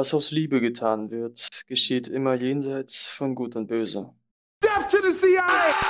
[0.00, 4.14] Was aus Liebe getan wird, geschieht immer jenseits von Gut und Böse.
[4.62, 5.89] Death to the CIA!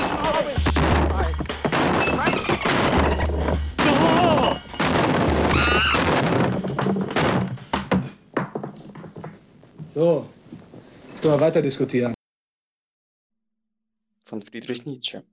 [10.01, 10.25] So,
[11.09, 12.15] jetzt können wir weiter diskutieren.
[14.25, 15.23] Von Friedrich Nietzsche.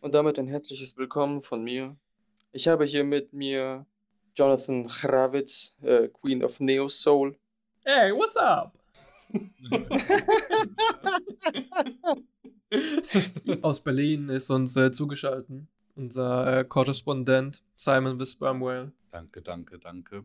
[0.00, 1.96] Und damit ein herzliches Willkommen von mir.
[2.50, 3.86] Ich habe hier mit mir
[4.34, 7.38] Jonathan Chravitz, äh, Queen of Neo Soul.
[7.84, 8.76] Hey, what's up?
[13.62, 18.90] Aus Berlin ist uns äh, zugeschaltet unser äh, Korrespondent Simon the Sperm Whale.
[19.12, 20.24] Danke, danke, danke.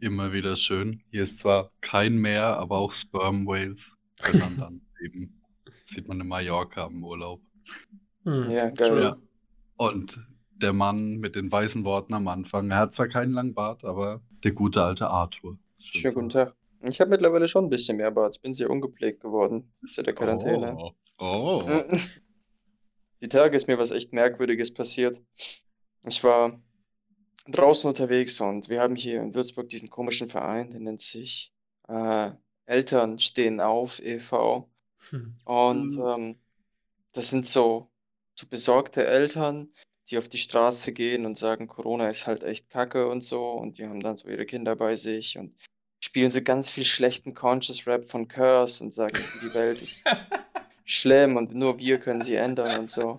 [0.00, 1.02] Immer wieder schön.
[1.10, 3.92] Hier ist zwar kein Meer, aber auch Sperm Whales.
[4.20, 5.40] Sondern dann eben
[5.84, 7.40] sieht man in Mallorca im Urlaub.
[8.24, 8.50] Hm.
[8.50, 9.02] Ja, geil.
[9.02, 9.16] Ja.
[9.76, 13.84] Und der Mann mit den weißen Worten am Anfang, er hat zwar keinen langen Bart,
[13.84, 15.58] aber der gute alte Arthur.
[15.78, 16.54] Schön Schönen guten Tag.
[16.82, 18.36] Ich habe mittlerweile schon ein bisschen mehr Bart.
[18.36, 20.76] Ich bin sehr ungepflegt geworden seit der Quarantäne.
[20.76, 20.92] Oh.
[21.18, 21.64] oh.
[23.22, 25.20] Die Tage ist mir was echt Merkwürdiges passiert.
[26.04, 26.60] Ich war
[27.52, 31.52] draußen unterwegs und wir haben hier in Würzburg diesen komischen Verein, der nennt sich
[31.88, 32.30] äh,
[32.66, 34.68] Eltern stehen auf e.V.
[35.44, 36.02] Und Mhm.
[36.06, 36.40] ähm,
[37.12, 37.90] das sind so,
[38.34, 39.72] so besorgte Eltern,
[40.10, 43.50] die auf die Straße gehen und sagen, Corona ist halt echt Kacke und so.
[43.52, 45.54] Und die haben dann so ihre Kinder bei sich und
[46.00, 50.04] spielen so ganz viel schlechten Conscious Rap von Curse und sagen, die Welt ist
[50.84, 53.18] schlimm und nur wir können sie ändern und so.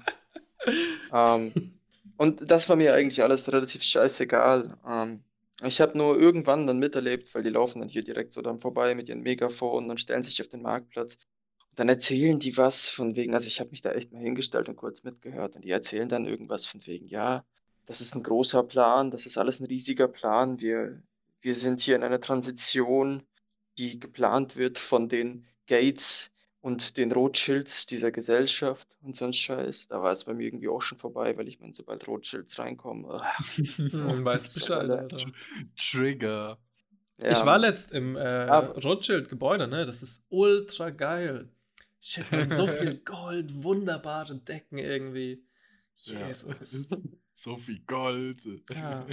[1.11, 1.76] Ähm,
[2.17, 4.77] und das war mir eigentlich alles relativ scheißegal.
[4.87, 5.23] Ähm,
[5.63, 8.93] ich habe nur irgendwann dann miterlebt, weil die laufen dann hier direkt so dann vorbei
[8.93, 11.15] mit ihren Megafonen und stellen sich auf den Marktplatz.
[11.69, 14.69] Und dann erzählen die was von wegen, also ich habe mich da echt mal hingestellt
[14.69, 17.43] und kurz mitgehört und die erzählen dann irgendwas von wegen, ja,
[17.85, 20.59] das ist ein großer Plan, das ist alles ein riesiger Plan.
[20.59, 21.01] Wir,
[21.41, 23.23] wir sind hier in einer Transition,
[23.77, 26.31] die geplant wird von den Gates
[26.67, 29.87] und den Rothschilds dieser Gesellschaft und so ein Scheiß.
[29.87, 33.05] Da war es bei mir irgendwie auch schon vorbei, weil ich meine, sobald Rothschilds reinkommen,
[33.09, 33.21] ugh,
[33.77, 35.17] Hm, weißt so Bescheid, alle- Alter.
[35.77, 36.57] Trigger.
[37.21, 39.85] ja, ich war letzt im äh, Rothschild-Gebäude, ne?
[39.85, 41.49] Das ist ultra geil.
[42.01, 45.43] Shit, mit so viel Gold, wunderbare Decken irgendwie.
[45.95, 46.87] Jesus.
[47.39, 48.41] So viel Gold.
[48.71, 49.05] Ja.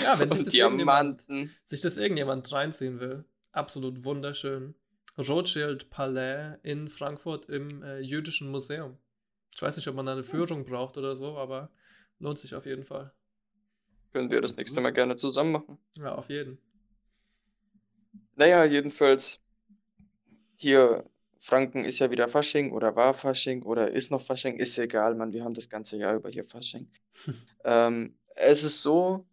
[0.00, 1.50] Ja, wenn sich das, Diamanten.
[1.64, 4.76] sich das irgendjemand reinziehen will, absolut wunderschön.
[5.18, 8.96] Rothschild Palais in Frankfurt im äh, Jüdischen Museum.
[9.54, 11.70] Ich weiß nicht, ob man da eine Führung braucht oder so, aber
[12.18, 13.12] lohnt sich auf jeden Fall.
[14.12, 15.78] Können wir das nächste Mal gerne zusammen machen.
[15.98, 16.58] Ja, auf jeden.
[18.34, 19.40] Naja, jedenfalls,
[20.56, 21.04] hier,
[21.38, 25.32] Franken ist ja wieder Fasching oder war Fasching oder ist noch Fasching, ist egal, Mann,
[25.32, 26.88] wir haben das ganze Jahr über hier Fasching.
[27.64, 29.26] ähm, es ist so,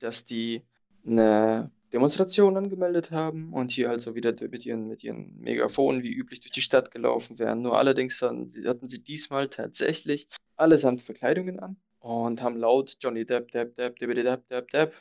[0.00, 0.62] dass die
[1.06, 6.40] eine Demonstration angemeldet haben und hier also wieder mit ihren, mit ihren Megafonen wie üblich
[6.40, 7.62] durch die Stadt gelaufen wären.
[7.62, 13.52] Nur allerdings hatten, hatten sie diesmal tatsächlich allesamt Verkleidungen an und haben laut Johnny Depp,
[13.52, 14.94] Depp, Depp, Depp, Depp, Depp, Depp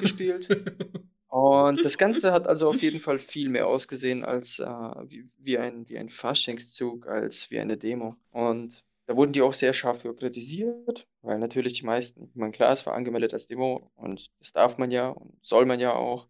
[0.00, 0.48] gespielt.
[1.32, 5.56] Und das Ganze hat also auf jeden Fall viel mehr ausgesehen als äh, wie, wie
[5.56, 8.16] ein, wie ein Faschingszug, als wie eine Demo.
[8.32, 12.52] Und da wurden die auch sehr scharf für kritisiert, weil natürlich die meisten, ich meine,
[12.52, 15.94] klar, es war angemeldet als Demo und das darf man ja und soll man ja
[15.94, 16.28] auch.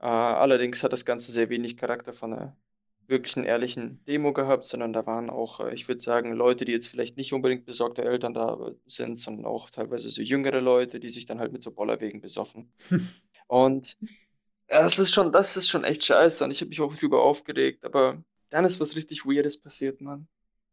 [0.00, 2.56] Äh, allerdings hat das Ganze sehr wenig Charakter von einer
[3.06, 6.88] wirklichen, ehrlichen Demo gehabt, sondern da waren auch, äh, ich würde sagen, Leute, die jetzt
[6.88, 11.26] vielleicht nicht unbedingt besorgte Eltern da sind, sondern auch teilweise so jüngere Leute, die sich
[11.26, 12.72] dann halt mit so Bollerwegen besoffen.
[13.48, 13.98] Und
[14.70, 17.22] ja, das ist schon, das ist schon echt scheiße und ich habe mich auch drüber
[17.22, 20.28] aufgeregt, aber dann ist was richtig Weirdes passiert, Mann.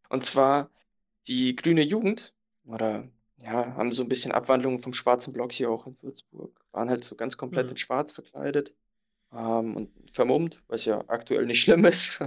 [0.10, 0.72] Und zwar
[1.28, 2.34] die grüne Jugend,
[2.66, 6.90] oder ja, haben so ein bisschen Abwandlungen vom schwarzen Block hier auch in Würzburg, waren
[6.90, 7.72] halt so ganz komplett Mhm.
[7.72, 8.74] in schwarz verkleidet
[9.36, 12.20] ähm, und vermummt, was ja aktuell nicht schlimm ist.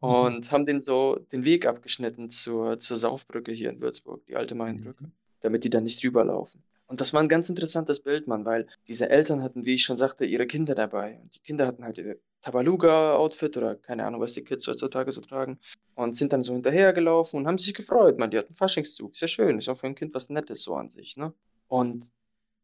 [0.00, 4.54] Und haben den so den Weg abgeschnitten zur, zur Saufbrücke hier in Würzburg, die alte
[4.54, 5.10] Mainbrücke,
[5.40, 6.62] damit die dann nicht rüberlaufen.
[6.90, 9.96] Und das war ein ganz interessantes Bild, Mann, weil diese Eltern hatten, wie ich schon
[9.96, 11.20] sagte, ihre Kinder dabei.
[11.22, 15.20] Und die Kinder hatten halt ihre Tabaluga-Outfit oder keine Ahnung, was die Kids heutzutage so
[15.20, 15.60] tragen.
[15.94, 18.18] Und sind dann so hinterhergelaufen und haben sich gefreut.
[18.18, 19.14] Man, die hatten Faschingszug.
[19.14, 19.58] Sehr schön.
[19.58, 21.32] Ist auch für ein Kind was Nettes so an sich, ne?
[21.68, 22.10] Und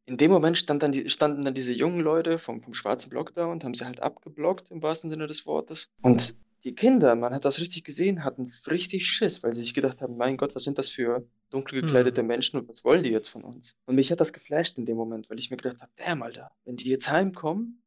[0.07, 3.35] in dem Moment stand dann die, standen dann diese jungen Leute vom, vom schwarzen Block
[3.35, 5.89] da und haben sie halt abgeblockt, im wahrsten Sinne des Wortes.
[6.01, 10.01] Und die Kinder, man hat das richtig gesehen, hatten richtig Schiss, weil sie sich gedacht
[10.01, 12.29] haben, mein Gott, was sind das für dunkel gekleidete Mhm.
[12.29, 13.77] Menschen und was wollen die jetzt von uns?
[13.87, 16.51] Und mich hat das geflasht in dem Moment, weil ich mir gedacht habe, damn, Alter,
[16.65, 17.83] wenn die jetzt heimkommen,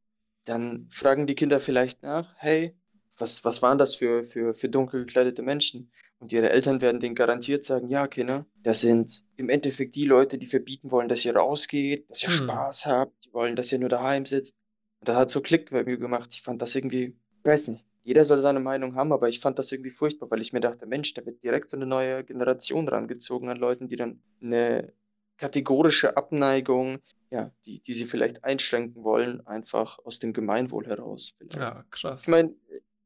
[0.46, 2.76] dann fragen die Kinder vielleicht nach, hey,
[3.18, 5.92] was, was waren das für, für, für dunkel gekleidete Menschen?
[6.20, 10.38] Und ihre Eltern werden denen garantiert sagen, ja, Kinder, das sind im Endeffekt die Leute,
[10.38, 12.36] die verbieten wollen, dass ihr rausgeht, dass ihr Hm.
[12.36, 14.54] Spaß habt, die wollen, dass ihr nur daheim sitzt.
[15.00, 16.30] Und das hat so Klick bei mir gemacht.
[16.34, 19.60] Ich fand das irgendwie, ich weiß nicht, jeder soll seine Meinung haben, aber ich fand
[19.60, 22.88] das irgendwie furchtbar, weil ich mir dachte, Mensch, da wird direkt so eine neue Generation
[22.88, 24.92] rangezogen an Leuten, die dann eine
[25.38, 26.98] kategorische Abneigung,
[27.30, 31.34] ja, die, die sie vielleicht einschränken wollen, einfach aus dem Gemeinwohl heraus.
[31.38, 31.56] Vielleicht.
[31.58, 32.22] Ja, krass.
[32.24, 32.56] Ich meine,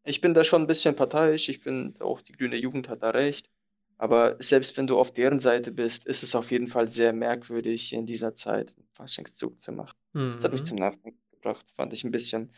[0.04, 1.50] ich bin da schon ein bisschen parteiisch.
[1.50, 3.50] Ich finde auch, die grüne Jugend hat da recht.
[3.98, 7.94] Aber selbst wenn du auf deren Seite bist, ist es auf jeden Fall sehr merkwürdig,
[7.94, 9.96] in dieser Zeit einen Faschingszug zu machen.
[10.14, 10.66] Das hat mich Mhm.
[10.66, 11.66] zum Nachdenken gebracht.
[11.76, 12.52] Fand ich ein bisschen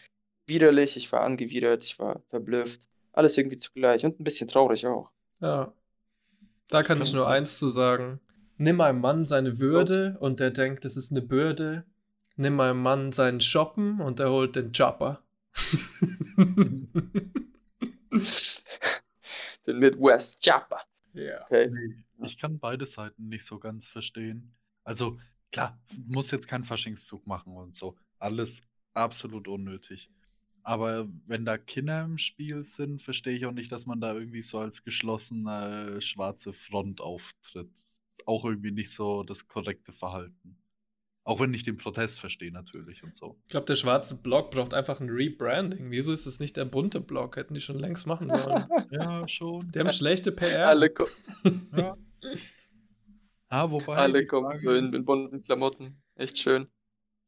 [0.47, 0.97] widerlich.
[0.97, 2.81] Ich war angewidert, ich war verblüfft.
[3.13, 5.11] Alles irgendwie zugleich und ein bisschen traurig auch.
[5.39, 5.71] Ja.
[6.69, 8.19] Da kann ich nur eins zu sagen.
[8.57, 11.85] Nimm einem Mann seine Würde und der denkt, es ist eine Bürde.
[12.37, 15.19] Nimm einem Mann seinen Shoppen und er holt den Chopper.
[19.65, 20.81] Den Midwest Chopper.
[21.13, 21.43] Ja.
[21.43, 21.71] Okay.
[22.23, 24.53] Ich kann beide Seiten nicht so ganz verstehen.
[24.83, 25.19] Also,
[25.51, 27.97] klar, muss jetzt keinen Faschingszug machen und so.
[28.19, 28.61] Alles
[28.93, 30.09] absolut unnötig.
[30.63, 34.41] Aber wenn da Kinder im Spiel sind, verstehe ich auch nicht, dass man da irgendwie
[34.41, 37.69] so als geschlossene schwarze Front auftritt.
[37.83, 40.57] Das ist auch irgendwie nicht so das korrekte Verhalten.
[41.27, 43.35] Auch wenn ich den Protest verstehe natürlich und so.
[43.45, 45.89] Ich glaube, der schwarze Block braucht einfach ein Rebranding.
[45.89, 47.35] Wieso ist es nicht der bunte Block?
[47.35, 48.65] Hätten die schon längst machen sollen.
[48.91, 49.59] Ja, schon.
[49.73, 50.67] Die haben schlechte PR.
[50.67, 51.05] Alle, ko
[51.75, 51.97] Ja.
[53.49, 56.01] Ah, wobei alle kommen so Frage- in, in bunten Klamotten.
[56.15, 56.67] Echt schön.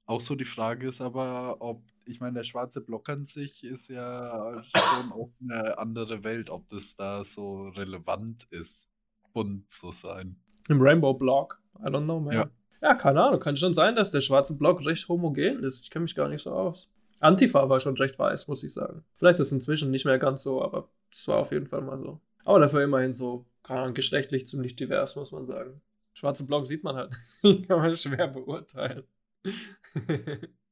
[0.05, 3.89] Auch so die Frage ist aber, ob, ich meine, der schwarze Block an sich ist
[3.89, 8.87] ja schon auch eine andere Welt, ob das da so relevant ist,
[9.33, 10.39] bunt zu sein.
[10.69, 11.61] Im Rainbow Block.
[11.79, 12.33] I don't know, man.
[12.35, 12.49] Ja.
[12.81, 12.95] Ja.
[12.95, 13.39] keine Ahnung.
[13.39, 15.83] Kann schon sein, dass der schwarze Block recht homogen ist.
[15.83, 16.89] Ich kenne mich gar nicht so aus.
[17.19, 19.03] Antifa war schon recht weiß, muss ich sagen.
[19.13, 22.19] Vielleicht ist inzwischen nicht mehr ganz so, aber es war auf jeden Fall mal so.
[22.45, 25.81] Aber dafür immerhin so, keine Ahnung, geschlechtlich ziemlich divers, muss man sagen.
[26.13, 27.15] Schwarze Block sieht man halt.
[27.67, 29.03] Kann man schwer beurteilen.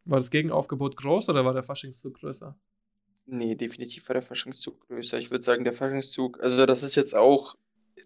[0.06, 2.56] war das Gegenaufgebot groß oder war der Faschingszug größer?
[3.28, 5.18] Nee, definitiv war der Faschingszug größer.
[5.18, 7.56] Ich würde sagen, der Faschingszug, also das ist jetzt auch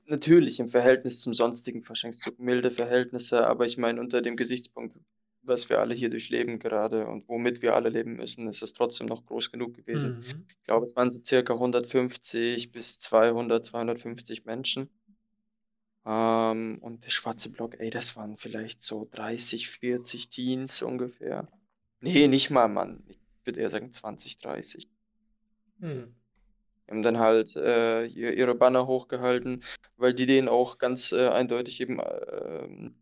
[0.05, 4.97] natürlich im Verhältnis zum sonstigen Faschingszug milde Verhältnisse, aber ich meine, unter dem Gesichtspunkt,
[5.41, 9.07] was wir alle hier durchleben gerade und womit wir alle leben müssen, ist es trotzdem
[9.07, 10.19] noch groß genug gewesen.
[10.19, 10.45] Mhm.
[10.49, 14.89] Ich glaube, es waren so circa 150 bis 200, 250 Menschen.
[16.05, 21.47] Ähm, und der schwarze Block, ey, das waren vielleicht so 30, 40 Teens ungefähr.
[22.01, 23.03] Nee, nicht mal, Mann.
[23.07, 24.87] Ich würde eher sagen 20, 30.
[25.79, 26.15] Hm.
[26.89, 29.63] Haben dann halt äh, ihr- ihre Banner hochgehalten,
[29.97, 32.95] weil die denen auch ganz äh, eindeutig eben ähm,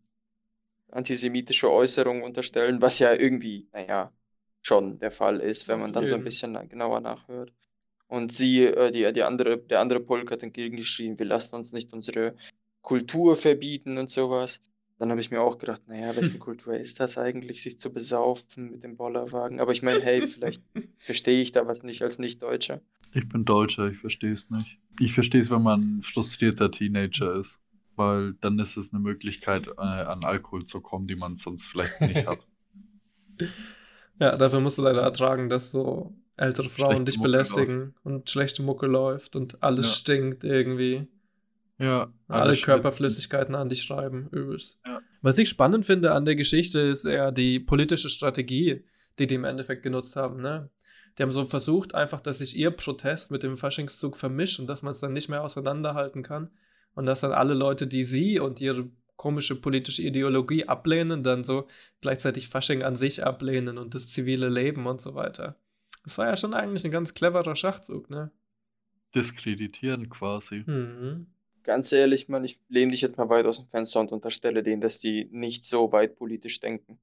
[0.90, 4.12] antisemitische Äußerungen unterstellen, was ja irgendwie, naja,
[4.62, 7.52] schon der Fall ist, wenn man dann so ein bisschen na- genauer nachhört.
[8.08, 11.92] Und sie, äh, die, die andere, der andere Pulk hat entgegengeschrien, wir lassen uns nicht
[11.92, 12.36] unsere
[12.82, 14.60] Kultur verbieten und sowas.
[14.98, 18.70] Dann habe ich mir auch gedacht, naja, wessen Kultur ist das eigentlich, sich zu besaufen
[18.72, 19.60] mit dem Bollerwagen?
[19.60, 20.62] Aber ich meine, hey, vielleicht
[20.98, 22.80] verstehe ich da was nicht als Nicht-Deutscher.
[23.14, 24.78] Ich bin Deutscher, ich verstehe es nicht.
[25.00, 27.60] Ich verstehe es, wenn man ein frustrierter Teenager ist,
[27.96, 32.00] weil dann ist es eine Möglichkeit, äh, an Alkohol zu kommen, die man sonst vielleicht
[32.00, 32.40] nicht hat.
[34.20, 38.28] Ja, dafür musst du leider ertragen, dass so ältere Frauen Schlechte dich Mucke belästigen und
[38.28, 39.92] schlechte Mucke läuft und alles Ja.
[39.92, 41.06] stinkt irgendwie.
[41.78, 42.56] Ja, Alle.
[42.56, 44.78] Körperflüssigkeiten an dich schreiben, übelst.
[44.86, 45.00] Ja.
[45.22, 48.84] Was ich spannend finde an der Geschichte ist eher die politische Strategie,
[49.18, 50.36] die die im Endeffekt genutzt haben.
[50.36, 50.70] Ne?
[51.16, 54.82] Die haben so versucht, einfach, dass sich ihr Protest mit dem Faschingszug vermischt und dass
[54.82, 56.50] man es dann nicht mehr auseinanderhalten kann.
[56.94, 61.68] Und dass dann alle Leute, die sie und ihre komische politische Ideologie ablehnen, dann so
[62.00, 65.56] gleichzeitig Fasching an sich ablehnen und das zivile Leben und so weiter.
[66.04, 68.30] Das war ja schon eigentlich ein ganz cleverer Schachzug, ne?
[69.14, 70.62] Diskreditieren quasi.
[70.66, 71.26] Mhm.
[71.64, 74.80] Ganz ehrlich, Mann, ich lehne dich jetzt mal weit aus dem Fenster und unterstelle denen,
[74.80, 76.98] dass die nicht so weit politisch denken.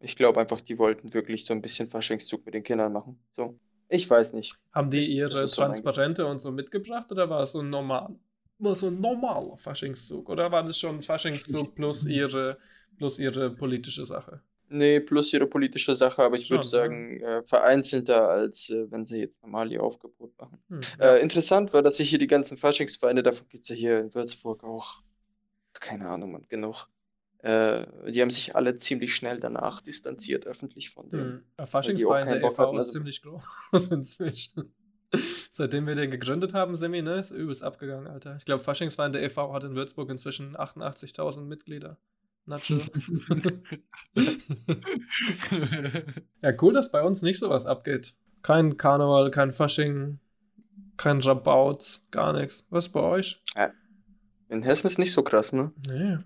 [0.00, 3.18] Ich glaube einfach, die wollten wirklich so ein bisschen Faschingszug mit den Kindern machen.
[3.32, 3.58] So.
[3.88, 4.54] Ich weiß nicht.
[4.72, 7.70] Haben die Ich- ihre ist so Transparente und so mitgebracht oder war es so ein
[7.70, 8.14] normal?
[8.58, 10.28] War so ein normaler Faschingszug?
[10.28, 12.58] Oder war das schon Faschingszug plus ihre,
[12.96, 14.42] plus ihre politische Sache?
[14.74, 16.84] Nee, plus ihre politische Sache, aber ich würde Schon, ja.
[16.84, 20.58] sagen, äh, vereinzelter, als äh, wenn sie jetzt normal ihr Aufgebot machen.
[20.68, 21.14] Hm, ja.
[21.14, 24.12] Äh, interessant war, dass sich hier die ganzen Faschingsvereine, davon gibt es ja hier in
[24.14, 25.02] Würzburg auch,
[25.74, 26.88] keine Ahnung, man, genug.
[27.38, 31.20] Äh, die haben sich alle ziemlich schnell danach distanziert, öffentlich von dem.
[31.20, 31.44] Hm.
[31.56, 32.72] Der Faschingsverein keinen der Bock e.V.
[32.72, 33.44] ist Also, ziemlich groß
[33.92, 34.74] inzwischen.
[35.52, 38.34] Seitdem wir den gegründet haben, Semi, ne, ist übelst abgegangen, Alter.
[38.38, 39.52] Ich glaube, Faschingsverein der e.V.
[39.52, 41.96] hat in Würzburg inzwischen 88.000 Mitglieder.
[42.46, 42.78] Nacho.
[46.42, 48.14] ja, cool, dass bei uns nicht sowas abgeht.
[48.42, 50.18] Kein Karneval, kein Fasching,
[50.96, 52.66] kein Rabaut, gar nichts.
[52.68, 53.42] Was bei euch?
[53.56, 53.72] ja,
[54.48, 55.72] in Hessen ist nicht so krass, ne?
[55.88, 56.18] Nee.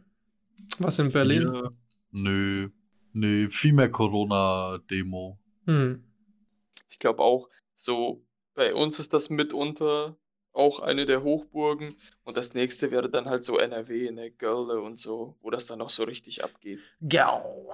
[0.79, 1.53] Was in Berlin?
[1.53, 1.73] Hier,
[2.11, 2.69] nö.
[3.13, 5.39] Nö, viel mehr Corona-Demo.
[5.67, 6.05] Hm.
[6.89, 10.17] Ich glaube auch, so bei uns ist das mitunter
[10.53, 14.99] auch eine der Hochburgen und das nächste wäre dann halt so NRW, ne, Görle und
[14.99, 16.81] so, wo das dann noch so richtig abgeht.
[17.09, 17.73] Gau.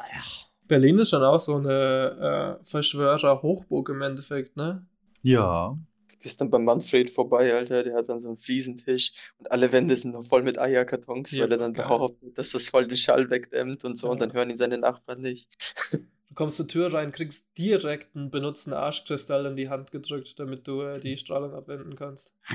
[0.66, 4.87] Berlin ist schon auch so eine äh, Verschwörer-Hochburg im Endeffekt, ne?
[5.23, 5.76] Ja.
[6.21, 9.95] Gehst dann beim Manfred vorbei, Alter, der hat dann so einen Fliesentisch und alle Wände
[9.95, 11.85] sind noch voll mit Eierkartons, Ja, weil er dann geil.
[11.87, 14.26] behauptet, dass das voll den Schall wegdämmt und so und Ja.
[14.26, 15.50] dann hören ihn seine Nachbarn nicht.
[16.35, 20.67] Du kommst zur Tür rein, kriegst direkt einen benutzten Arschkristall in die Hand gedrückt, damit
[20.67, 22.33] du äh, die Strahlung abwenden kannst.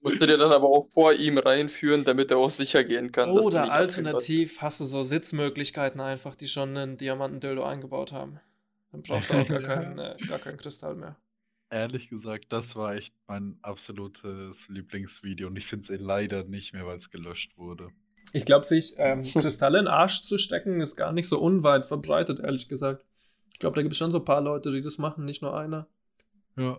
[0.00, 3.34] Musst du dir dann aber auch vor ihm reinführen, damit er auch sicher gehen kann,
[3.34, 8.40] dass du Oder alternativ hast du so Sitzmöglichkeiten einfach, die schon einen Diamantendildo eingebaut haben.
[8.90, 11.18] Dann brauchst du auch gar keinen, äh, gar keinen Kristall mehr.
[11.68, 16.86] Ehrlich gesagt, das war echt mein absolutes Lieblingsvideo und ich finde es leider nicht mehr,
[16.86, 17.90] weil es gelöscht wurde.
[18.32, 21.86] Ich glaube, sich ähm, Kristalle in den Arsch zu stecken, ist gar nicht so unweit
[21.86, 23.04] verbreitet, ehrlich gesagt.
[23.52, 25.56] Ich glaube, da gibt es schon so ein paar Leute, die das machen, nicht nur
[25.56, 25.88] einer.
[26.56, 26.78] Ja.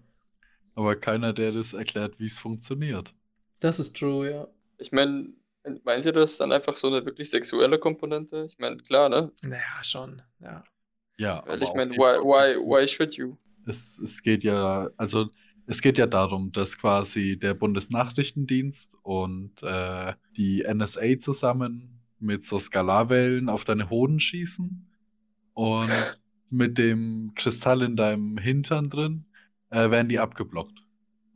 [0.76, 3.14] Aber keiner, der das erklärt, wie es funktioniert.
[3.60, 4.48] Das ist true, ja.
[4.78, 5.34] Ich meine,
[5.84, 8.46] meint ihr das dann einfach so eine wirklich sexuelle Komponente?
[8.48, 9.32] Ich meine, klar, ne?
[9.44, 10.64] Naja, schon, ja.
[11.18, 13.36] Ja, Weil aber ich meine, why, why, why should you?
[13.68, 15.30] Es, es geht ja, also
[15.70, 22.60] es geht ja darum, dass quasi der Bundesnachrichtendienst und äh, die NSA zusammen mit so
[22.60, 24.88] Skalarwellen auf deine Hoden schießen
[25.54, 25.92] und
[26.50, 29.26] mit dem Kristall in deinem Hintern drin
[29.72, 30.80] äh, werden die abgeblockt.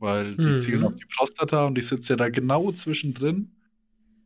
[0.00, 0.58] Weil die Mhm.
[0.58, 3.52] zielen auf die Prostata und die sitzt ja da genau zwischendrin.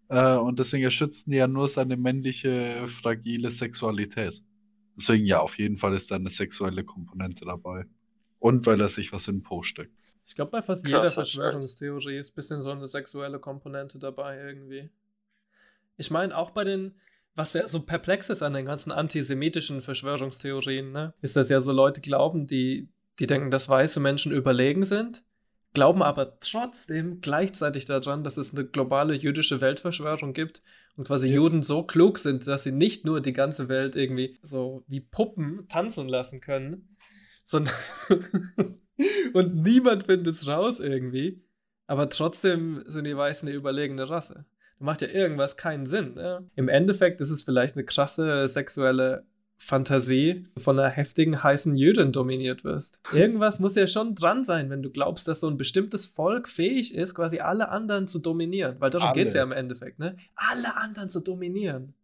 [0.08, 4.42] Äh, und deswegen erschützen die ja nur seine männliche, fragile Sexualität.
[4.96, 7.86] Deswegen ja, auf jeden Fall ist da eine sexuelle Komponente dabei.
[8.38, 9.92] Und weil er sich was in den Po steckt.
[10.26, 11.14] Ich glaube, bei fast Krasser jeder Scheiß.
[11.14, 14.90] Verschwörungstheorie ist ein bisschen so eine sexuelle Komponente dabei irgendwie.
[15.96, 16.94] Ich meine, auch bei den,
[17.34, 21.72] was ja so perplex ist an den ganzen antisemitischen Verschwörungstheorien, ne, ist, dass ja so
[21.72, 25.24] Leute glauben, die, die denken, dass weiße Menschen überlegen sind,
[25.72, 30.62] glauben aber trotzdem gleichzeitig daran, dass es eine globale jüdische Weltverschwörung gibt
[30.96, 34.84] und quasi Juden so klug sind, dass sie nicht nur die ganze Welt irgendwie so
[34.88, 36.96] wie Puppen tanzen lassen können,
[37.48, 37.74] sondern
[39.32, 41.42] und niemand findet es raus irgendwie,
[41.86, 44.44] aber trotzdem sind die Weißen die überlegene Rasse.
[44.78, 46.14] Da macht ja irgendwas keinen Sinn.
[46.14, 46.46] Ne?
[46.56, 49.24] Im Endeffekt ist es vielleicht eine krasse sexuelle
[49.56, 53.00] Fantasie von einer heftigen, heißen Jüdin dominiert wirst.
[53.12, 56.94] Irgendwas muss ja schon dran sein, wenn du glaubst, dass so ein bestimmtes Volk fähig
[56.94, 58.76] ist, quasi alle anderen zu dominieren.
[58.78, 60.16] Weil darum geht es ja im Endeffekt, ne?
[60.36, 61.94] Alle anderen zu dominieren.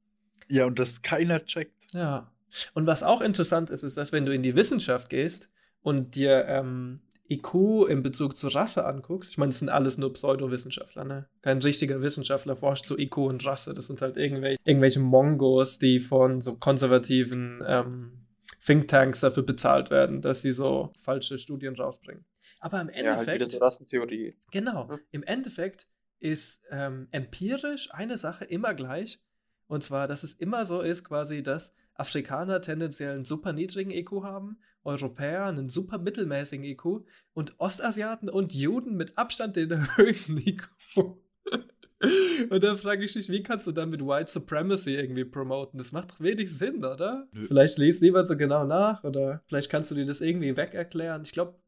[0.49, 1.93] Ja, und das keiner checkt.
[1.93, 2.34] Ja.
[2.75, 5.49] Und was auch interessant ist, ist, dass wenn du in die Wissenschaft gehst
[5.82, 10.12] und dir ähm, IQ in Bezug zur Rasse anguckst, ich meine, das sind alles nur
[10.12, 11.28] Pseudowissenschaftler, ne?
[11.42, 13.75] Kein richtiger Wissenschaftler forscht zu IQ und Rasse.
[13.75, 18.26] Das sind halt irgendwelche, irgendwelche Mongos, die von so konservativen ähm,
[18.64, 22.25] Thinktanks dafür bezahlt werden, dass sie so falsche Studien rausbringen.
[22.61, 23.62] Aber im Ja, halt wieder Endeffekt.
[23.62, 24.37] Rassentheorie.
[24.50, 24.88] Genau.
[24.88, 24.99] Hm.
[25.11, 25.87] Im Endeffekt
[26.18, 29.20] ist ähm, empirisch eine Sache immer gleich.
[29.66, 34.23] Und zwar, dass es immer so ist, quasi, dass Afrikaner tendenziell einen super niedrigen IQ
[34.23, 40.68] haben, Europäer einen super mittelmäßigen IQ und Ostasiaten und Juden mit Abstand den höchsten IQ.
[42.50, 45.78] Und da frage ich mich, wie kannst du dann mit White Supremacy irgendwie promoten?
[45.78, 47.28] Das macht doch wenig Sinn, oder?
[47.33, 47.47] Nö.
[47.47, 51.23] Vielleicht liest niemand so genau nach oder vielleicht kannst du dir das irgendwie weg erklären.
[51.25, 51.59] Ich glaube,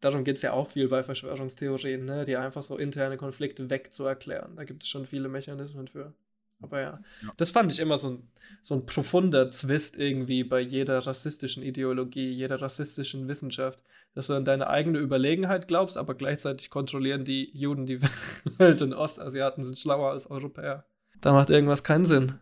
[0.00, 2.24] darum geht es ja auch viel bei Verschwörungstheorien, ne?
[2.24, 4.56] die einfach so interne Konflikte wegzuerklären.
[4.56, 6.14] Da gibt es schon viele Mechanismen für.
[6.60, 7.32] Aber ja, Ja.
[7.36, 8.28] das fand ich immer so ein,
[8.62, 13.82] so ein profunder Zwist irgendwie bei jeder rassistischen Ideologie, jeder rassistischen Wissenschaft,
[14.14, 18.00] dass du an deine eigene Überlegenheit glaubst, aber gleichzeitig kontrollieren die Juden die
[18.58, 20.84] Welt und Ostasiaten sind schlauer als Europäer.
[21.20, 22.32] Da macht irgendwas keinen Sinn.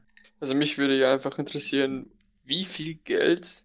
[0.41, 2.11] Also mich würde ja einfach interessieren,
[2.45, 3.65] wie viel Geld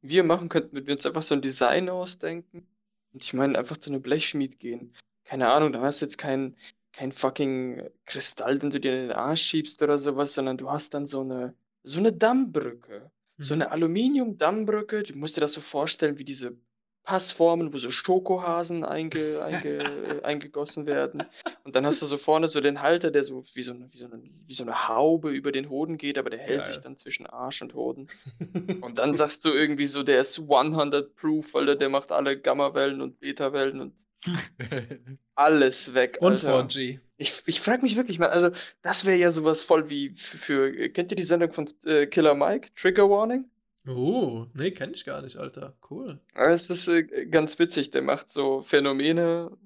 [0.00, 2.66] wir machen könnten, wenn wir uns einfach so ein Design ausdenken.
[3.12, 4.92] Und ich meine, einfach zu einem Blechschmied gehen.
[5.24, 6.56] Keine Ahnung, da hast du jetzt kein,
[6.92, 10.94] kein fucking Kristall, den du dir in den Arsch schiebst oder sowas, sondern du hast
[10.94, 13.62] dann so eine, so eine Dammbrücke, so Mhm.
[13.62, 16.56] eine Aluminium-Dammbrücke, du musst dir das so vorstellen wie diese
[17.04, 19.80] Passformen, wo so Schokohasen einge, einge,
[20.24, 21.24] eingegossen werden.
[21.64, 23.96] Und dann hast du so vorne so den Halter, der so wie so, eine, wie,
[23.96, 26.84] so eine, wie so eine Haube über den Hoden geht, aber der hält sich Geil.
[26.84, 28.08] dann zwischen Arsch und Hoden.
[28.82, 32.38] Und dann sagst du irgendwie so, der ist 100 Proof, weil der, der macht alle
[32.38, 33.94] Gamma-Wellen und Beta-Wellen und
[35.34, 36.66] alles weg, Und Alter.
[36.66, 37.00] 4G.
[37.16, 38.50] Ich, ich frage mich wirklich mal, also
[38.82, 42.34] das wäre ja sowas voll wie für, für kennt ihr die Sendung von äh, Killer
[42.34, 43.48] Mike, Trigger Warning?
[43.86, 45.76] Oh, nee, kenne ich gar nicht, Alter.
[45.90, 46.20] Cool.
[46.34, 49.56] Es ist äh, ganz witzig, der macht so Phänomene,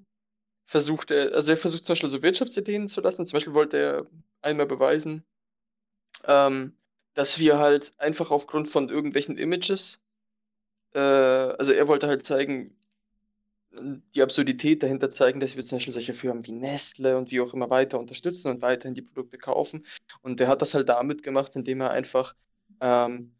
[0.64, 3.26] versucht er, also er versucht zum Beispiel so Wirtschaftsideen zu lassen.
[3.26, 4.06] Zum Beispiel wollte er
[4.40, 5.24] einmal beweisen,
[6.24, 6.76] ähm,
[7.14, 10.02] dass wir halt einfach aufgrund von irgendwelchen Images,
[10.94, 12.76] äh, also er wollte halt zeigen,
[14.14, 17.54] die Absurdität dahinter zeigen, dass wir zum Beispiel solche Firmen wie Nestle und wie auch
[17.54, 19.86] immer weiter unterstützen und weiterhin die Produkte kaufen.
[20.22, 22.34] Und der hat das halt damit gemacht, indem er einfach
[22.80, 23.34] ähm,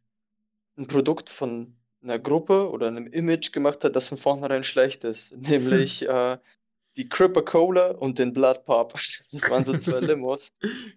[0.76, 5.37] ein Produkt von einer Gruppe oder einem Image gemacht hat, das von vornherein schlecht ist.
[5.37, 6.38] Nämlich äh,
[6.97, 8.95] die Cripper Cola und den Blood Pop.
[9.33, 10.52] Das waren so zwei Limos.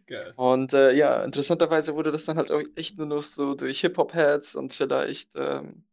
[0.05, 0.33] Geil.
[0.35, 4.55] Und äh, ja, interessanterweise wurde das dann halt auch echt nur noch so durch Hip-Hop-Heads
[4.55, 5.83] und vielleicht ähm,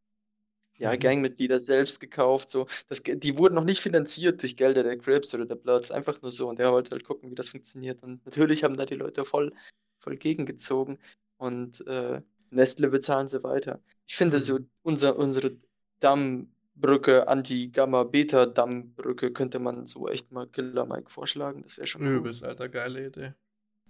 [0.79, 2.51] ja, Gangmitglieder selbst gekauft.
[2.51, 2.67] So.
[2.89, 6.31] Das, die wurden noch nicht finanziert durch Gelder der Crips oder der Bloods, einfach nur
[6.31, 6.49] so.
[6.49, 8.03] Und der wollte halt gucken, wie das funktioniert.
[8.03, 9.53] Und natürlich haben da die Leute voll,
[9.99, 10.99] voll gegengezogen.
[11.39, 13.81] Und äh, Nestle bezahlen sie weiter.
[14.07, 15.57] Ich finde so, unser, unsere
[16.01, 21.63] Dammbrücke, Anti-Gamma-Beta-Dammbrücke, könnte man so echt mal Killer Mike vorschlagen.
[21.63, 22.17] Das wäre schon cool.
[22.17, 23.35] Übelst, Alter, geile Idee.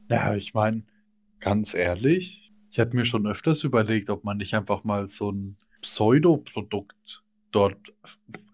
[0.08, 0.84] Ja, ich meine,
[1.40, 5.56] ganz ehrlich, ich hätte mir schon öfters überlegt, ob man nicht einfach mal so ein
[5.82, 7.78] Pseudoprodukt dort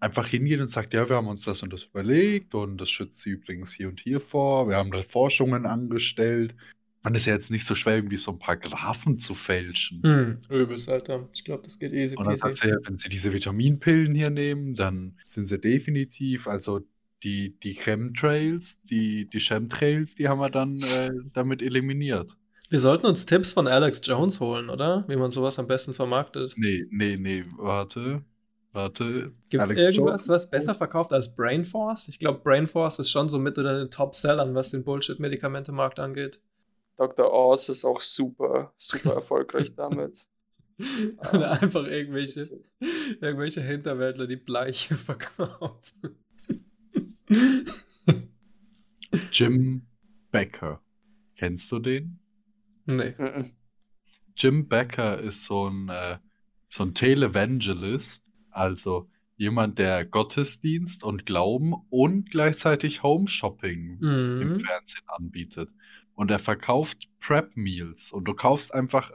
[0.00, 3.20] einfach hingeht und sagt, ja, wir haben uns das und das überlegt und das schützt
[3.20, 4.68] sie übrigens hier und hier vor.
[4.68, 6.54] Wir haben da Forschungen angestellt.
[7.02, 10.02] Man ist ja jetzt nicht so schwer, irgendwie so ein paar Graphen zu fälschen.
[10.04, 11.28] Hm, übelst, Alter.
[11.34, 14.30] Ich glaube, das geht easy Und dann sagt sie ja, wenn sie diese Vitaminpillen hier
[14.30, 16.82] nehmen, dann sind sie definitiv, also
[17.24, 22.36] die, die Chemtrails, die, die Chemtrails, die haben wir dann äh, damit eliminiert.
[22.72, 25.04] Wir sollten uns Tipps von Alex Jones holen, oder?
[25.06, 26.54] Wie man sowas am besten vermarktet.
[26.56, 28.24] Nee, nee, nee, warte.
[28.72, 29.34] Warte.
[29.50, 30.28] Gibt es irgendwas, Jones?
[30.30, 32.08] was besser verkauft als Brain Force?
[32.08, 36.40] Ich glaube, Brain Force ist schon so mit unter den Top-Sellern, was den Bullshit-Medikamentemarkt angeht.
[36.96, 37.30] Dr.
[37.30, 40.26] Oz ist auch super, super erfolgreich damit.
[41.34, 42.58] Oder einfach irgendwelche,
[43.20, 46.24] irgendwelche Hinterwäldler, die Bleiche verkaufen.
[49.30, 49.82] Jim
[50.30, 50.80] Becker.
[51.36, 52.21] Kennst du den?
[52.86, 53.14] Nee.
[53.18, 53.52] Mhm.
[54.36, 56.18] Jim Becker ist so ein, äh,
[56.68, 64.60] so ein Televangelist, also jemand, der Gottesdienst und Glauben und gleichzeitig Home Shopping im Mhm.
[64.60, 65.70] Fernsehen anbietet.
[66.14, 69.10] Und er verkauft Prep Meals und du kaufst einfach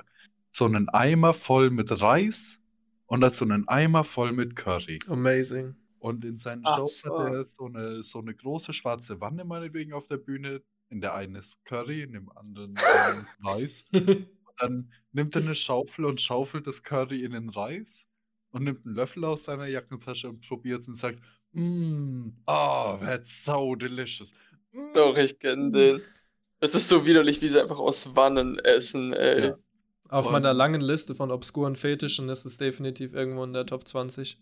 [0.51, 2.59] so einen Eimer voll mit Reis
[3.05, 4.99] und dazu einen Eimer voll mit Curry.
[5.07, 5.75] Amazing.
[5.99, 9.93] Und in seinen Ach, Shows hat er so eine, so eine große schwarze Wanne meinetwegen
[9.93, 10.61] auf der Bühne.
[10.89, 13.83] In der einen ist Curry, in dem anderen ähm, Reis.
[13.91, 14.27] Und
[14.59, 18.05] dann nimmt er eine Schaufel und schaufelt das Curry in den Reis
[18.51, 21.19] und nimmt einen Löffel aus seiner Jackentasche und probiert es und sagt,
[21.53, 24.33] Mmm, oh, that's so delicious.
[24.73, 26.01] Mm, Doch, ich kenne den.
[26.59, 29.47] Es ist so widerlich, wie sie einfach aus Wannen essen, ey.
[29.49, 29.55] Ja.
[30.09, 33.87] Auf Und- meiner langen Liste von obskuren Fetischen ist es definitiv irgendwo in der Top
[33.87, 34.39] 20.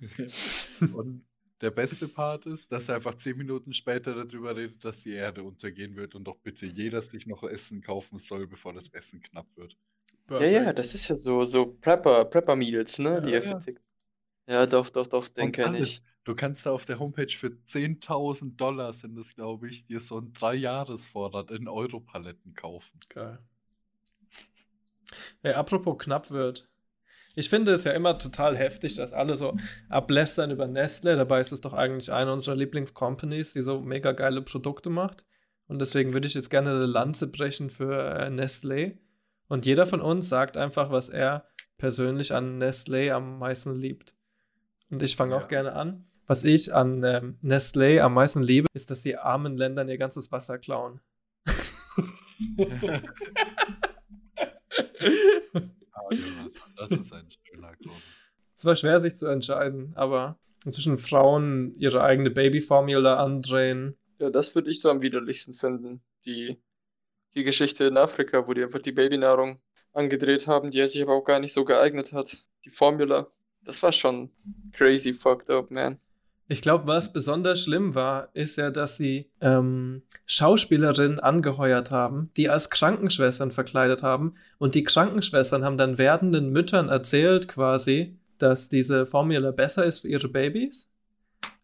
[0.94, 1.24] Und
[1.60, 5.42] der beste Part ist, dass er einfach zehn Minuten später darüber redet, dass die Erde
[5.42, 9.56] untergehen wird und doch bitte jeder sich noch Essen kaufen soll, bevor das Essen knapp
[9.56, 9.76] wird.
[10.38, 13.42] Ja, ja, das ist ja so, so Prepper, Prepper-Meals, ne, die Ja, er ja.
[13.42, 13.82] vertickt.
[14.48, 15.80] Ja, doch, doch, doch, den Und kenne alles.
[15.80, 16.02] ich.
[16.24, 20.18] Du kannst da auf der Homepage für 10.000 Dollar sind das, glaube ich, dir so
[20.18, 23.00] einen Drei-Jahres-Vorrat in Europaletten kaufen.
[23.08, 23.38] Geil.
[25.42, 26.68] Hey, apropos knapp wird.
[27.38, 29.56] Ich finde es ja immer total heftig, dass alle so
[29.90, 31.16] ablästern über Nestle.
[31.16, 35.22] Dabei ist es doch eigentlich eine unserer Lieblingscompanies, die so mega geile Produkte macht.
[35.68, 38.96] Und deswegen würde ich jetzt gerne eine Lanze brechen für äh, Nestlé.
[39.48, 41.46] Und jeder von uns sagt einfach, was er
[41.76, 44.14] persönlich an Nestlé am meisten liebt.
[44.90, 45.42] Und ich fange Ja.
[45.42, 46.06] auch gerne an.
[46.26, 50.32] Was ich an ähm, Nestlé am meisten liebe, ist, dass sie armen Ländern ihr ganzes
[50.32, 51.00] Wasser klauen.
[56.10, 58.02] Jonathan, das ist ein schöner Grund.
[58.56, 63.96] Es war schwer, sich zu entscheiden, aber inzwischen Frauen ihre eigene Babyformula andrehen.
[64.18, 66.02] Ja, das würde ich so am widerlichsten finden.
[66.24, 66.56] Die,
[67.34, 69.60] die Geschichte in Afrika, wo die einfach die Babynahrung
[69.92, 72.46] angedreht haben, die sich aber auch gar nicht so geeignet hat.
[72.64, 73.26] Die Formula,
[73.62, 74.30] das war schon
[74.72, 76.00] crazy fucked up, man.
[76.48, 82.48] Ich glaube, was besonders schlimm war, ist ja, dass sie ähm, Schauspielerinnen angeheuert haben, die
[82.48, 84.34] als Krankenschwestern verkleidet haben.
[84.58, 90.08] Und die Krankenschwestern haben dann werdenden Müttern erzählt, quasi, dass diese Formula besser ist für
[90.08, 90.88] ihre Babys.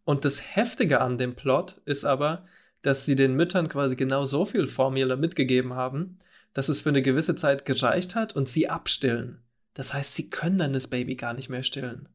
[0.05, 2.45] Und das Heftige an dem Plot ist aber,
[2.83, 6.18] dass sie den Müttern quasi genau so viel Formula mitgegeben haben,
[6.55, 9.42] dass es für eine gewisse Zeit gereicht hat und sie abstillen.
[9.75, 12.09] Das heißt, sie können dann das Baby gar nicht mehr stillen.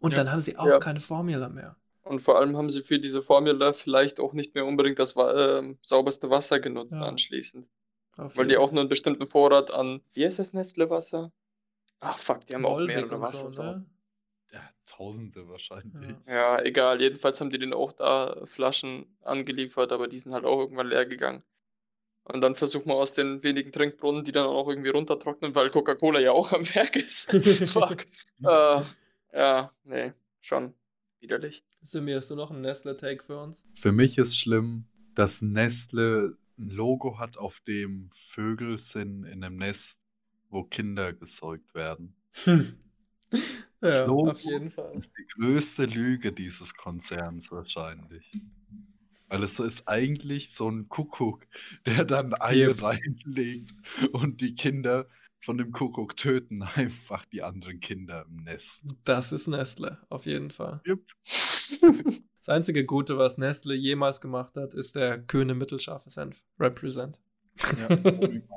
[0.00, 0.16] Und Ja.
[0.16, 0.78] dann haben sie auch Ja.
[0.78, 1.76] keine Formula mehr.
[2.04, 5.78] Und vor allem haben sie für diese Formula vielleicht auch nicht mehr unbedingt das ähm,
[5.82, 7.02] sauberste Wasser genutzt Ja.
[7.02, 7.66] anschließend.
[8.16, 11.32] Auf Weil die auch nur einen bestimmten Vorrat an, wie heißt das Nestle-Wasser?
[12.00, 13.48] Ah, fuck, die haben auch Molvig mehrere Wasser.
[13.48, 13.86] so, ne?
[14.52, 16.16] Ja, Tausende wahrscheinlich.
[16.28, 17.00] Ja, egal.
[17.00, 21.06] Jedenfalls haben die denen auch da Flaschen angeliefert, aber die sind halt auch irgendwann leer
[21.06, 21.42] gegangen.
[22.24, 26.20] Und dann versucht man aus den wenigen Trinkbrunnen, die dann auch irgendwie runtertrocknen, weil Coca-Cola
[26.20, 27.30] ja auch am Werk ist.
[27.72, 28.06] Fuck.
[28.44, 28.82] äh,
[29.32, 30.74] ja, nee, schon
[31.20, 31.64] widerlich.
[31.84, 33.64] Simi, hast du noch einen Nestle-Take für uns?
[33.74, 39.56] Für mich ist schlimm, dass Nestle ein Logo hat, auf dem Vögel sind in einem
[39.56, 40.04] Nest,
[40.50, 42.16] wo Kinder gesäugt werden.
[43.80, 44.96] Das ja, Logo auf jeden Fall.
[44.96, 48.30] ist die größte Lüge dieses Konzerns wahrscheinlich.
[49.28, 51.46] Weil es ist eigentlich so ein Kuckuck,
[51.86, 52.82] der dann Eier Yep.
[52.82, 53.74] reinlegt
[54.12, 55.08] und die Kinder
[55.40, 58.86] von dem Kuckuck töten einfach die anderen Kinder im Nest.
[59.04, 60.80] Das ist Nestle, auf jeden Fall.
[60.86, 61.00] Yep.
[62.46, 66.44] Das einzige Gute, was Nestle jemals gemacht hat, ist der kühne mittelscharfe Senf.
[66.60, 67.18] Represent.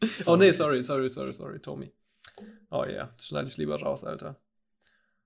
[0.00, 0.12] Ja.
[0.26, 1.92] Oh nee, sorry, sorry, sorry, sorry, Tommy.
[2.70, 4.36] Oh ja, das schneide ich lieber raus, Alter.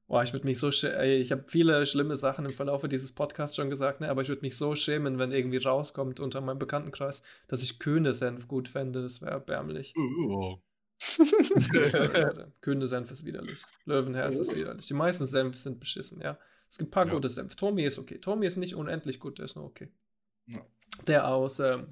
[0.07, 0.97] Boah, ich würde mich so schämen.
[0.97, 4.11] Ey, ich habe viele schlimme Sachen im Verlauf dieses Podcasts schon gesagt, ne?
[4.11, 8.13] aber ich würde mich so schämen, wenn irgendwie rauskommt unter meinem Bekanntenkreis, dass ich kühne
[8.13, 9.03] Senf gut fände.
[9.03, 9.95] Das wäre erbärmlich.
[9.97, 10.59] Oh.
[11.73, 12.53] Leute.
[12.61, 13.63] Kühne Senf ist widerlich.
[13.87, 14.87] Löwenherz ist widerlich.
[14.87, 16.39] Die meisten Senf sind beschissen, ja.
[16.73, 17.13] Es gibt ein paar Ja.
[17.13, 17.55] gute Senf.
[17.55, 18.19] Tommy ist okay.
[18.19, 19.93] Tommy ist nicht unendlich gut, der ist nur okay.
[20.47, 20.65] Ja.
[21.07, 21.87] Der aus ähm,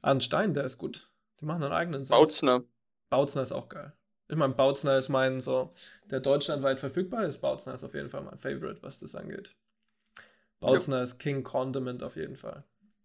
[0.00, 1.10] Arnstein, der ist gut.
[1.40, 2.18] Die machen einen eigenen Senf.
[2.18, 2.64] Bautzner.
[3.10, 3.92] Bautzner ist auch geil.
[4.28, 5.74] Ich meine, Bautzner ist mein so,
[6.06, 7.42] der deutschlandweit verfügbar ist.
[7.42, 9.54] Bautzner ist auf jeden Fall mein Favorite, was das angeht.
[10.60, 12.64] Bautzner ist King Condiment auf jeden Fall.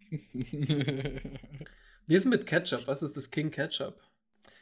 [0.09, 2.87] Wie ist es mit Ketchup?
[2.87, 3.99] Was ist das King Ketchup?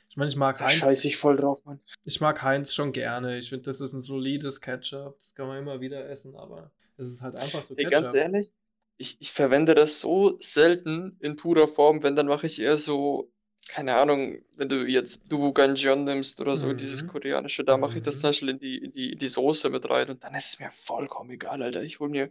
[0.09, 0.75] Ich meine, ich mag Da Heinz.
[0.75, 1.79] scheiße ich voll drauf, Mann.
[2.03, 3.37] Ich mag Heinz schon gerne.
[3.37, 5.17] Ich finde, das ist ein solides Ketchup.
[5.19, 8.01] Das kann man immer wieder essen, aber es ist halt einfach so Ey, Ketchup.
[8.01, 8.53] ganz ehrlich,
[8.97, 13.29] ich, ich verwende das so selten in purer Form, wenn dann mache ich eher so,
[13.67, 17.07] keine Ahnung, wenn du jetzt Dubu Ganjeon nimmst oder so, dieses Mhm.
[17.07, 18.19] koreanische, da mache ich das Mhm.
[18.21, 20.59] zum Beispiel in die, in die, in die Soße mit rein und dann ist es
[20.59, 21.83] mir vollkommen egal, Alter.
[21.83, 22.29] Ich hol mir,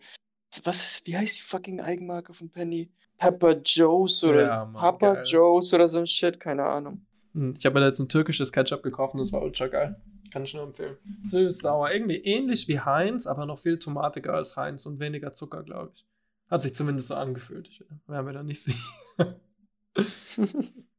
[0.63, 2.89] was ist, wie heißt die fucking Eigenmarke von Penny?
[3.19, 5.23] Pepper Joe's oder Ja, Mann, Papa geil.
[5.27, 7.05] Joe's oder so ein Shit, keine Ahnung.
[7.35, 10.01] Hm, Ich habe mir jetzt ein türkisches Ketchup gekauft und das war ultra geil.
[10.33, 10.97] Kann ich nur empfehlen.
[11.25, 11.90] Süß, sauer.
[11.92, 16.05] Irgendwie ähnlich wie Heinz, aber noch viel tomatiger als Heinz und weniger Zucker, glaube ich.
[16.51, 17.68] Hat sich zumindest so angefühlt.
[17.68, 18.79] Ich wäre mir da nicht sicher.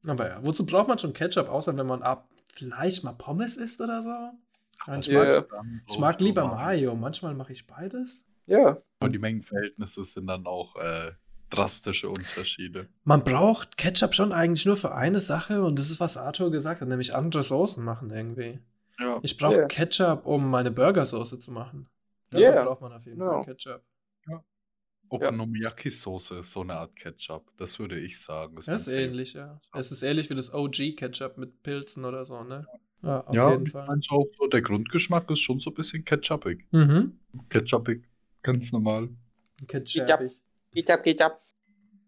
[0.07, 3.81] aber ja, wozu braucht man schon Ketchup, außer wenn man ab vielleicht mal Pommes isst
[3.81, 4.09] oder so?
[4.87, 5.23] Nein, ich, Ja.
[5.49, 6.95] mag, ich mag lieber Mayo.
[6.95, 8.25] Manchmal mache ich beides.
[8.45, 11.11] Ja, Und die Mengenverhältnisse sind dann auch äh,
[11.49, 12.87] drastische Unterschiede.
[13.03, 16.81] Man braucht Ketchup schon eigentlich nur für eine Sache und das ist, was Arthur gesagt
[16.81, 18.59] hat, nämlich andere Soßen machen irgendwie.
[18.99, 19.19] Ja.
[19.23, 19.67] Ich brauche Ja.
[19.67, 21.87] Ketchup, um meine Burgersoße zu machen.
[22.29, 23.43] Dafür Ja, braucht man auf jeden genau.
[23.43, 23.81] Fall Ketchup.
[25.09, 27.51] Okonomiyaki-Soße ist so eine Art Ketchup.
[27.57, 28.55] Das würde ich sagen.
[28.55, 29.03] Das ist mein Favorite.
[29.03, 29.61] ähnlich, ja.
[29.73, 32.65] Es ist ähnlich wie das OG-Ketchup mit Pilzen oder so, ne?
[33.03, 33.87] Ja, auf Ja, jeden ich Fall.
[34.09, 36.65] auch so, der Grundgeschmack ist schon so ein bisschen ketchupig.
[36.71, 37.19] Mhm.
[37.49, 38.03] Ketchupig,
[38.41, 39.09] ganz normal.
[39.67, 40.31] Ketchup.
[40.75, 41.41] Geht ab, geht ab.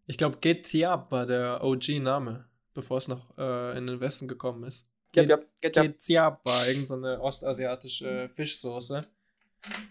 [0.06, 4.86] Ich glaube, Ketchup war der OG-Name, bevor es noch äh, in den Westen gekommen ist.
[5.18, 5.84] Ab, geht ab.
[5.84, 9.02] Ketchup war irgendeine ostasiatische Fischsoße.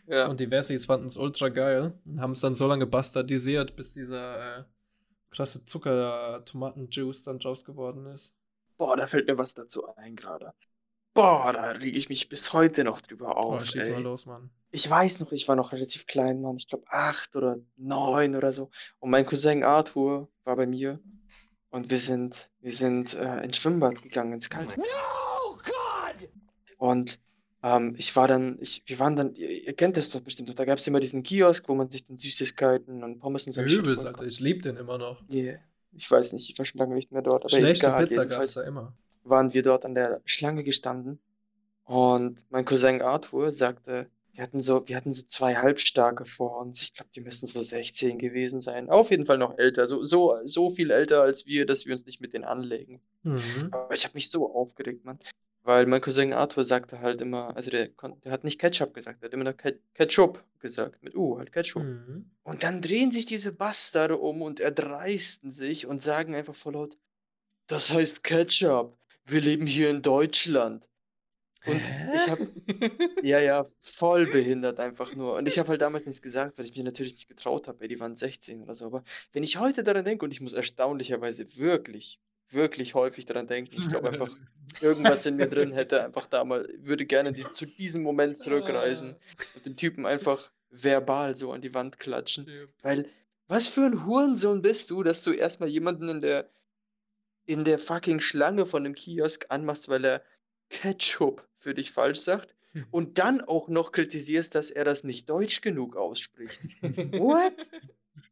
[0.07, 0.29] Ja.
[0.29, 3.95] Und die Wessis fanden es ultra geil und haben es dann so lange bastardisiert, bis
[3.95, 4.65] dieser äh,
[5.31, 8.35] krasse Zucker-Tomaten-Juice dann draus geworden ist.
[8.77, 10.53] Boah, da fällt mir was dazu ein gerade.
[11.15, 13.65] Boah, da reg ich mich bis heute noch drüber auf.
[13.65, 13.93] schieß ey.
[13.93, 14.51] mal los, Mann.
[14.77, 16.57] Ich weiß noch, ich war noch relativ klein, Mann.
[16.57, 18.69] Ich glaube acht oder neun oder so.
[18.99, 21.01] Und mein Cousin Arthur war bei mir.
[21.71, 24.79] Und wir sind, wir sind äh, ins Schwimmbad gegangen, ins Kalte.
[24.79, 24.85] No,
[25.65, 26.29] God!
[26.77, 27.19] Und
[27.62, 30.65] ähm, ich war dann, ich, wir waren dann, ihr, ihr kennt das doch bestimmt, da
[30.67, 34.05] gab es immer diesen Kiosk, wo man sich dann Süßigkeiten und Pommes und so Übelst,
[34.05, 34.27] Alter.
[34.27, 35.23] Ich lieb den immer noch.
[35.31, 35.59] Yeah.
[35.93, 37.45] Ich weiß nicht, ich war schon lange nicht mehr dort.
[37.45, 38.93] Aber Schlechte egal, Pizza gab's jedenfalls da immer.
[39.25, 41.19] waren wir dort an der Schlange gestanden
[41.85, 46.83] und mein Cousin Arthur sagte, wir hatten so, wir hatten so zwei Halbstarke vor uns.
[46.83, 48.90] Ich glaube, die müssen so 16 gewesen sein.
[48.90, 49.87] Auf jeden Fall noch älter.
[49.87, 53.01] So, so, so viel älter als wir, dass wir uns nicht mit denen anlegen.
[53.22, 53.68] Mhm.
[53.72, 55.18] Aber ich habe mich so aufgeregt, Mann.
[55.62, 57.88] Weil mein Cousin Arthur sagte halt immer, also der,
[58.25, 61.51] der hat nicht Ketchup gesagt, der hat immer noch Ke- Ketchup gesagt, mit U, halt
[61.53, 61.83] Ketchup.
[61.83, 62.31] Mhm.
[62.44, 66.96] Und dann drehen sich diese Bastarde um und erdreisten sich und sagen einfach voll laut,
[67.66, 70.88] das heißt Ketchup, wir leben hier in Deutschland.
[71.66, 71.83] Und
[72.14, 72.48] ich habe,
[73.22, 75.35] ja, ja, voll behindert einfach nur.
[75.35, 77.88] Und ich habe halt damals nichts gesagt, weil ich mich natürlich nicht getraut habe, ey,
[77.88, 78.87] die waren 16 oder so.
[78.87, 79.02] Aber
[79.33, 83.88] wenn ich heute daran denke, und ich muss erstaunlicherweise wirklich, wirklich häufig daran denken, ich
[83.88, 84.37] glaube einfach,
[84.81, 89.16] irgendwas in mir drin hätte einfach damals, würde gerne dies, zu diesem Moment zurückreisen
[89.55, 92.46] und den Typen einfach verbal so an die Wand klatschen.
[92.83, 93.09] Weil,
[93.48, 96.48] was für ein Hurensohn bist du, dass du erstmal jemanden in der,
[97.46, 100.22] in der fucking Schlange von dem Kiosk anmachst, weil er
[100.68, 102.55] Ketchup für dich falsch sagt
[102.90, 106.61] und dann auch noch kritisierst, dass er das nicht deutsch genug ausspricht.
[106.83, 107.70] What?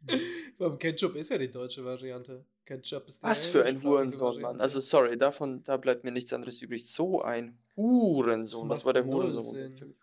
[0.58, 2.44] Beim Ketchup ist ja die deutsche Variante.
[2.64, 4.60] Ketchup ist die Was für ein Hurensohn, Mann.
[4.60, 6.90] Also sorry, davon, da bleibt mir nichts anderes übrig.
[6.90, 8.68] So ein Hurensohn.
[8.68, 9.44] Das war der Hurensohn.
[9.44, 9.94] Sinn.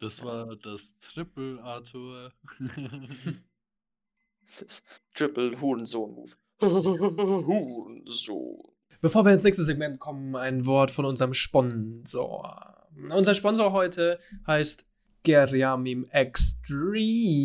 [0.00, 2.32] Das war das Triple, Arthur.
[4.60, 4.82] Das
[5.14, 6.32] Triple Hurensohn-Move.
[6.60, 8.62] Hurensohn.
[9.00, 12.88] Bevor wir ins nächste Segment kommen, ein Wort von unserem Sponsor.
[13.10, 14.84] Unser Sponsor heute heißt
[15.22, 17.36] Geriamim Extreme.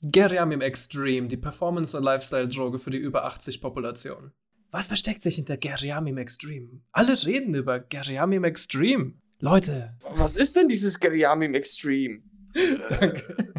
[0.00, 4.32] Geriamim Extreme, die Performance- und Lifestyle-Droge für die über 80-Population.
[4.70, 6.80] Was versteckt sich hinter Geriamim Extreme?
[6.92, 9.14] Alle reden über Geriamim Extreme.
[9.40, 12.20] Leute, Was ist denn dieses Geriamim Extreme?
[12.88, 13.52] Danke.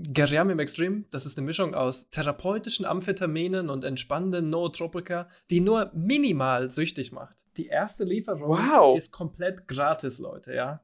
[0.00, 6.70] Geriamim Extreme, das ist eine Mischung aus therapeutischen Amphetaminen und entspannenden Nootropika, die nur minimal
[6.70, 7.36] süchtig macht.
[7.56, 8.96] Die erste Lieferung Wow.
[8.96, 10.80] ist komplett gratis, Leute, ja.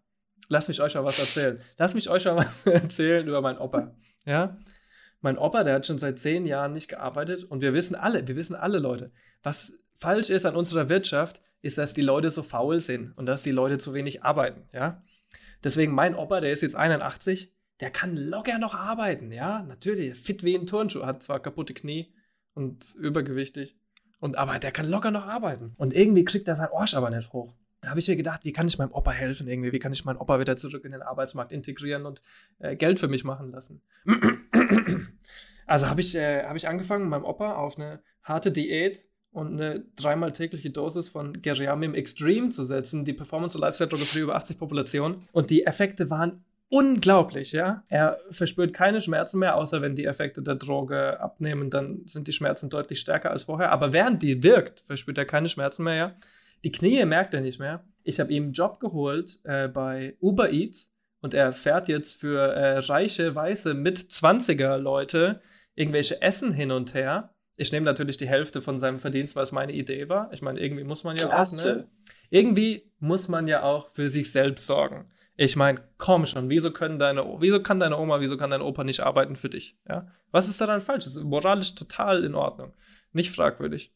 [0.48, 1.60] Lass mich euch mal was erzählen.
[1.78, 3.94] Lass mich euch mal was erzählen über meinen Opa,
[4.26, 4.58] ja.
[5.20, 8.34] Mein Opa, der hat schon seit zehn Jahren nicht gearbeitet und wir wissen alle, wir
[8.34, 9.12] wissen alle Leute,
[9.44, 13.44] was falsch ist an unserer Wirtschaft, ist, dass die Leute so faul sind und dass
[13.44, 15.02] die Leute zu wenig arbeiten, ja.
[15.62, 20.44] Deswegen mein Opa, der ist jetzt 81, der kann locker noch arbeiten, ja, natürlich, fit
[20.44, 22.12] wie ein Turnschuh, hat zwar kaputte Knie
[22.54, 23.76] und übergewichtig,
[24.20, 25.74] und, aber der kann locker noch arbeiten.
[25.76, 27.52] Und irgendwie kriegt er seinen Arsch aber nicht hoch.
[27.82, 30.06] Da habe ich mir gedacht, wie kann ich meinem Opa helfen irgendwie, wie kann ich
[30.06, 32.22] meinen Opa wieder zurück in den Arbeitsmarkt integrieren und
[32.58, 33.82] äh, Geld für mich machen lassen.
[35.66, 39.84] Also habe ich, äh, hab ich angefangen, meinem Opa auf eine harte Diät und eine
[39.96, 44.36] dreimal tägliche Dosis von Geriamim Extreme zu setzen, die Performance- und Lifestyle-Droge für die über
[44.36, 45.26] 80 Population.
[45.32, 47.84] Und die Effekte waren unglaublich, ja.
[47.88, 52.32] Er verspürt keine Schmerzen mehr, außer wenn die Effekte der Droge abnehmen, dann sind die
[52.32, 53.70] Schmerzen deutlich stärker als vorher.
[53.72, 56.16] Aber während die wirkt, verspürt er keine Schmerzen mehr, ja.
[56.64, 57.84] Die Knie merkt er nicht mehr.
[58.02, 62.38] Ich habe ihm einen Job geholt äh, bei Uber Eats und er fährt jetzt für
[62.38, 65.40] äh, reiche, weiße, mit 20er Leute
[65.74, 67.34] irgendwelche Essen hin und her.
[67.56, 70.32] Ich nehme natürlich die Hälfte von seinem Verdienst, weil es meine Idee war.
[70.32, 71.74] Ich meine, irgendwie muss man ja auch, Klasse.
[71.76, 71.88] ne?
[72.30, 75.10] Irgendwie muss man ja auch für sich selbst sorgen.
[75.36, 78.84] Ich meine, komm schon, wieso können deine, wieso kann deine Oma, wieso kann dein Opa
[78.84, 79.76] nicht arbeiten für dich?
[79.88, 80.06] Ja?
[80.30, 81.04] Was ist daran falsch?
[81.04, 82.72] Das ist moralisch total in Ordnung.
[83.12, 83.92] Nicht fragwürdig.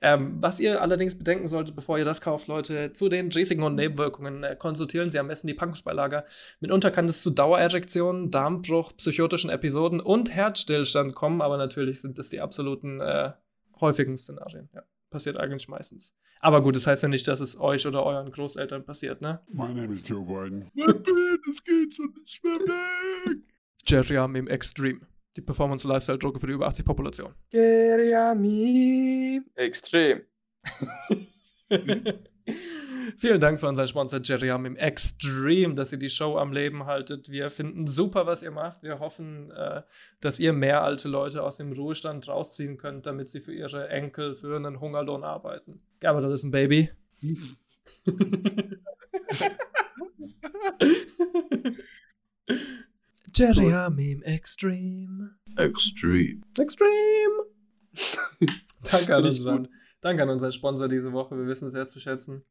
[0.00, 3.74] Ähm, was ihr allerdings bedenken solltet, bevor ihr das kauft, Leute, zu den Risiken und
[3.74, 6.24] Nebenwirkungen äh, konsultieren Sie am besten die Packungsbeilage.
[6.60, 12.30] Mitunter kann es zu Dauererektionen, Darmbruch, psychotischen Episoden und Herzstillstand kommen, aber natürlich sind das
[12.30, 13.32] die absoluten äh,
[13.80, 14.70] häufigen Szenarien.
[14.74, 16.14] Ja, passiert eigentlich meistens.
[16.40, 19.40] Aber gut, das heißt ja nicht, dass es euch oder euren Großeltern passiert, ne?
[19.48, 20.70] My name is Joe Biden.
[21.46, 23.38] Das geht schon nicht mehr weg.
[23.86, 25.00] Geriamim Extreme.
[25.36, 27.34] Die Performance-Lifestyle-Droge für die über 80 Population.
[27.50, 30.22] Geriamim Extrem.
[33.16, 37.30] Vielen Dank für unseren Sponsor Geriamim Extreme, dass ihr die Show am Leben haltet.
[37.30, 38.82] Wir finden super, was ihr macht.
[38.82, 39.82] Wir hoffen, äh,
[40.20, 44.34] dass ihr mehr alte Leute aus dem Ruhestand rausziehen könnt, damit sie für ihre Enkel
[44.34, 45.80] für einen Hungerlohn arbeiten.
[46.00, 46.90] Gabriel ist ein Baby.
[53.32, 55.36] Geriamim Extreme.
[55.56, 56.42] Extreme.
[56.58, 57.46] Extreme.
[58.90, 59.68] Danke an, unseren,
[60.00, 61.36] danke an unseren Sponsor diese Woche.
[61.36, 62.44] Wir wissen es sehr zu schätzen.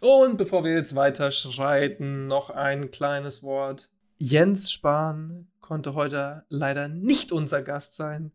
[0.00, 3.88] Und bevor wir jetzt weiter schreiten, noch ein kleines Wort.
[4.18, 8.32] Jens Spahn konnte heute leider nicht unser Gast sein.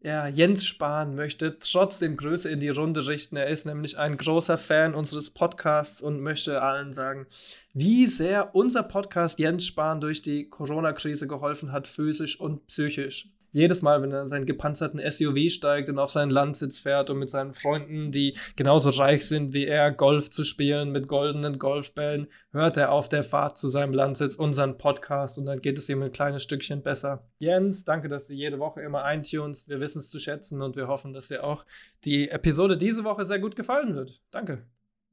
[0.00, 3.36] Ja, Jens Spahn möchte trotzdem Grüße in die Runde richten.
[3.36, 7.26] Er ist nämlich ein großer Fan unseres Podcasts und möchte allen sagen,
[7.74, 13.28] wie sehr unser Podcast Jens Spahn durch die Corona-Krise geholfen hat, physisch und psychisch.
[13.52, 17.18] Jedes Mal, wenn er in seinen gepanzerten SUV steigt und auf seinen Landsitz fährt und
[17.18, 22.28] mit seinen Freunden, die genauso reich sind wie er, Golf zu spielen mit goldenen Golfbällen,
[22.52, 26.02] hört er auf der Fahrt zu seinem Landsitz unseren Podcast und dann geht es ihm
[26.02, 27.26] ein kleines Stückchen besser.
[27.38, 29.68] Jens, danke, dass du jede Woche immer eintunst.
[29.68, 31.64] Wir wissen es zu schätzen und wir hoffen, dass dir auch
[32.04, 34.20] die Episode diese Woche sehr gut gefallen wird.
[34.30, 34.66] Danke.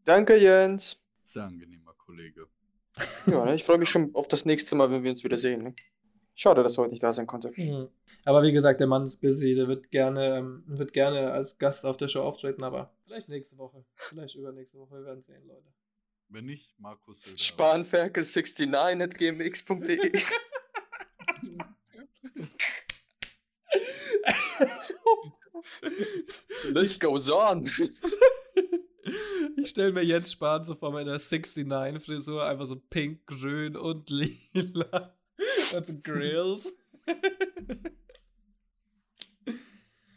[0.03, 1.03] Danke, Jens.
[1.23, 2.47] Sehr angenehmer Kollege.
[3.25, 5.63] Ja, ne, ich freue mich schon auf das nächste Mal, wenn wir uns wieder sehen.
[5.63, 5.75] Ne?
[6.37, 7.51] Schade, dass er heute nicht da sein konnte.
[7.55, 7.87] Mhm.
[8.25, 11.85] Aber wie gesagt, der Mann ist busy, der wird gerne, ähm, wird gerne als Gast
[11.85, 15.73] auf der Show auftreten, aber vielleicht nächste Woche, vielleicht übernächste Woche, wir werden sehen, Leute.
[16.27, 17.37] Wenn nicht, Markus Söder.
[17.37, 20.11] Spanferkel69 at gmx.de.
[26.73, 27.63] This goes on.
[29.57, 35.14] Ich stelle mir Jens Spahn so vor meiner 69-Frisur, einfach so pink, grün und lila.
[35.83, 36.71] So Grills.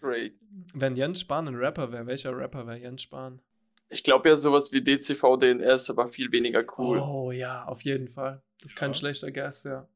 [0.01, 0.35] Great.
[0.75, 3.41] Wenn Jens Spahn ein Rapper wäre, welcher Rapper wäre Jens Spahn?
[3.89, 6.99] Ich glaube ja, sowas wie DCV DNS, aber viel weniger cool.
[6.99, 8.43] Oh ja, auf jeden Fall.
[8.61, 8.95] Das ist kein Ja.
[8.95, 9.89] schlechter Guest, ja.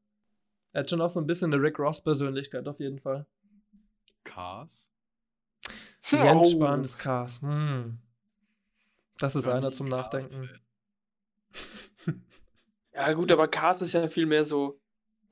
[0.71, 3.27] Er hat schon auch so ein bisschen eine Rick Ross-Persönlichkeit, auf jeden Fall.
[4.23, 4.87] Cars?
[6.09, 6.51] Jens Oh.
[6.57, 7.41] Spahn ist Cars.
[7.41, 7.99] Hm.
[9.19, 9.87] Das ist War einer zum.
[9.87, 10.49] Nachdenken.
[12.95, 14.79] Ja, gut, aber Cars ist ja viel mehr so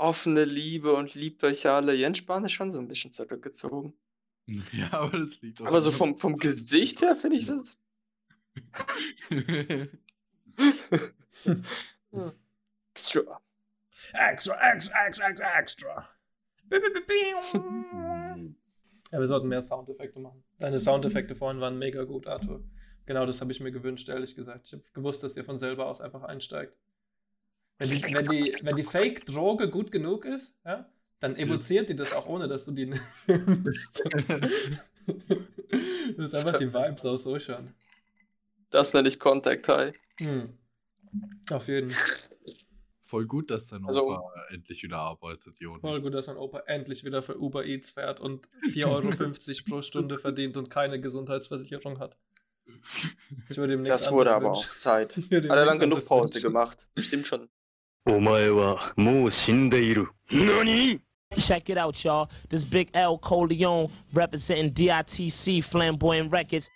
[0.01, 1.93] offene Liebe und liebt euch alle.
[1.93, 3.93] Jens Spahn ist schon so ein bisschen zurückgezogen.
[4.73, 7.77] Ja, aber das liegt auch Aber so vom, vom Gesicht her finde ich das.
[12.93, 13.41] Extra.
[14.13, 16.09] Extra, extra, extra, extra, extra.
[19.11, 20.43] Ja, wir sollten mehr Soundeffekte machen.
[20.59, 22.63] Deine Soundeffekte vorhin waren mega gut, Arthur.
[23.05, 24.67] Genau das habe ich mir gewünscht, ehrlich gesagt.
[24.67, 26.75] Ich habe gewusst, dass ihr von selber aus einfach einsteigt.
[27.81, 30.89] Wenn die, wenn die, wenn die Fake-Droge gut genug ist, ja,
[31.19, 33.03] dann evoziert die das auch ohne, dass du die nimmst.
[33.27, 34.53] das
[36.17, 37.73] ist einfach die Vibes auch so schon.
[38.69, 39.93] Das nenne ich Contact High.
[40.19, 40.57] Hm.
[41.51, 42.17] Auf jeden Fall.
[43.03, 45.81] Voll gut, dass dein Also- Opa endlich wieder arbeitet, Joni.
[45.81, 49.81] Voll gut, dass mein Opa endlich wieder für Uber Eats fährt und 4,50 Euro pro
[49.81, 52.15] Stunde verdient und keine Gesundheitsversicherung hat.
[53.49, 55.17] Ich würde ihm nichts Das wurde aber anderes auch Zeit.
[55.17, 55.49] wünschen.
[55.51, 56.47] Hat er lang genug Pause wünschen.
[56.47, 56.87] gemacht.
[56.97, 57.49] Stimmt schon.
[58.08, 60.08] お前はもう死んでいる。
[60.30, 61.00] 何
[61.34, 62.28] Check it out, y'all.
[62.48, 66.68] This Big L Coleon representing DITC Flamboyant Records.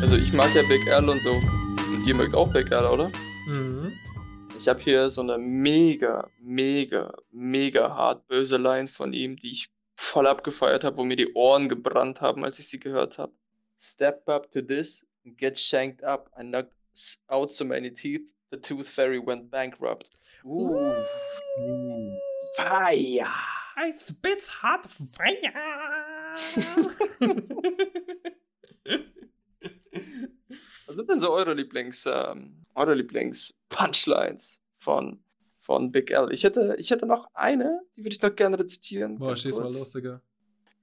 [0.00, 1.32] Also ich mag ja Big L und so.
[1.32, 3.10] Und ihr mögt auch Big L, oder?
[3.46, 3.92] Mhm.
[4.58, 9.68] Ich habe hier so eine mega, mega, mega hart böse Line von ihm, die ich
[9.95, 13.33] voll abgefeiert habe, wo mir die Ohren gebrannt haben, als ich sie gehört habe.
[13.79, 16.29] Step up to this and get shanked up.
[16.37, 16.73] I knocked
[17.27, 20.09] out so many teeth, the tooth fairy went bankrupt.
[20.45, 20.93] Uh,
[22.57, 23.27] fire!
[23.75, 25.53] I spit hot fire.
[30.85, 35.22] Was sind denn so eure Lieblings, ähm, eure Lieblings-Punchlines von,
[35.63, 36.29] von Big L?
[36.31, 39.17] Ich hätte, ich hätte noch eine, die würde ich noch gerne rezitieren.
[39.17, 40.21] Boah, schieß mal los, Digga.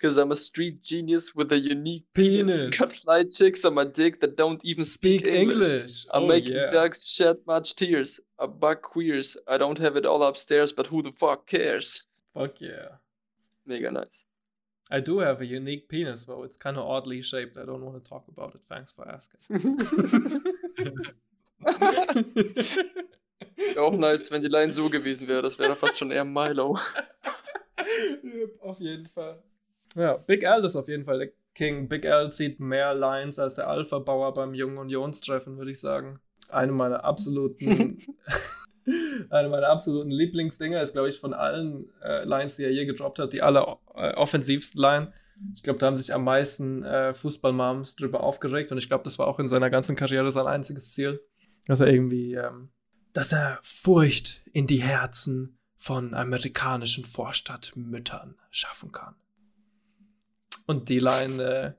[0.03, 2.71] Cause I'm a street genius with a unique Penis.
[2.77, 5.71] Got fly chicks on my dick that don't even speak, Speak English.
[5.71, 6.07] English.
[6.11, 6.71] I'm Oh, making yeah.
[6.73, 8.19] ducks shed much tears.
[8.39, 9.37] I bug queers.
[9.47, 12.07] I don't have it all upstairs, but who the fuck cares?
[12.33, 12.97] Fuck yeah.
[13.67, 14.25] Mega nice.
[14.91, 16.45] I do have a unique penis, though.
[16.45, 17.59] It's kind of oddly shaped.
[17.59, 18.63] I don't want to talk about it.
[18.71, 19.41] Thanks for asking.
[23.75, 25.43] Wäre auch nice, wenn die Line so gewesen wäre.
[25.43, 26.79] Das wäre fast schon eher Milo.
[28.61, 29.43] Auf jeden Fall.
[29.97, 31.89] Ja, Big L ist auf jeden Fall der King.
[31.89, 36.21] Big L zieht mehr Lines als der Alpha-Bauer beim Jungen Unionstreffen, würde ich sagen.
[36.49, 37.99] Eine meiner absoluten,
[39.31, 43.19] eine meiner absoluten Lieblingsdinger ist, glaube ich, von allen äh, Lines, die er je gedroppt
[43.19, 45.13] hat, die aller äh, offensivsten Line.
[45.55, 49.19] Ich glaube, da haben sich am meisten äh, Fußballmoms drüber aufgeregt und ich glaube, das
[49.19, 51.21] war auch in seiner ganzen Karriere sein einziges Ziel,
[51.67, 52.71] dass er irgendwie, ähm,
[53.13, 59.15] dass er Furcht in die Herzen von amerikanischen Vorstadtmüttern schaffen kann.
[60.67, 61.73] Und die Line äh,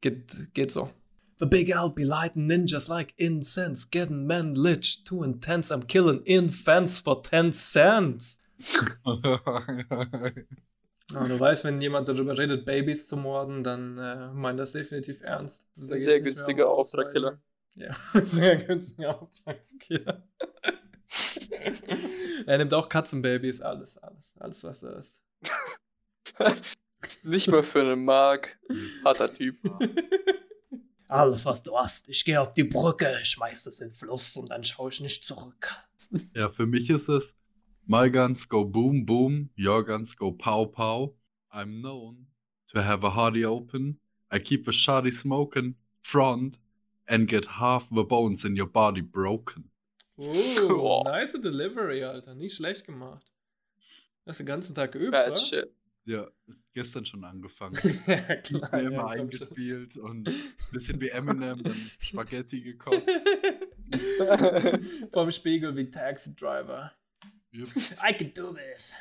[0.00, 0.90] geht, geht so.
[1.38, 5.74] The big L be lighting ninjas like incense, getting men lich too intense.
[5.74, 8.40] I'm killing infants for 10 cents.
[11.12, 15.20] Ah, du weißt, wenn jemand darüber redet, Babys zu morden, dann äh, meint das definitiv
[15.20, 15.66] ernst.
[15.76, 17.38] Da Sehr günstiger Auftragskiller.
[17.74, 20.22] Ja, sehr günstiger Auftragskiller.
[22.46, 25.20] er nimmt auch Katzenbabys, alles, alles, alles, was da ist.
[27.22, 28.58] Nicht mal für einen Mark.
[29.04, 29.58] Harter Typ.
[31.08, 32.08] Alles, was du hast.
[32.08, 35.24] Ich gehe auf die Brücke, schmeiß es in den Fluss und dann schaue ich nicht
[35.24, 35.74] zurück.
[36.34, 37.36] Ja, für mich ist es
[37.86, 41.14] My guns go boom boom, your guns go pow pow.
[41.52, 42.28] I'm known
[42.72, 44.00] to have a hardy open.
[44.32, 46.58] I keep the shoddy smoking front
[47.06, 49.70] and get half the bones in your body broken.
[50.18, 52.34] Oh, nice delivery, Alter.
[52.34, 53.24] Nicht schlecht gemacht.
[54.26, 55.36] Hast den ganzen Tag geübt, Bad wa?
[55.36, 55.70] shit.
[56.06, 56.28] Ja,
[56.74, 57.78] gestern schon angefangen.
[58.06, 58.70] ja, klar.
[58.72, 59.48] Mir Ja, immer komm schon.
[59.48, 60.34] eingespielt und ein
[60.72, 63.08] bisschen wie Eminem, dann Spaghetti gekotzt.
[65.12, 66.92] Vorm Spiegel wie Taxi Driver.
[67.52, 67.68] Jupp.
[68.06, 68.92] I can do this.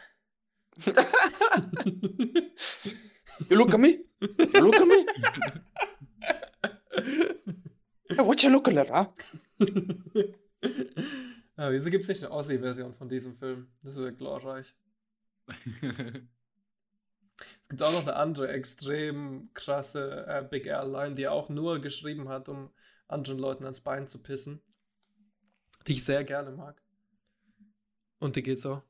[3.49, 3.99] You look at me?
[4.21, 5.05] You look at me?
[8.09, 9.07] Hey, what you looking at, huh?
[11.55, 13.67] Ah, wieso gibt es nicht eine Aussie-Version von diesem Film?
[13.83, 14.73] Das wäre glorreich.
[17.61, 21.81] Es gibt auch noch eine andere extrem krasse äh, Big Airline, die er auch nur
[21.81, 22.69] geschrieben hat, um
[23.07, 24.61] anderen Leuten ans Bein zu pissen.
[25.87, 26.81] Die ich sehr gerne mag.
[28.19, 28.83] Und die geht so.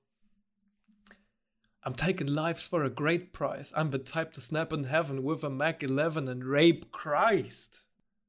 [1.82, 3.74] I'm taking lives for a great price.
[3.74, 7.83] I'm the type to snap in heaven with a Mac 11 and rape Christ.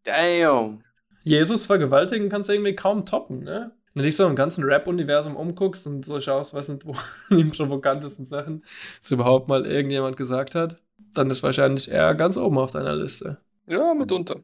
[0.05, 0.83] Damn.
[1.23, 3.73] Jesus vergewaltigen kannst du irgendwie kaum toppen, ne?
[3.95, 6.95] Wenn du dich so im ganzen Rap-Universum umguckst und so schaust, was sind wo
[7.31, 8.65] die provokantesten Sachen,
[9.01, 10.83] was überhaupt mal irgendjemand gesagt hat,
[11.15, 13.39] dann ist wahrscheinlich er ganz oben auf deiner Liste.
[13.67, 14.43] Ja, mitunter.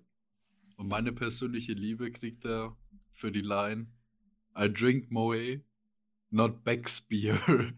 [0.77, 2.75] Und meine persönliche Liebe kriegt er
[3.13, 3.89] für die Line
[4.59, 5.61] I drink Moe,
[6.31, 7.39] not Beckspear.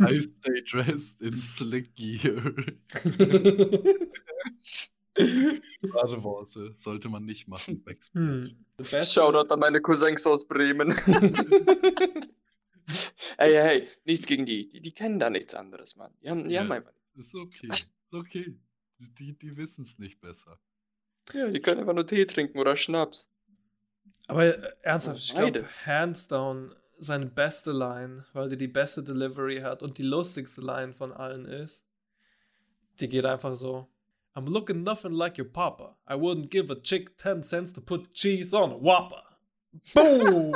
[0.00, 2.54] I stay dressed in slick gear.
[6.22, 7.84] Worte sollte man nicht machen.
[8.12, 8.64] Hm.
[8.78, 10.90] The best- Shoutout an meine Cousins aus Bremen.
[10.92, 12.26] ey,
[13.38, 14.68] ey, hey, nichts gegen die.
[14.68, 14.80] die.
[14.80, 16.12] Die kennen da nichts anderes, Mann.
[16.22, 16.62] Die haben, die Ja.
[16.62, 16.92] haben einfach.
[17.16, 18.54] Ist okay, ist okay.
[18.98, 20.58] Die, die wissen es nicht besser.
[21.32, 23.30] Ja, die können einfach nur Tee trinken oder Schnaps.
[24.28, 29.60] Aber äh, ernsthaft, ich glaube, hands down, seine beste Line, weil die die beste Delivery
[29.60, 31.86] hat und die lustigste Line von allen ist,
[33.00, 33.88] die geht einfach so.
[34.36, 35.94] I'm looking nothing like your papa.
[36.06, 39.22] I wouldn't give a chick 10 cents to put cheese on a Whopper.
[39.94, 40.52] Boom!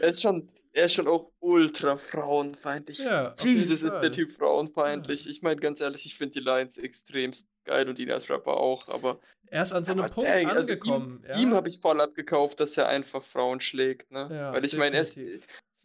[0.00, 2.98] Er ist schon, er ist schon auch ultra frauenfeindlich.
[2.98, 4.12] Ja, Jesus ist der.
[4.12, 5.28] Typ frauenfeindlich.
[5.28, 8.88] Ich meine, ganz ehrlich, ich finde die Lines extremst geil und ihn als Rapper auch,
[8.88, 11.22] aber, er ist an so einem Punkt dang, also angekommen.
[11.22, 11.38] ihm, ja?
[11.38, 14.28] ihm habe ich voll abgekauft, dass er einfach Frauen schlägt, ne?
[14.30, 15.18] Ja, Weil ich meine, er ist.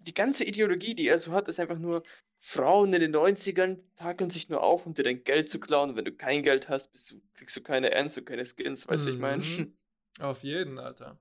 [0.04, 2.04] Die ganze Ideologie, die er so hat, ist einfach nur,
[2.40, 5.92] Frauen in den 90ern takeln sich nur auf, um dir dein Geld zu klauen.
[5.92, 9.06] Und wenn du kein Geld hast, du, kriegst du keine Ends und keine Skins, weißt
[9.06, 9.44] du, ich meine.
[9.44, 9.78] Mhm.
[10.22, 11.20] Auf jeden, Alter.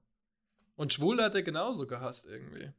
[0.77, 2.71] Und Schwule hat er genauso gehasst irgendwie.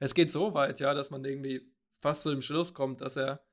[0.00, 3.44] Es geht so weit, ja, dass man irgendwie fast zu dem Schluss kommt, dass er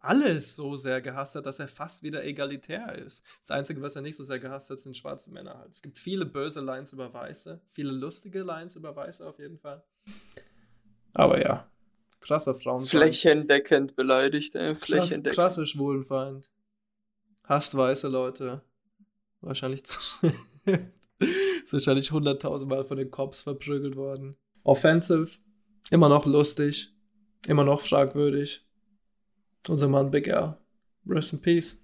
[0.00, 3.24] alles so sehr gehasst hat, dass er fast wieder egalitär ist.
[3.40, 5.72] Das Einzige, was er nicht so sehr gehasst hat, sind schwarze Männer halt.
[5.72, 9.82] Es gibt viele böse Lines über Weiße, viele lustige Lines über Weiße auf jeden Fall.
[11.12, 11.68] Aber ja,
[12.20, 12.90] krasser Frauenfeind.
[12.90, 14.68] Flächendeckend beleidigt, ey.
[14.68, 15.34] Krass, Flächendeckend.
[15.34, 16.50] krasser Schwulenfeind.
[17.44, 18.62] Hasst weiße Leute.
[19.40, 19.98] Wahrscheinlich, zu-
[21.64, 24.36] ist wahrscheinlich hunderttausendmal von den Cops verprügelt worden.
[24.62, 25.38] Offensive.
[25.90, 26.92] Immer noch lustig.
[27.46, 28.64] Immer noch fragwürdig.
[29.68, 30.56] Unser Mann Big L.
[31.06, 31.82] Rest in Peace.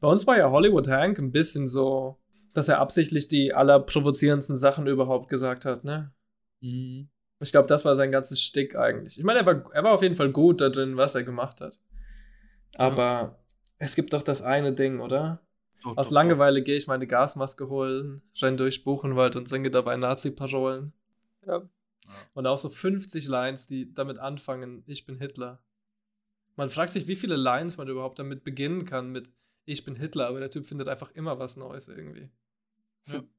[0.00, 2.18] Bei uns war ja Hollywood Hank ein bisschen so,
[2.52, 6.12] dass er absichtlich die allerprovozierendsten Sachen überhaupt gesagt hat, ne?
[7.40, 9.18] Ich glaube, das war sein ganzes Stick eigentlich.
[9.18, 11.60] Ich meine, er war, er war auf jeden Fall gut da drin, was er gemacht
[11.60, 11.78] hat.
[12.76, 13.38] Aber
[13.78, 15.40] es gibt doch das eine Ding, oder?
[15.82, 19.96] Doch, Aus doch, Langeweile gehe ich meine Gasmaske holen, renn durch Buchenwald und singe dabei
[19.96, 20.92] Nazi-Parolen.
[21.46, 21.68] Ja.
[22.34, 25.62] Und auch so 50 Lines, die damit anfangen, ich bin Hitler.
[26.56, 29.30] Man fragt sich, wie viele Lines man überhaupt damit beginnen kann mit
[29.68, 32.30] ich bin Hitler, aber der Typ findet einfach immer was Neues irgendwie.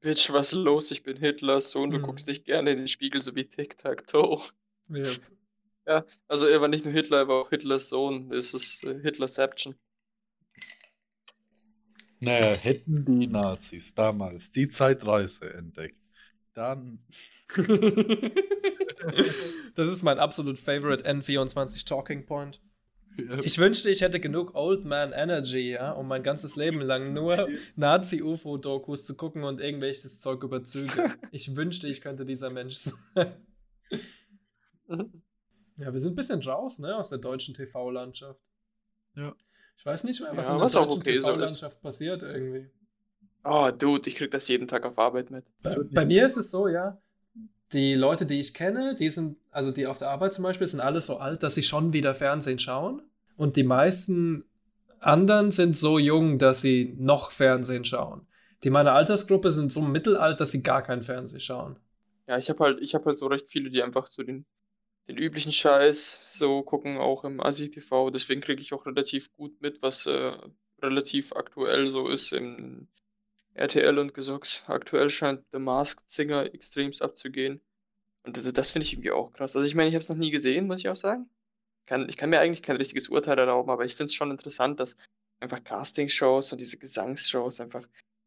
[0.00, 0.90] Bitch, was ist los?
[0.90, 2.06] Ich bin Hitlers Sohn, du Mhm.
[2.06, 4.40] guckst dich gerne in den Spiegel, so wie Tic-Tac-Toe.
[4.90, 5.20] Yep.
[5.86, 8.32] Ja, also er war nicht nur Hitler, er war auch Hitlers Sohn.
[8.32, 9.74] Es ist äh, Hitlerception.
[12.20, 15.96] Naja, hätten die Nazis damals die Zeitreise entdeckt,
[16.54, 16.98] dann.
[19.74, 22.60] das ist mein absolut favorite N24 Talking Point.
[23.42, 27.48] Ich wünschte, ich hätte genug Old Man Energy, ja, um mein ganzes Leben lang nur
[27.76, 31.10] Nazi-UFO-Dokus zu gucken und irgendwelches Zeug über Züge.
[31.32, 33.34] Ich wünschte, ich könnte dieser Mensch sein.
[35.76, 38.40] Ja, wir sind ein bisschen raus, ne, aus der deutschen TV-Landschaft.
[39.14, 39.34] Ja.
[39.78, 41.28] Ich weiß nicht mehr, was Ja, in der was deutschen okay so.
[41.28, 42.70] TV-Landschaft passiert irgendwie.
[43.44, 45.46] Oh, Dude, ich krieg das jeden Tag auf Arbeit mit.
[45.62, 47.00] Bei, bei mir ist es so, ja,
[47.72, 50.80] die Leute, die ich kenne, die sind, also die auf der Arbeit zum Beispiel, sind
[50.80, 53.02] alle so alt, dass sie schon wieder Fernsehen schauen.
[53.36, 54.44] Und die meisten
[54.98, 58.26] anderen sind so jung, dass sie noch Fernsehen schauen.
[58.64, 61.76] Die meiner Altersgruppe sind so mittelalt, dass sie gar kein Fernsehen schauen.
[62.26, 64.44] Ja, ich habe halt, ich habe halt so recht viele, die einfach so den,
[65.08, 68.10] den üblichen Scheiß so gucken, auch im ASI-TV.
[68.10, 70.32] Deswegen kriege ich auch relativ gut mit, was äh,
[70.82, 72.88] relativ aktuell so ist im
[73.54, 74.62] RTL und Gesocks.
[74.66, 77.60] Aktuell scheint The Masked Singer extremst abzugehen.
[78.22, 79.56] Und das, das finde ich irgendwie auch krass.
[79.56, 81.28] Also ich meine, ich habe es noch nie gesehen, muss ich auch sagen.
[81.86, 84.78] Kann, ich kann mir eigentlich kein richtiges Urteil erlauben, aber ich finde es schon interessant,
[84.78, 84.96] dass
[85.40, 87.86] einfach Castingshows und diese Gesangsshows einfach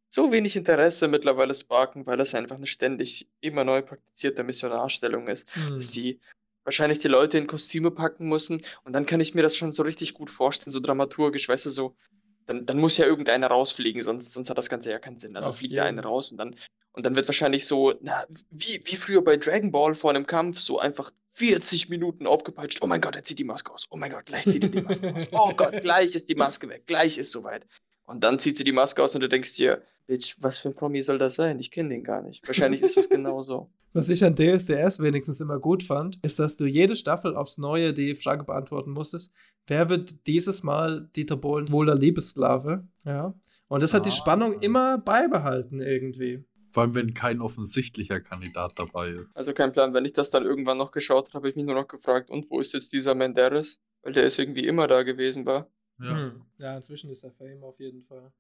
[0.10, 5.48] so wenig Interesse mittlerweile sparken, weil es einfach eine ständig immer neu praktizierte Missionarstellung ist,
[5.76, 5.94] dass Hm.
[5.94, 6.20] die
[6.64, 9.84] wahrscheinlich die Leute in Kostüme packen müssen und dann kann ich mir das schon so
[9.84, 11.96] richtig gut vorstellen, so dramaturgisch, weißt du, so,
[12.46, 15.36] dann, dann muss ja irgendeiner rausfliegen, sonst, sonst hat das Ganze ja keinen Sinn.
[15.36, 15.86] Also Auf fliegt jeden.
[15.86, 16.56] eine raus und dann,
[16.94, 20.60] und dann wird wahrscheinlich so, na, wie, wie früher bei Dragon Ball vor einem Kampf,
[20.60, 22.80] so einfach 40 Minuten aufgepeitscht.
[22.82, 23.88] Oh mein Gott, er zieht die Maske aus.
[23.90, 25.28] Oh mein Gott, gleich zieht er die Maske aus.
[25.32, 26.86] Oh Gott, gleich ist die Maske weg.
[26.86, 27.66] Gleich ist soweit.
[28.06, 30.76] Und dann zieht sie die Maske aus und du denkst dir, Bitch, was für ein
[30.76, 31.60] Promi soll das sein?
[31.60, 32.46] Ich kenne den gar nicht.
[32.46, 33.70] Wahrscheinlich ist das genauso.
[33.96, 37.94] Was ich an DSDS wenigstens immer gut fand, ist, dass du jede Staffel aufs Neue
[37.94, 39.32] die Frage beantworten musstest,
[39.68, 42.88] wer wird dieses Mal Dieter Bohlen wohl der Liebessklave?
[43.06, 43.36] Ja.
[43.68, 44.14] Und das hat die Ah.
[44.14, 46.44] Spannung immer beibehalten irgendwie.
[46.72, 49.28] Vor allem, wenn kein offensichtlicher Kandidat dabei ist.
[49.36, 49.94] Also kein Plan.
[49.94, 52.50] Wenn ich das dann irgendwann noch geschaut habe, habe ich mich nur noch gefragt, und
[52.50, 53.80] wo ist jetzt dieser Menderes?
[54.02, 55.70] Weil der ist irgendwie immer da gewesen, war.
[56.04, 56.16] Ja.
[56.18, 56.46] Hm.
[56.58, 58.32] ja, inzwischen ist er Fame auf jeden Fall.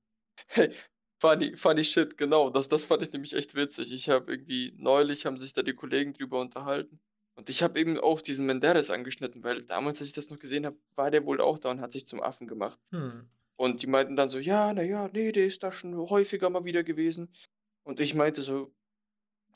[0.47, 0.71] Hey,
[1.19, 2.49] funny, funny shit, genau.
[2.49, 3.91] Das, das fand ich nämlich echt witzig.
[3.91, 6.99] Ich habe irgendwie, neulich haben sich da die Kollegen drüber unterhalten.
[7.35, 10.65] Und ich habe eben auch diesen Menderes angeschnitten, weil damals, als ich das noch gesehen
[10.65, 12.79] habe, war der wohl auch da und hat sich zum Affen gemacht.
[12.91, 13.27] Hm.
[13.55, 16.83] Und die meinten dann so, ja, naja, nee, der ist da schon häufiger mal wieder
[16.83, 17.33] gewesen.
[17.83, 18.73] Und ich meinte so,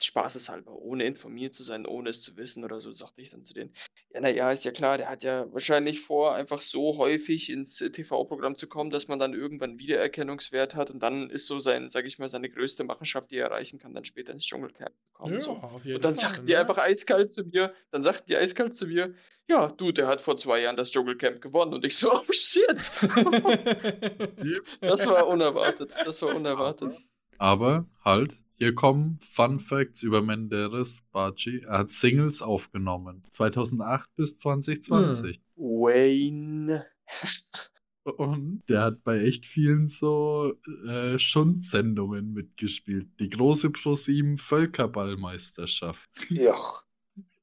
[0.04, 3.54] spaßeshalber, ohne informiert zu sein, ohne es zu wissen oder so, sagte ich dann zu
[3.54, 3.72] denen,
[4.12, 8.56] ja, naja, ist ja klar, der hat ja wahrscheinlich vor, einfach so häufig ins TV-Programm
[8.56, 12.18] zu kommen, dass man dann irgendwann Wiedererkennungswert hat und dann ist so sein, sag ich
[12.18, 15.34] mal, seine größte Machenschaft, die er erreichen kann, dann später ins Dschungelcamp kommen.
[15.34, 15.50] Ja, so.
[15.50, 16.60] auf jeden Und dann Fall, sagten die ne?
[16.60, 19.14] einfach eiskalt zu mir, dann sagten die eiskalt zu mir,
[19.48, 21.74] ja, du, der hat vor zwei Jahren das Dschungelcamp gewonnen.
[21.74, 22.68] Und ich so, oh shit.
[24.80, 26.94] das war unerwartet, das war unerwartet.
[27.38, 31.62] Aber halt, hier kommen Fun Facts über Menderes Baci.
[31.64, 33.22] Er hat Singles aufgenommen.
[33.30, 35.40] 2008 bis 2020.
[35.54, 36.84] Wayne.
[38.02, 40.54] Und der hat bei echt vielen so
[40.88, 43.06] äh, Schundsendungen mitgespielt.
[43.20, 46.08] Die große Pro7 Völkerballmeisterschaft.
[46.28, 46.56] Ja.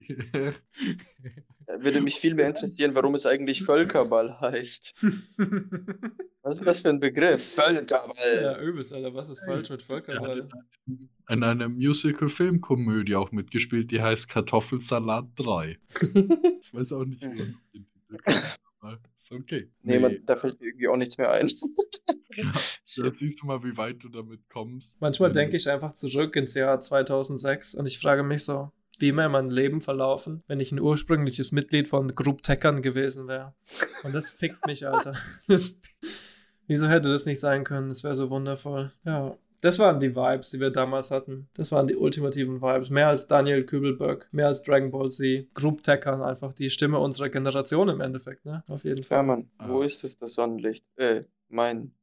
[1.68, 4.94] Würde mich viel mehr interessieren, warum es eigentlich Völkerball heißt.
[6.44, 7.54] Was ist das für ein Begriff?
[7.56, 8.42] Völkerball.
[8.42, 9.14] ja, übelst, Alter.
[9.16, 10.48] Was ist falsch mit Er Völkerball?
[10.88, 15.80] in, einem- in einer Musical-Filmkomödie auch mitgespielt, die heißt Kartoffelsalat 3.
[16.62, 17.38] Ich weiß auch nicht, wie man
[17.74, 19.70] den Titel kennt, aber ist okay.
[19.82, 21.50] Nee, man, da fällt mir irgendwie auch nichts mehr ein.
[22.98, 25.00] Da siehst du mal, wie weit du damit kommst.
[25.00, 29.16] Manchmal Wenn- denke ich einfach zurück ins Jahr 2006 und ich frage mich so, wie
[29.16, 33.54] wäre mein Leben verlaufen, wenn ich ein ursprüngliches Mitglied von Group Teckern gewesen wäre.
[34.04, 35.14] Und das fickt mich, Alter.
[35.48, 35.76] Das,
[36.68, 37.90] wieso hätte das nicht sein können?
[37.90, 38.92] Das wäre so wundervoll.
[39.04, 41.50] Ja, das waren die Vibes, die wir damals hatten.
[41.56, 42.90] Das waren die ultimativen Vibes.
[42.90, 45.54] Mehr als Daniel Kübelberg, mehr als Dragon Ball Z.
[45.56, 48.64] Group Teckern, einfach die Stimme unserer Generation im Endeffekt, ne?
[48.68, 49.24] Auf jeden Ja, Fall.
[49.24, 49.86] Mann, wo Ah.
[49.86, 50.86] ist es, das Sonnenlicht?
[50.98, 51.94] Äh, mein.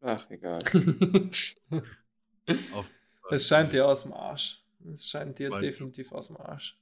[0.00, 0.58] Ach, egal.
[2.74, 2.90] auf-
[3.30, 4.61] es scheint dir aus dem Arsch.
[4.92, 6.78] Es scheint dir Weil- definitiv aus dem Arsch.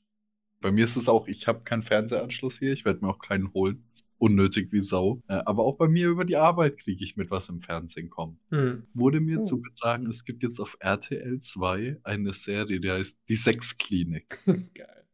[0.63, 3.53] Bei mir ist es auch, ich habe keinen Fernsehanschluss hier, ich werde mir auch keinen
[3.55, 3.83] holen.
[4.19, 5.23] Unnötig wie Sau.
[5.27, 8.39] Äh, aber auch bei mir über die Arbeit kriege ich mit, was im Fernsehen kommt.
[8.51, 8.83] Hm.
[8.93, 9.47] Wurde mir Hm.
[9.47, 14.39] zugetragen, es gibt jetzt auf RTL 2 eine Serie, die heißt Die Sexklinik.
[14.75, 15.07] Geil.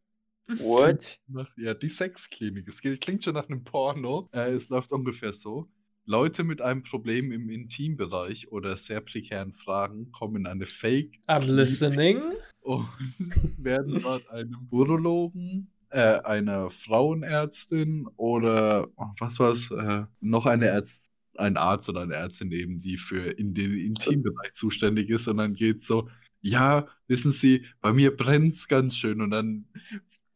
[0.59, 1.20] What?
[1.28, 2.66] Nach- Ja, die Sexklinik.
[2.66, 4.28] Es klingt schon nach einem Porno.
[4.32, 5.68] Äh, es läuft ungefähr so.
[6.07, 11.52] Leute mit einem Problem im Intimbereich oder sehr prekären Fragen kommen in eine Fake I'm
[11.52, 12.22] listening.
[12.61, 12.88] und
[13.59, 21.11] werden dort einem Urologen, äh, einer Frauenärztin oder oh, was war's, äh, noch eine Ärzt,
[21.34, 25.26] ein Arzt oder eine Ärztin eben, die für in den Intimbereich zuständig ist.
[25.26, 26.09] Und dann geht so,
[26.40, 29.20] ja, wissen Sie, bei mir brennt's ganz schön.
[29.20, 29.66] Und dann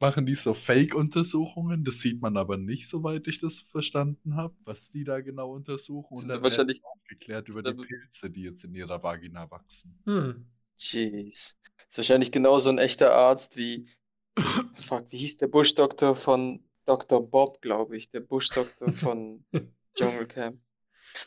[0.01, 4.91] machen die so Fake-Untersuchungen, das sieht man aber nicht, soweit ich das verstanden habe, was
[4.91, 9.03] die da genau untersuchen und dann wahrscheinlich- aufgeklärt über die Pilze, die jetzt in ihrer
[9.03, 9.99] Vagina wachsen.
[10.07, 10.47] Hm.
[10.77, 11.57] Jeez.
[11.89, 13.89] Ist wahrscheinlich genauso ein echter Arzt wie.
[14.77, 17.29] Fuck, wie hieß der Buschdoktor von Dr.
[17.29, 18.11] Bob, glaube ich.
[18.11, 19.45] Der Buschdoktor von
[19.95, 20.59] Dschungelcamp.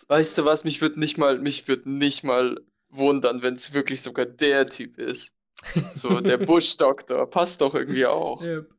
[0.08, 0.64] Weißt du was?
[0.64, 2.60] Mich würde nicht mal, mich würde nicht mal
[2.90, 5.34] wundern, wenn es wirklich sogar der Typ ist.
[5.96, 7.30] So, der Buschdoktor.
[7.30, 8.42] Passt doch irgendwie auch.
[8.42, 8.70] Yep.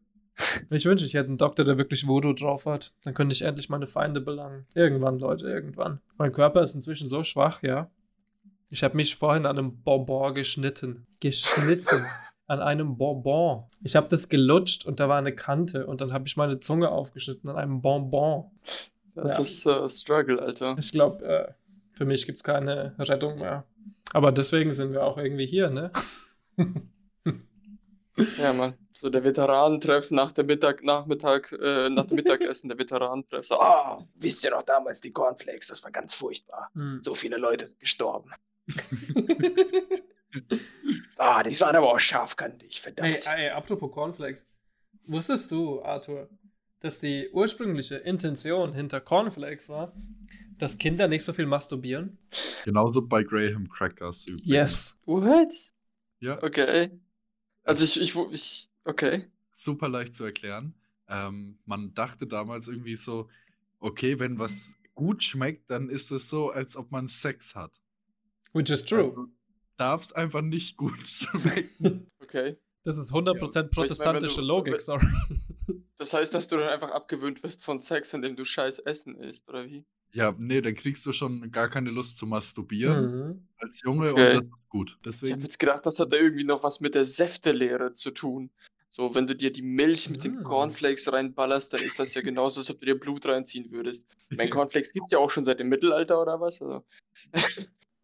[0.70, 2.92] Ich wünsche, ich hätte einen Doktor, der wirklich Voodoo drauf hat.
[3.04, 4.66] Dann könnte ich endlich meine Feinde belangen.
[4.74, 6.00] Irgendwann, Leute, irgendwann.
[6.18, 7.88] Mein Körper ist inzwischen so schwach, ja.
[8.70, 11.06] Ich habe mich vorhin an einem Bonbon geschnitten.
[11.20, 12.04] Geschnitten.
[12.46, 13.62] An einem Bonbon.
[13.82, 16.90] Ich habe das gelutscht und da war eine Kante und dann habe ich meine Zunge
[16.90, 18.50] aufgeschnitten an einem Bonbon.
[19.14, 19.42] Das Ja.
[19.42, 20.76] ist äh, Struggle, Alter.
[20.78, 21.52] Ich glaube, äh,
[21.92, 23.64] für mich gibt es keine Rettung mehr.
[24.12, 25.90] Aber deswegen sind wir auch irgendwie hier, ne?
[28.38, 28.74] Ja, Mann.
[28.96, 33.44] So der Veteranentreff nach dem Mittag, Nachmittag, äh, nach dem Mittagessen, der Veteranentreff.
[33.44, 36.70] So, ah, wisst ihr noch damals die Cornflakes, das war ganz furchtbar.
[36.74, 37.00] Hm.
[37.02, 38.30] So viele Leute sind gestorben.
[41.16, 43.26] Ah, die waren aber auch scharfkantig, verdammt.
[43.26, 44.48] Ey, ey, apropos Cornflakes.
[45.06, 46.28] Wusstest du, Arthur,
[46.80, 49.94] dass die ursprüngliche Intention hinter Cornflakes war,
[50.58, 52.18] dass Kinder nicht so viel masturbieren?
[52.64, 54.46] Genauso bei Graham Crackers übrigens.
[54.48, 55.00] Yes.
[55.04, 55.73] What?
[56.20, 56.90] Ja, Okay.
[57.64, 59.26] Also ich, ich, ich, okay.
[59.52, 60.74] super leicht zu erklären.
[61.08, 63.28] Ähm, man dachte damals irgendwie so,
[63.80, 67.72] okay, wenn was gut schmeckt, dann ist es so, als ob man Sex hat.
[68.52, 69.04] Which is true.
[69.08, 69.26] Also,
[69.76, 72.10] darf es einfach nicht gut schmecken.
[72.20, 72.56] Okay.
[72.84, 75.06] Das ist 100% Aber ich meine, wenn protestantische du- Logik, sorry.
[75.96, 79.48] Das heißt, dass du dann einfach abgewöhnt wirst von Sex, indem du scheiß Essen isst,
[79.48, 79.84] oder wie?
[80.12, 83.48] ja, nee, dann kriegst du schon gar keine Lust zu masturbieren Mhm.
[83.58, 84.36] als Junge Okay.
[84.38, 84.90] und das ist gut.
[84.90, 88.10] Ich habe Deswegen, jetzt gedacht, das hat da irgendwie noch was mit der Säftelehre zu
[88.12, 88.50] tun.
[88.90, 90.42] So, wenn du dir die Milch mit den Ah.
[90.44, 94.06] Cornflakes reinballerst, dann ist das ja genauso, als ob du dir Blut reinziehen würdest.
[94.30, 94.50] Ich meine,
[94.84, 96.62] Cornflakes gibt's ja auch schon seit dem Mittelalter, oder was?
[96.62, 96.84] Also,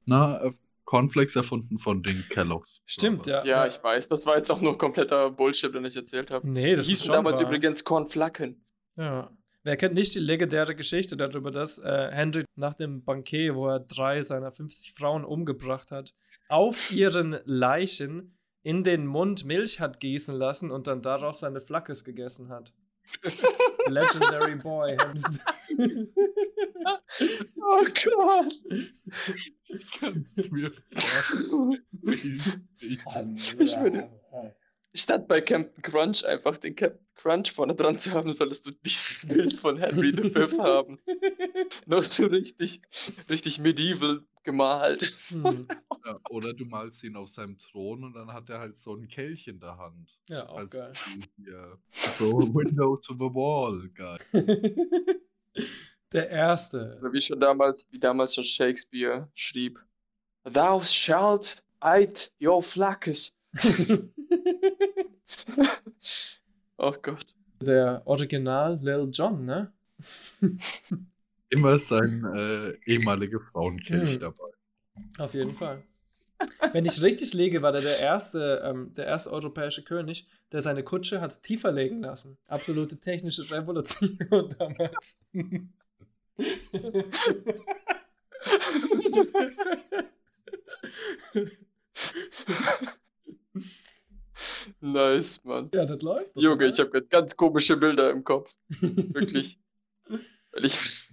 [0.07, 0.53] na, äh,
[0.91, 2.83] Cornflakes erfunden von den Kelloggs.
[2.85, 3.45] Stimmt, ja.
[3.45, 6.51] ja, ich weiß, das war jetzt auch nur kompletter Bullshit, wenn ich erzählt habe.
[6.51, 7.47] Nee, Die das ist hießen schon damals wahr.
[7.47, 8.65] übrigens Cornflacken.
[8.97, 9.31] Ja.
[9.63, 13.79] Wer kennt nicht die legendäre Geschichte darüber, dass äh, Henry nach dem Banket, wo er
[13.79, 16.13] drei seiner 50 Frauen umgebracht hat,
[16.49, 22.03] auf ihren Leichen in den Mund Milch hat gießen lassen und dann daraus seine Flackes
[22.03, 22.73] gegessen hat.
[23.89, 24.97] Legendary Boy.
[27.63, 28.55] Oh Gott!
[29.69, 31.83] Ich kann es mir vorstellen.
[32.81, 33.07] Ich-
[33.77, 34.09] würde,
[34.95, 39.27] statt bei Captain Crunch einfach den Captain Crunch vorne dran zu haben, solltest du dieses
[39.29, 40.99] Bild von Henry V haben.
[41.87, 42.81] Noch so richtig,
[43.29, 45.03] richtig medieval gemalt.
[45.29, 45.67] Hm.
[46.07, 49.07] Ja, oder du malst ihn auf seinem Thron und dann hat er halt so ein
[49.07, 50.19] Kelch in der Hand.
[50.31, 50.93] Ja, auch Als geil.
[51.37, 54.19] hier, so window to the wall, geil.
[56.13, 56.97] Der erste.
[57.01, 59.79] Oder wie schon damals, wie damals schon Shakespeare schrieb.
[60.45, 63.35] Thou shalt eat your flackes.
[66.79, 67.27] oh Gott.
[67.61, 69.71] Der Original Lil Jon, ne?
[71.51, 74.21] Immer sein äh, ehemaliger Frauenkelch Hm.
[74.21, 74.51] dabei.
[75.19, 75.83] Auf jeden Fall.
[76.73, 80.83] Wenn ich richtig liege, war der der erste, ähm, der erste europäische König, der seine
[80.83, 82.39] Kutsche hat tiefer legen lassen.
[82.47, 84.17] Absolute technische Revolution
[84.59, 85.19] damals.
[94.81, 95.71] Nice, Mann.
[95.75, 96.35] ja, das läuft.
[96.37, 96.67] doch, Junge, oder?
[96.69, 98.53] ich habe gerade ganz komische Bilder im Kopf.
[98.69, 99.59] Wirklich.
[100.53, 101.11] Weil ich.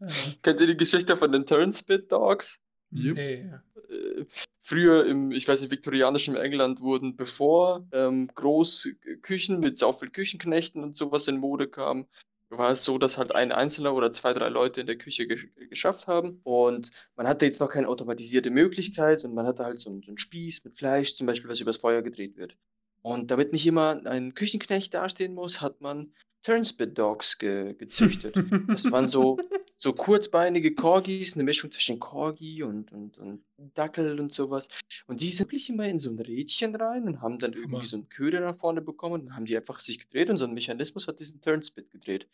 [0.00, 0.06] Ja.
[0.42, 2.60] Kennt ihr die Geschichte von den Turnspit Dogs?
[2.92, 3.14] Yep.
[3.16, 3.50] Nee.
[3.90, 4.24] Äh,
[4.62, 10.82] früher im, ich weiß nicht, viktorianischen England wurden, bevor ähm, Großküchen mit so viel Küchenknechten
[10.82, 12.06] und sowas in Mode kam,
[12.50, 15.48] war es so, dass halt ein Einzelner oder zwei, drei Leute in der Küche gesch
[15.68, 16.40] geschafft haben.
[16.44, 20.08] Und man hatte jetzt noch keine automatisierte Möglichkeit und man hatte halt so einen, so
[20.08, 22.56] einen Spieß mit Fleisch, zum Beispiel, was übers Feuer gedreht wird.
[23.02, 26.12] Und damit nicht immer ein Küchenknecht dastehen muss, hat man
[26.48, 28.34] Turnspit Dogs ge gezüchtet.
[28.68, 29.38] Das waren so,
[29.76, 33.42] so kurzbeinige Corgis, eine Mischung zwischen Corgi und, und, und
[33.74, 34.68] Dackel und sowas.
[35.06, 37.96] Und die sind wirklich immer in so ein Rädchen rein und haben dann irgendwie so
[37.96, 41.06] einen Köder nach vorne bekommen und haben die einfach sich gedreht und so ein Mechanismus
[41.06, 42.26] hat diesen Turnspit gedreht.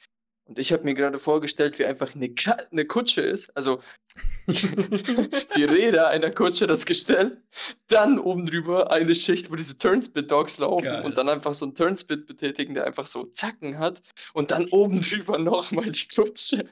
[0.46, 3.80] Und ich habe mir gerade vorgestellt, wie einfach eine, Ka eine Kutsche ist, also
[4.46, 7.42] die Räder einer Kutsche, das Gestell,
[7.88, 11.04] dann oben drüber eine Schicht, wo diese Turnspit Dogs laufen Geil.
[11.04, 14.02] und dann einfach so einen Turnspit betätigen, der einfach so Zacken hat
[14.34, 16.66] und dann oben drüber nochmal die Kutsche.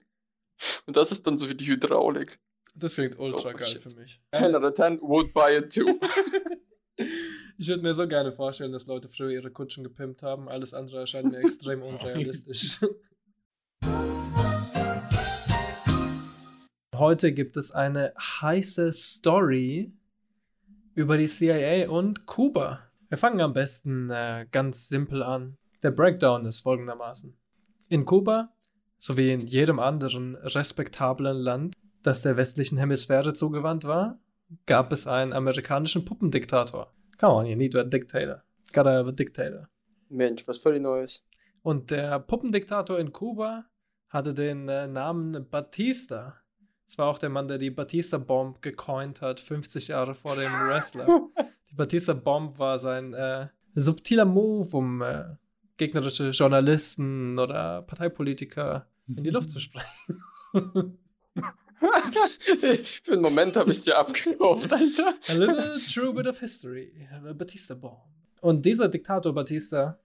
[0.86, 2.38] Und das ist dann so wie die Hydraulik.
[2.74, 3.82] Das klingt ultra Oh, geil shit.
[3.82, 4.20] für mich.
[4.34, 5.98] 10 out of 10 would buy it too.
[7.58, 10.48] Ich würde mir so gerne vorstellen, dass Leute früher ihre Kutschen gepimpt haben.
[10.48, 12.78] Alles andere erscheint mir extrem unrealistisch.
[17.02, 19.92] Heute gibt es eine heiße Story
[20.94, 22.78] über die CIA und Kuba.
[23.08, 25.56] Wir fangen am besten äh, ganz simpel an.
[25.82, 27.36] Der Breakdown ist folgendermaßen.
[27.88, 28.52] In Kuba,
[29.00, 31.74] sowie in jedem anderen respektablen Land,
[32.04, 34.20] das der westlichen Hemisphäre zugewandt war,
[34.66, 36.92] gab es einen amerikanischen Puppendiktator.
[37.18, 38.44] Come on, you need a dictator.
[38.72, 39.68] Gotta have a dictator.
[40.08, 41.26] Mensch, was völlig Neues.
[41.64, 43.64] Und der Puppendiktator in Kuba
[44.08, 46.41] hatte den äh, Namen Batista.
[46.92, 51.06] Das war auch der Mann, der die Batista-Bomb gecoint hat, 50 Jahre vor dem Wrestler.
[51.70, 55.24] Die Batista-Bomb war sein äh, subtiler Move, um äh,
[55.78, 59.88] gegnerische Journalisten oder Parteipolitiker in die Luft zu sprengen.
[63.04, 65.14] Für einen Moment habe ich es dir abgekauft, Alter.
[65.28, 66.92] A little true bit of history.
[67.10, 68.02] A Batista-Bomb.
[68.42, 69.98] Und dieser Diktator Batista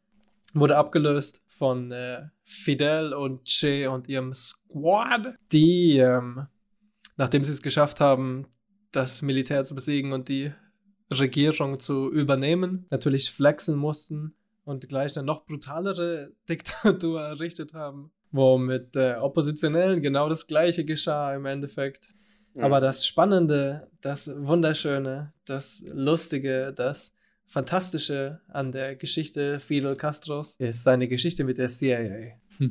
[0.53, 6.47] wurde abgelöst von äh, Fidel und Che und ihrem Squad, die, ähm,
[7.18, 8.47] nachdem sie es geschafft haben,
[8.91, 10.51] das Militär zu besiegen und die
[11.11, 18.57] Regierung zu übernehmen, natürlich flexen mussten und gleich eine noch brutalere Diktatur errichtet haben, wo
[18.57, 22.09] mit äh, Oppositionellen genau das gleiche geschah im Endeffekt.
[22.53, 22.63] Mhm.
[22.63, 27.13] Aber das Spannende, das Wunderschöne, das Lustige, das
[27.49, 32.34] Fantastische an der Geschichte Fidel Castros ist seine Geschichte mit der CIA.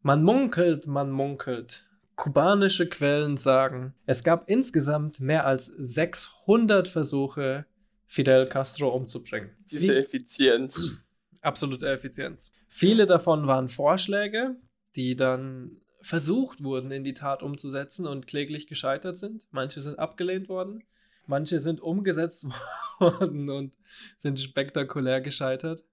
[0.00, 1.87] Man munkelt, man munkelt.
[2.18, 7.64] Kubanische Quellen sagen, es gab insgesamt mehr als 600 Versuche,
[8.08, 9.50] Fidel Castro umzubringen.
[9.70, 11.00] Diese Effizienz.
[11.42, 12.50] Absolute Effizienz.
[12.66, 14.56] Viele davon waren Vorschläge,
[14.96, 19.40] die dann versucht wurden, in die Tat umzusetzen und kläglich gescheitert sind.
[19.52, 20.82] Manche sind abgelehnt worden,
[21.26, 22.46] manche sind umgesetzt
[22.98, 23.76] worden und
[24.16, 25.84] sind spektakulär gescheitert.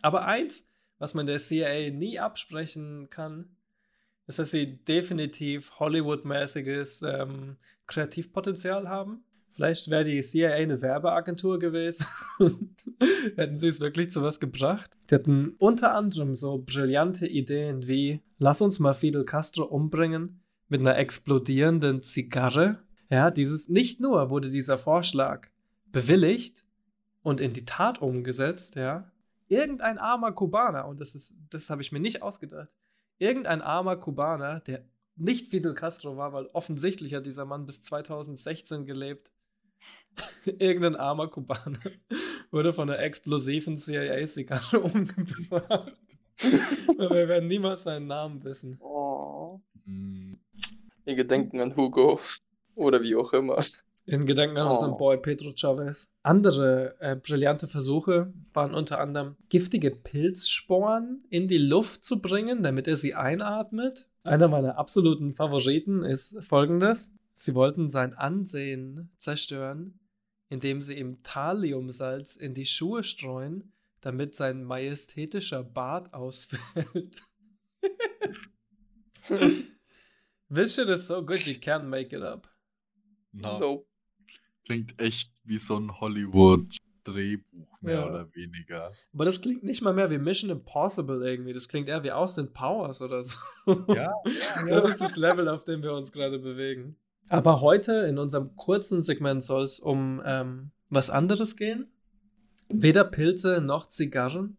[0.00, 0.64] Aber eins,
[0.98, 3.56] was man der CIA nie absprechen kann,
[4.28, 7.56] ist, dass sie definitiv Hollywood-mäßiges ähm,
[7.86, 9.24] Kreativpotenzial haben.
[9.52, 12.06] Vielleicht wäre die CIA eine Werbeagentur gewesen.
[13.36, 14.96] hätten sie es wirklich zu was gebracht.
[15.10, 20.80] Die hatten unter anderem so brillante Ideen wie, lass uns mal Fidel Castro umbringen mit
[20.80, 22.78] einer explodierenden Zigarre.
[23.10, 25.48] Ja, dieses, nicht nur wurde dieser Vorschlag
[25.90, 26.64] bewilligt
[27.22, 29.10] und in die Tat umgesetzt, ja.
[29.48, 32.68] Irgendein armer Kubaner, und das ist, das habe ich mir nicht ausgedacht,
[33.18, 34.84] irgendein armer Kubaner, der
[35.16, 39.32] nicht Fidel Castro war, weil offensichtlich hat dieser Mann bis 2016 gelebt.
[40.44, 41.78] Irgendein armer Kubaner
[42.50, 45.94] wurde von einer explosiven CIA-Zigarre umgebracht.
[46.86, 48.76] Und wir werden niemals seinen Namen wissen.
[48.80, 49.60] Oh.
[49.84, 50.38] Hm,
[51.04, 52.20] In Gedenken an Hugo.
[52.76, 53.64] Oder wie auch immer.
[54.08, 54.96] In Gedenken an unseren Oh.
[54.96, 56.10] Boy Pedro Chavez.
[56.22, 62.88] Andere äh, brillante Versuche waren unter anderem, giftige Pilzsporen in die Luft zu bringen, damit
[62.88, 64.08] er sie einatmet.
[64.22, 67.12] Einer meiner absoluten Favoriten ist folgendes.
[67.34, 70.00] Sie wollten sein Ansehen zerstören,
[70.48, 77.20] indem sie ihm Thalliumsalz in die Schuhe streuen, damit sein majestätischer Bart ausfällt.
[80.50, 82.48] This shit is so good, you can't make it up.
[83.32, 83.84] na, Nope.
[84.68, 88.06] Klingt echt wie so ein Hollywood-Drehbuch, mehr Ja.
[88.06, 88.92] oder weniger.
[89.14, 91.54] Aber das klingt nicht mal mehr wie Mission Impossible irgendwie.
[91.54, 93.38] Das klingt eher wie Austin Powers oder so.
[93.88, 94.12] Ja,
[94.68, 96.96] Das ist das Level, auf dem wir uns gerade bewegen.
[97.30, 101.86] Aber heute in unserem kurzen Segment soll es um ähm, was anderes gehen.
[102.68, 104.58] Weder Pilze noch Zigarren.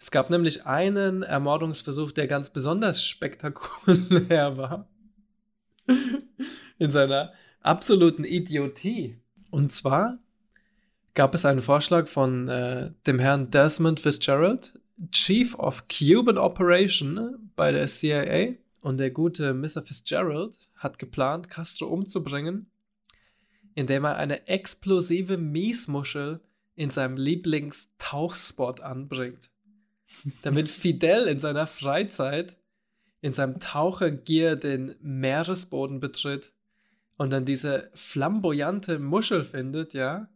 [0.00, 4.88] Es gab nämlich einen Ermordungsversuch, der ganz besonders spektakulär war.
[6.78, 7.32] In seiner
[7.66, 9.18] absoluten Idiotie.
[9.50, 10.18] Und zwar
[11.14, 14.78] gab es einen Vorschlag von äh, dem Herrn Desmond Fitzgerald,
[15.10, 18.54] Chief of Cuban Operation bei der CIA.
[18.80, 19.82] Und der gute Mr.
[19.84, 22.70] Fitzgerald hat geplant, Castro umzubringen,
[23.74, 26.40] indem er eine explosive Miesmuschel
[26.76, 29.50] in seinem Lieblingstauchspot anbringt.
[30.42, 32.56] Damit Fidel in seiner Freizeit
[33.22, 36.52] in seinem Tauchergear den Meeresboden betritt
[37.16, 40.28] und dann diese flamboyante Muschel findet, ja,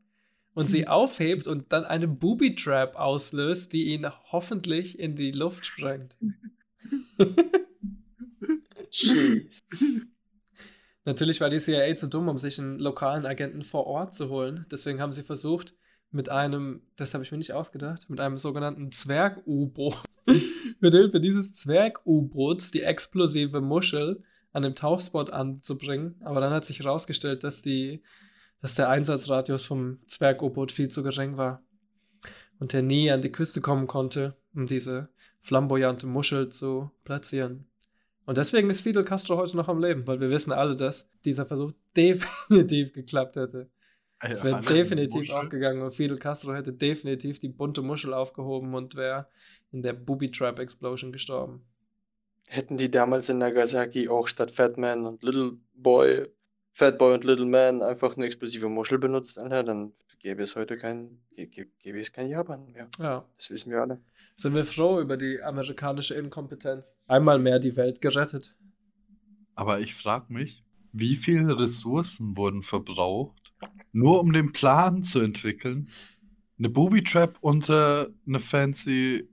[0.55, 5.64] und sie aufhebt und dann eine Booby Trap auslöst, die ihn hoffentlich in die Luft
[5.64, 6.16] sprengt.
[8.91, 9.61] Jeez.
[11.05, 14.66] Natürlich war die CIA zu dumm, um sich einen lokalen Agenten vor Ort zu holen.
[14.70, 15.74] Deswegen haben sie versucht,
[16.11, 20.05] mit einem, das habe ich mir nicht ausgedacht, mit einem sogenannten Zwerg-U-Boot,
[20.81, 24.22] mit Hilfe dieses Zwerg-U-Boots die explosive Muschel
[24.53, 26.17] an dem Tauchspot anzubringen.
[26.23, 28.03] Aber dann hat sich herausgestellt, dass, die,
[28.61, 31.63] dass der Einsatzradius vom Zwerg-U-Boot viel zu gering war
[32.59, 35.09] und er nie an die Küste kommen konnte, um diese
[35.41, 37.67] flamboyante Muschel zu platzieren.
[38.27, 41.47] Und deswegen ist Fidel Castro heute noch am Leben, weil wir wissen alle, dass dieser
[41.47, 43.71] Versuch definitiv geklappt hätte.
[44.23, 45.35] Es wäre definitiv Muschel.
[45.35, 49.29] aufgegangen und Fidel Castro hätte definitiv die bunte Muschel aufgehoben und wäre
[49.73, 51.65] in der Booby Trap Explosion gestorben.
[52.53, 56.27] Hätten die damals in Nagasaki auch statt Fatman und Little Boy,
[56.73, 60.77] Fat Boy und Little Man einfach eine explosive Muschel benutzt, Alter, dann gäbe es heute
[60.77, 62.89] kein, gä- gä- gäbe es kein Japan mehr.
[62.99, 63.25] Ja.
[63.37, 64.01] Das wissen wir alle.
[64.37, 66.97] Sind wir froh über die amerikanische Inkompetenz.
[67.07, 68.57] Einmal mehr die Welt gerettet.
[69.55, 73.53] Aber ich frage mich, wie viele Ressourcen wurden verbraucht,
[73.93, 75.89] nur um den Plan zu entwickeln,
[76.59, 79.29] eine Booby Trap unter eine fancy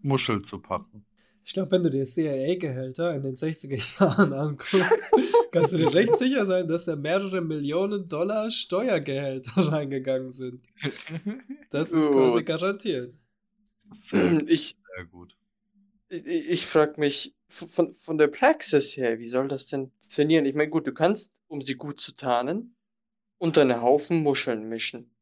[0.00, 1.06] Muschel zu packen?
[1.46, 5.12] Ich glaube, wenn du dir CIA-Gehälter in den 60er Jahren anguckst,
[5.52, 10.64] kannst du dir recht sicher sein, dass da mehrere Millionen Dollar Steuergehälter reingegangen sind.
[11.70, 13.14] Das ist quasi garantiert.
[13.92, 15.36] Sehr, Ich, sehr gut.
[16.08, 20.46] ich, ich frage mich von, von der Praxis her, wie soll das denn funktionieren?
[20.46, 22.74] Ich meine, gut, du kannst, um sie gut zu tarnen,
[23.38, 25.13] unter einen Haufen Muscheln mischen,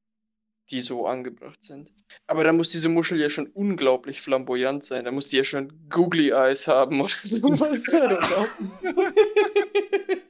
[0.72, 1.92] die so angebracht sind.
[2.26, 5.04] Aber da muss diese Muschel ja schon unglaublich flamboyant sein.
[5.04, 7.84] Da muss die ja schon Googly Eyes haben oder sowas.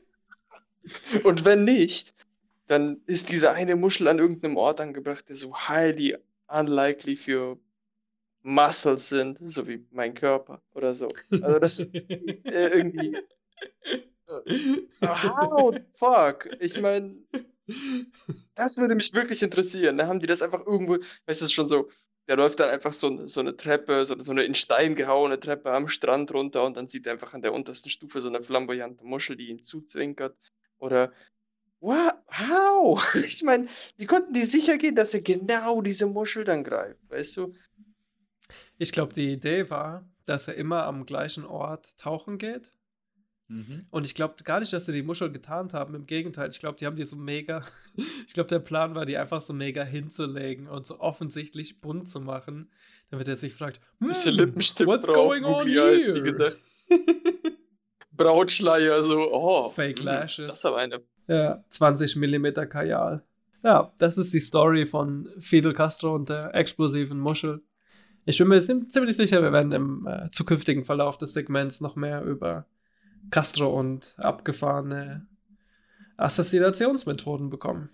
[1.24, 2.14] Und wenn nicht,
[2.66, 6.16] dann ist diese eine Muschel an irgendeinem Ort angebracht, der so highly
[6.48, 7.58] unlikely für
[8.42, 11.08] Muscles sind, so wie mein Körper oder so.
[11.30, 13.16] Also das äh, irgendwie.
[14.46, 16.48] Äh, how fuck?
[16.58, 17.18] Ich meine,
[18.54, 19.96] das würde mich wirklich interessieren.
[19.98, 21.90] Da haben die das einfach irgendwo, weißt du, schon so,
[22.28, 25.40] der läuft dann einfach so, eine- so eine Treppe, so, so eine in Stein gehauene
[25.40, 28.42] Treppe am Strand runter und dann sieht er einfach an der untersten Stufe so eine
[28.42, 30.36] flamboyante Muschel, die ihn zuzwinkert.
[30.78, 31.12] Oder?
[31.82, 33.02] How?
[33.26, 37.36] Ich meine, wie konnten die sicher gehen, dass er genau diese Muschel dann greift, weißt
[37.38, 37.54] du?
[38.78, 42.70] Ich glaube, die Idee war, dass er immer am gleichen Ort tauchen geht.
[43.48, 43.86] Mhm.
[43.90, 45.94] Und ich glaube gar nicht, dass sie die Muschel getarnt haben.
[45.94, 47.62] Im Gegenteil, ich glaube, die haben die so mega.
[48.26, 52.20] Ich glaube, der Plan war, die einfach so mega hinzulegen und so offensichtlich bunt zu
[52.20, 52.70] machen,
[53.10, 56.22] damit er sich fragt: Bisschen "Hmm, Lippenstift what's drauf, going on Googly Eyes, wie here?"
[56.22, 56.60] gesagt.
[58.12, 59.68] Brautschleier, so, oh.
[59.68, 60.46] Fake hm, Lashes.
[60.46, 61.02] Das ist aber eine.
[61.28, 63.22] Ja, 20 mm Kajal.
[63.62, 67.62] Ja, das ist die Story von Fidel Castro und der explosiven Muschel.
[68.24, 72.22] Ich bin mir ziemlich sicher, wir werden im äh, zukünftigen Verlauf des Segments noch mehr
[72.22, 72.66] über
[73.30, 75.26] Castro und abgefahrene
[76.16, 77.90] Assassinationsmethoden bekommen.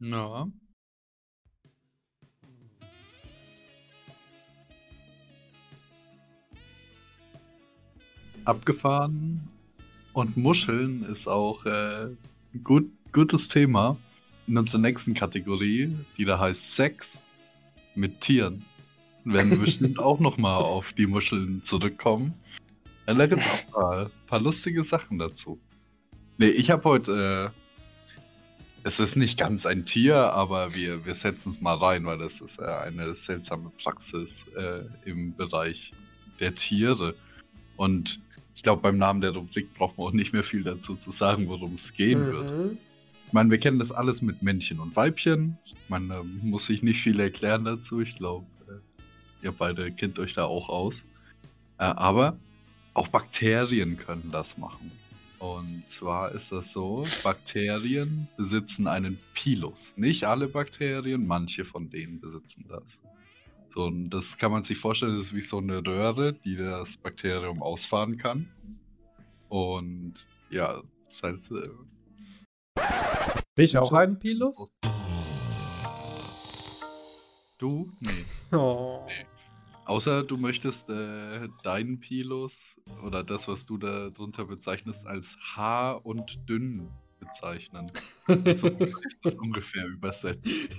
[0.00, 0.48] Ja.
[8.44, 9.48] Abgefahren
[10.12, 13.96] und Muscheln ist auch äh, ein gut, gutes Thema
[14.46, 17.18] in unserer nächsten Kategorie, die da heißt Sex
[17.94, 18.64] mit Tieren.
[19.24, 22.34] Werden wir bestimmt auch nochmal auf die Muscheln zurückkommen.
[23.06, 25.58] Ja, da gibt es auch ein paar, paar lustige Sachen dazu.
[26.38, 27.60] Nee, ich habe heute äh,
[28.82, 32.40] es ist nicht ganz ein Tier, aber wir, wir setzen es mal rein, weil das
[32.40, 35.92] ist ja eine seltsame Praxis äh, im Bereich
[36.38, 37.14] der Tiere.
[37.76, 38.20] Und
[38.56, 41.48] ich glaube, beim Namen der Rubrik braucht man auch nicht mehr viel dazu zu sagen,
[41.48, 42.50] worum es gehen wird.
[42.50, 42.78] Mhm.
[43.26, 45.58] Ich meine, wir kennen das alles mit Männchen und Weibchen.
[45.88, 48.00] Man äh, muss sich nicht viel erklären dazu.
[48.00, 51.04] Ich glaube, äh, ihr beide kennt euch da auch aus.
[51.78, 52.38] Äh, aber
[52.94, 54.90] auch Bakterien können das machen.
[55.38, 59.94] Und zwar ist das so, Bakterien besitzen einen Pilus.
[59.96, 63.00] Nicht alle Bakterien, manche von denen besitzen das.
[63.74, 66.96] So, und das kann man sich vorstellen, das ist wie so eine Röhre, die das
[66.96, 68.50] Bakterium ausfahren kann.
[69.48, 71.70] Und ja, das halt äh,
[73.56, 74.70] ich auch ein Pilus?
[77.58, 77.90] Du?
[78.00, 78.56] Nee.
[78.56, 79.06] Oh.
[79.90, 86.06] Außer du möchtest äh, deinen Pilus oder das, was du da drunter bezeichnest, als Haar
[86.06, 86.88] und dünn
[87.18, 87.90] bezeichnen.
[88.54, 90.70] So ist das ungefähr übersetzt.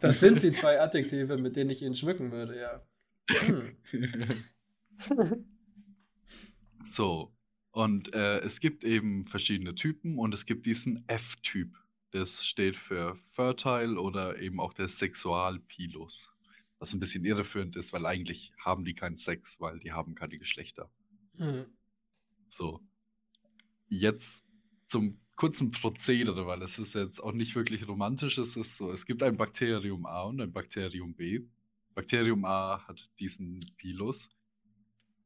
[0.00, 2.82] Das sind die zwei Adjektive, mit denen ich ihn schmücken würde, ja.
[3.28, 3.76] Hm.
[6.82, 7.30] So.
[7.72, 11.76] Und äh, es gibt eben verschiedene Typen und es gibt diesen F-Typ.
[12.12, 16.30] Das steht für Fertile oder eben auch der Sexualpilus.
[16.80, 20.38] Was ein bisschen irreführend ist, weil eigentlich haben die keinen Sex, weil die haben keine
[20.38, 20.90] Geschlechter.
[21.36, 21.66] Hm.
[22.48, 22.80] So.
[23.88, 24.44] Jetzt
[24.88, 28.36] zum kurzen Prozedere, weil es ist jetzt auch nicht wirklich romantisch.
[28.38, 31.46] Es ist so, es gibt ein Bakterium A und ein Bakterium B.
[31.94, 34.28] Bakterium A hat diesen Pilus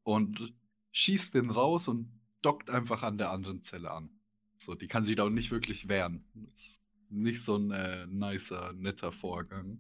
[0.03, 0.53] und
[0.93, 2.09] schießt den raus und
[2.43, 4.11] dockt einfach an der anderen Zelle an.
[4.59, 6.25] So, die kann sich da auch nicht wirklich wehren.
[6.35, 9.79] Das ist nicht so ein äh, nicer, netter Vorgang.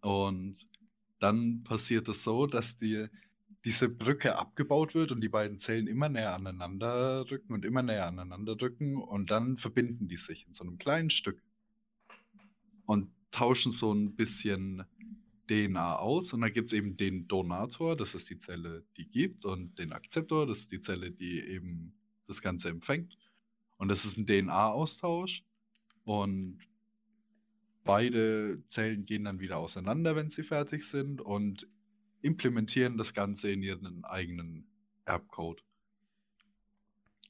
[0.00, 0.56] Und
[1.18, 3.06] dann passiert es so, dass die,
[3.64, 8.06] diese Brücke abgebaut wird und die beiden Zellen immer näher aneinander rücken und immer näher
[8.06, 11.42] aneinander rücken und dann verbinden die sich in so einem kleinen Stück
[12.86, 14.84] und tauschen so ein bisschen
[15.48, 16.32] DNA aus.
[16.32, 19.92] Und dann gibt es eben den Donator, das ist die Zelle, die gibt und den
[19.92, 21.92] Akzeptor, das ist die Zelle, die eben
[22.26, 23.18] das Ganze empfängt.
[23.76, 25.42] Und das ist ein DNA-Austausch
[26.04, 26.58] und
[27.84, 31.68] beide Zellen gehen dann wieder auseinander, wenn sie fertig sind und
[32.22, 34.66] implementieren das Ganze in ihren eigenen
[35.04, 35.64] Erbcode.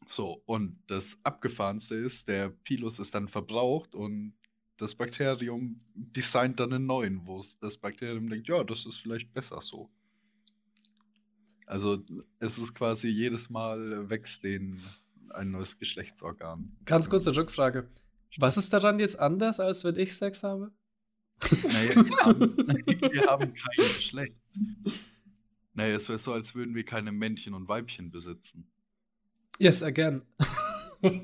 [0.07, 4.34] So, und das Abgefahrenste ist, der Pilus ist dann verbraucht und
[4.76, 9.61] das Bakterium designt dann einen neuen, wo das Bakterium denkt, ja, das ist vielleicht besser
[9.61, 9.90] so.
[11.66, 12.03] Also
[12.40, 14.82] es ist quasi jedes Mal wächst denen
[15.28, 16.66] ein neues Geschlechtsorgan.
[16.84, 17.88] Ganz kurze Rückfrage.
[18.38, 20.72] Was ist daran jetzt anders, als wenn ich Sex habe?
[21.62, 22.56] Naja, wir haben,
[23.12, 24.36] wir haben kein Geschlecht.
[25.74, 28.70] Naja, es wäre so, als würden wir keine Männchen und Weibchen besitzen.
[29.58, 30.22] Yes, again.
[31.02, 31.22] Nicht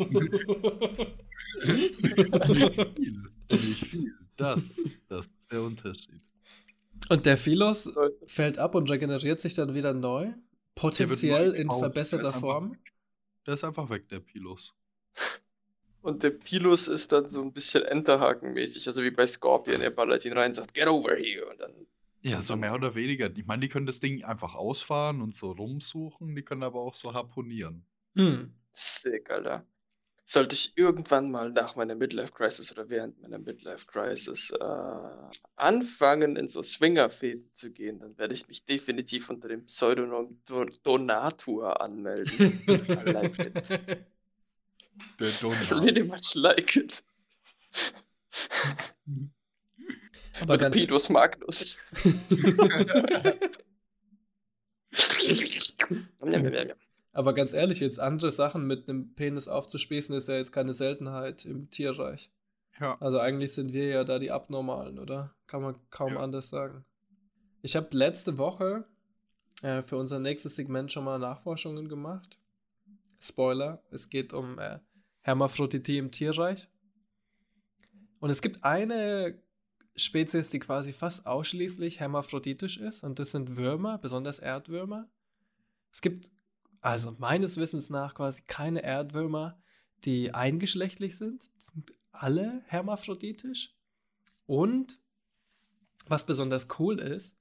[2.94, 3.30] viel.
[3.50, 4.14] Nicht viel.
[4.36, 6.22] Das, das ist der Unterschied.
[7.09, 7.92] Und der Philos
[8.26, 10.32] fällt ab und regeneriert sich dann wieder neu?
[10.74, 12.72] Potenziell in verbesserter Form?
[12.72, 12.92] weg.
[13.46, 14.74] Der ist einfach weg, der Pilos.
[16.07, 19.80] Und der Pilus ist dann so ein bisschen Enterhaken-mäßig, also wie bei Scorpion.
[19.80, 21.46] Er ballert ihn rein und sagt, get over here.
[21.46, 21.72] Und dann
[22.22, 23.28] Ja, so mehr oder weniger.
[23.36, 26.94] Ich meine, die können das Ding einfach ausfahren und so rumsuchen, die können aber auch
[26.94, 27.84] so harponieren.
[28.14, 28.54] Hm.
[28.70, 29.66] Sick, Alter.
[30.24, 34.64] Sollte ich irgendwann mal nach meiner Midlife Crisis oder während meiner Midlife Crisis äh,
[35.57, 40.66] anfangen, in so Swingerfäden zu gehen, dann werde ich mich definitiv unter dem Pseudonym Do
[40.84, 42.62] Donatur anmelden.
[45.20, 45.70] Der Donut.
[45.70, 47.03] really much like it.
[50.40, 51.84] Aber Mit ganz, Pidus Magnus.
[57.12, 61.44] Aber ganz ehrlich, jetzt andere Sachen mit einem Penis aufzuspießen, ist ja jetzt keine Seltenheit
[61.47, 62.30] im Tierreich.
[62.78, 62.99] Ja.
[63.01, 65.34] Also eigentlich sind wir ja da die Abnormalen, oder?
[65.47, 66.20] Kann man kaum Ja.
[66.20, 66.84] anders sagen.
[67.62, 68.84] Ich habe letzte Woche
[69.62, 72.38] äh, für unser nächstes Segment schon mal Nachforschungen gemacht.
[73.27, 74.79] Spoiler, es geht um äh,
[75.20, 76.68] Hermaphroditie im Tierreich.
[78.20, 79.43] Und es gibt eine
[79.95, 85.09] Spezies, die quasi fast ausschließlich hermaphroditisch ist, und das sind Würmer, besonders Erdwürmer.
[85.93, 86.31] Es gibt
[86.81, 89.61] also meines Wissens nach quasi keine Erdwürmer,
[90.05, 91.43] die eingeschlechtlich sind.
[91.43, 93.74] Die sind alle hermaphroditisch.
[94.47, 95.01] Und
[96.07, 97.37] was besonders cool ist,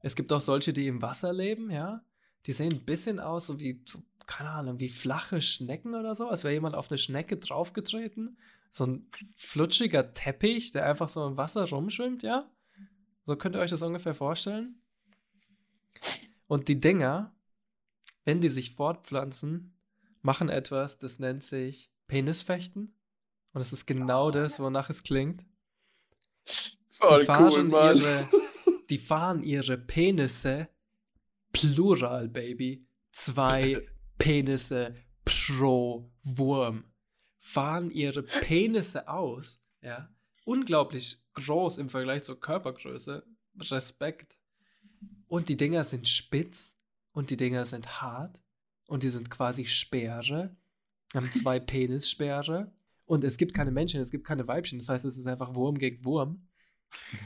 [0.00, 2.04] es gibt auch solche, die im Wasser leben, ja.
[2.46, 6.28] Die sehen ein bisschen aus, so wie, so, keine Ahnung, wie flache Schnecken oder so,
[6.28, 8.38] als wäre jemand auf eine Schnecke draufgetreten.
[8.70, 12.48] So ein flutschiger Teppich, der einfach so im Wasser rumschwimmt, ja.
[13.24, 14.80] So könnt ihr euch das ungefähr vorstellen.
[16.46, 17.34] Und die Dinger,
[18.24, 19.74] wenn die sich fortpflanzen,
[20.20, 22.94] machen etwas, das nennt sich Penisfechten.
[23.54, 25.44] Und es ist genau das, wonach es klingt.
[26.90, 28.28] Voll die, fahren cool, ihre,
[28.90, 30.68] die fahren ihre Penisse
[31.52, 32.86] plural, Baby.
[33.12, 33.86] Zwei
[34.18, 34.94] Penisse
[35.24, 36.84] pro Wurm.
[37.38, 39.62] Fahren ihre Penisse aus.
[39.80, 40.08] Ja.
[40.44, 43.24] Unglaublich groß im Vergleich zur Körpergröße.
[43.58, 44.38] Respekt.
[45.26, 46.78] Und die Dinger sind spitz
[47.12, 48.40] und die Dinger sind hart
[48.86, 50.56] und die sind quasi Speere.
[51.14, 52.72] Haben zwei Penisspeere.
[53.04, 54.78] Und es gibt keine Männchen, es gibt keine Weibchen.
[54.78, 56.48] Das heißt, es ist einfach Wurm gegen Wurm.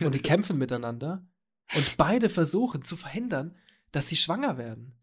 [0.01, 1.26] Und die kämpfen miteinander.
[1.74, 3.57] Und beide versuchen zu verhindern,
[3.90, 4.95] dass sie schwanger werden.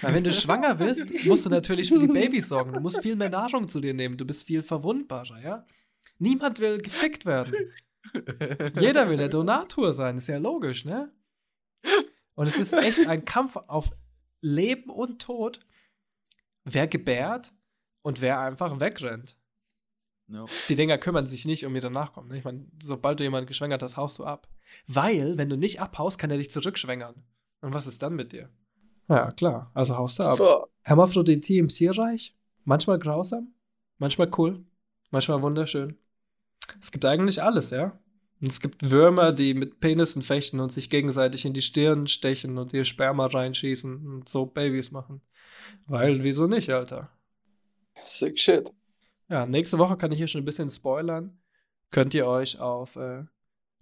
[0.00, 2.72] Weil wenn du schwanger wirst, musst du natürlich für die Babys sorgen.
[2.72, 4.16] Du musst viel mehr Nahrung zu dir nehmen.
[4.16, 5.66] Du bist viel verwundbarer, ja?
[6.18, 7.54] Niemand will gefickt werden.
[8.78, 10.18] Jeder will der Donatur sein.
[10.18, 11.10] Ist ja logisch, ne?
[12.34, 13.90] Und es ist echt ein Kampf auf
[14.40, 15.60] Leben und Tod.
[16.64, 17.52] Wer gebärt
[18.02, 19.36] und wer einfach wegrennt.
[20.28, 20.46] Ja.
[20.68, 22.28] Die Dinger kümmern sich nicht um ihre Nachkommen.
[22.28, 22.38] ne?
[22.38, 24.48] Ich meine, sobald du jemanden geschwängert hast, haust du ab.
[24.86, 27.22] Weil, wenn du nicht abhaust, kann er dich zurückschwängern.
[27.60, 28.48] Und was ist dann mit dir?
[29.08, 29.70] Ja, klar.
[29.74, 30.38] Also haust du ab.
[30.38, 30.66] So.
[30.82, 32.36] Hermaphroditie im Tierreich?
[32.64, 33.54] Manchmal grausam,
[33.98, 34.64] manchmal cool,
[35.10, 35.98] manchmal wunderschön.
[36.80, 37.98] Es gibt eigentlich alles, ja.
[38.40, 42.58] Und es gibt Würmer, die mit Penissen fechten und sich gegenseitig in die Stirn stechen
[42.58, 45.20] und ihr Sperma reinschießen und so Babys machen.
[45.86, 47.08] Weil, wieso nicht, Alter?
[48.04, 48.72] Sick shit.
[49.28, 51.38] Ja, nächste Woche kann ich hier schon ein bisschen spoilern.
[51.90, 53.24] Könnt ihr euch auf äh,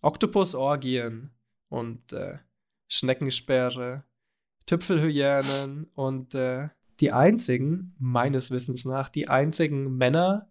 [0.03, 1.31] Oktopusorgien
[1.69, 2.39] und äh,
[2.89, 4.05] Schneckensperre,
[4.67, 6.69] Tüpfelhyänen und äh,
[7.01, 10.49] die einzigen, meines Wissens nach, die einzigen Männer,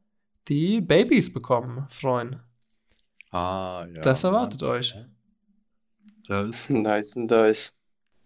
[0.48, 2.38] die Babys bekommen, freuen.
[3.32, 4.02] Ah, ja.
[4.02, 4.96] das erwartet euch.
[6.28, 6.70] Das.
[6.70, 7.74] Nice and nice.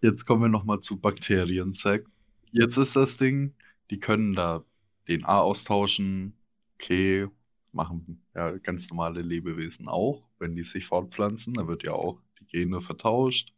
[0.01, 2.05] Jetzt kommen wir nochmal zu Bakterien-Sack.
[2.51, 3.53] Jetzt ist das Ding,
[3.89, 4.63] die können da
[5.07, 6.33] DNA austauschen.
[6.75, 7.27] Okay,
[7.71, 11.53] machen ja ganz normale Lebewesen auch, wenn die sich fortpflanzen.
[11.53, 13.53] Da wird ja auch die Gene vertauscht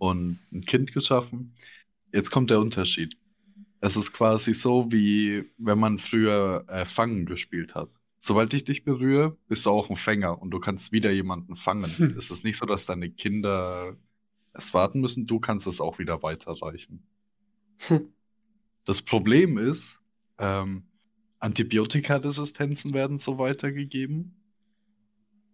[0.00, 1.52] und ein Kind geschaffen.
[2.10, 3.16] Jetzt kommt der Unterschied.
[3.80, 7.90] Es ist quasi so, wie wenn man früher äh, Fangen gespielt hat.
[8.18, 11.90] Sobald ich dich berühre, bist du auch ein Fänger und du kannst wieder jemanden fangen.
[11.96, 12.14] Hm.
[12.16, 13.96] Es ist nicht so, dass deine Kinder
[14.54, 17.02] es warten müssen, du kannst es auch wieder weiterreichen.
[17.78, 18.08] Hm.
[18.86, 20.00] Das Problem ist,
[20.38, 20.84] ähm,
[21.40, 24.34] Antibiotikaresistenzen werden so weitergegeben.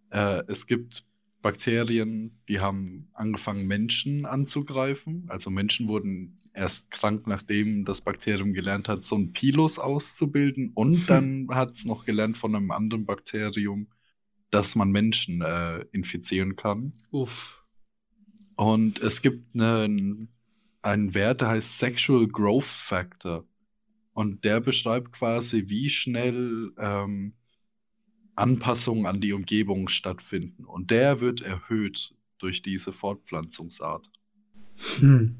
[0.09, 1.05] Äh, es gibt
[1.41, 5.25] Bakterien, die haben angefangen, Menschen anzugreifen.
[5.29, 10.71] Also Menschen wurden erst krank, nachdem das Bakterium gelernt hat, so einen Pilus auszubilden.
[10.73, 13.87] Und dann hat es noch gelernt von einem anderen Bakterium,
[14.49, 16.93] dass man Menschen äh, infizieren kann.
[17.11, 17.63] Uff.
[18.55, 20.29] Und es gibt einen,
[20.81, 23.45] einen Wert, der heißt Sexual Growth Factor.
[24.13, 27.35] Und der beschreibt quasi, wie schnell ähm,
[28.37, 30.65] Anpassungen an die Umgebung stattfinden.
[30.65, 34.09] Und der wird erhöht durch diese Fortpflanzungsart.
[34.99, 35.37] Hm.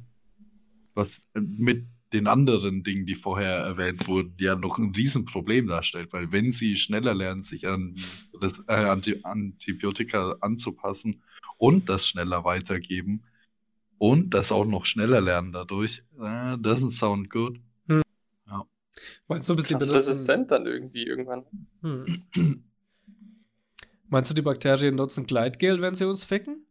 [0.94, 6.14] Was äh, mit den anderen Dingen, die vorher erwähnt wurden, ja noch ein Riesenproblem darstellt,
[6.14, 7.98] weil wenn sie schneller lernen, sich an
[8.40, 11.22] das, äh, Anti Antibiotika anzupassen
[11.58, 13.24] und das schneller weitergeben
[13.98, 17.60] und das auch noch schneller lernen dadurch, äh, doesn't sound good.
[17.90, 18.02] Hm.
[18.48, 18.66] Ja.
[19.28, 20.10] Meinst du, bis sie Krass benutzen?
[20.10, 21.44] resistent dann irgendwie irgendwann.
[21.82, 22.24] Hm.
[24.10, 26.66] Meinst du, die Bakterien nutzen Gleitgel, wenn sie uns ficken?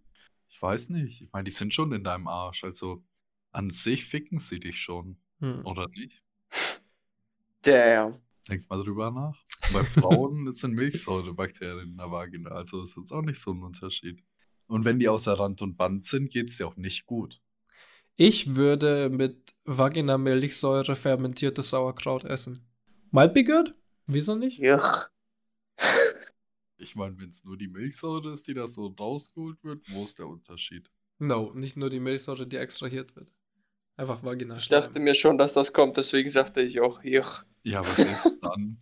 [0.48, 1.20] Ich weiß nicht.
[1.20, 2.64] Ich meine, die sind schon in deinem Arsch.
[2.64, 3.04] Also
[3.52, 5.18] an sich ficken sie dich schon.
[5.40, 5.66] Hm.
[5.66, 6.22] Oder nicht?
[7.62, 8.18] Damn.
[8.48, 9.36] Denk mal drüber nach.
[9.72, 12.50] Bei Frauen sind Milchsäurebakterien in der Vagina.
[12.50, 14.22] Also ist jetzt auch nicht so ein Unterschied.
[14.66, 17.40] Und wenn die außer Rand und Band sind, geht es ja auch nicht gut.
[18.16, 22.66] Ich würde mit Vagina-Milchsäure fermentiertes Sauerkraut essen.
[23.10, 23.74] Might be good?
[24.06, 24.58] Wieso nicht?
[24.58, 25.10] Juch.
[26.86, 30.18] Ich meine, wenn es nur die Milchsäure ist, die da so rausgeholt wird, wo ist
[30.18, 30.90] der Unterschied?
[31.18, 33.32] No, nicht nur die Milchsäure, die extrahiert wird.
[33.96, 34.56] Einfach Vagina.
[34.58, 37.44] Ich dachte mir schon, dass das kommt, deswegen sagte ich auch, juch.
[37.64, 38.78] Ja, aber selbst dann,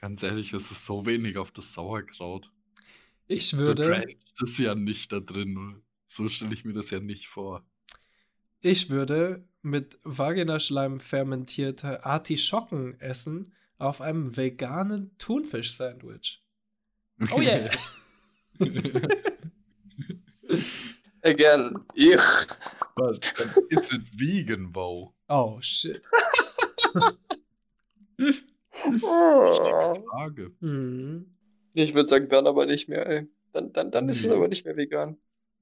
[0.00, 2.50] ganz ehrlich, es ist so wenig auf das Sauerkraut.
[3.26, 5.82] Ich Du würde, drankt es ja nicht da drin.
[6.06, 7.64] So stelle ich mir das ja nicht vor.
[8.60, 16.42] ich würde mit Vaginaschleim fermentierte Artischocken essen auf einem veganen Thunfisch-Sandwich.
[17.32, 17.68] Oh yeah!
[21.22, 22.16] Again, ich.
[22.96, 25.12] But, but is it vegan, wow?
[25.28, 26.02] Oh shit.
[29.02, 30.04] Oh.
[30.10, 30.52] Frage.
[30.60, 31.26] Hm.
[31.74, 33.28] Ich würde sagen, dann aber nicht mehr, ey.
[33.52, 35.18] Dann, dann, dann ist es aber nicht mehr vegan.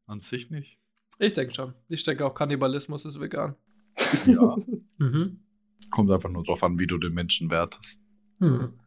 [0.06, 0.78] An sich nicht.
[1.18, 1.74] Ich denke schon.
[1.88, 3.56] Ich denke auch, Kannibalismus ist vegan.
[4.26, 4.56] Ja.
[5.00, 5.44] Mhm.
[5.92, 8.02] Kommt einfach nur drauf an, wie du den Menschen wertest.
[8.40, 8.80] Hm.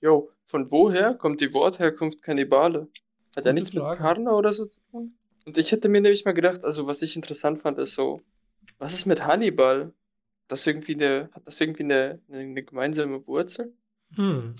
[0.00, 2.88] Jo, von woher kommt die Wortherkunft Kannibale?
[3.34, 3.90] Hat ja nichts Frage.
[3.90, 5.18] mit Karna oder so zu tun?
[5.44, 8.20] Und ich hätte mir nämlich mal gedacht, also was ich interessant fand, ist so,
[8.78, 9.92] was ist mit Hannibal?
[10.46, 13.74] Das irgendwie eine, hat das irgendwie eine, eine, eine gemeinsame Wurzel?
[14.14, 14.54] Hm.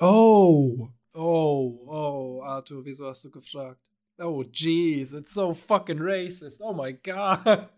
[0.00, 0.88] Oh.
[1.14, 3.80] Oh, oh, Arthur, wieso hast du gefragt?
[4.18, 6.60] Oh, jeez, it's so fucking racist.
[6.60, 7.44] Oh my god.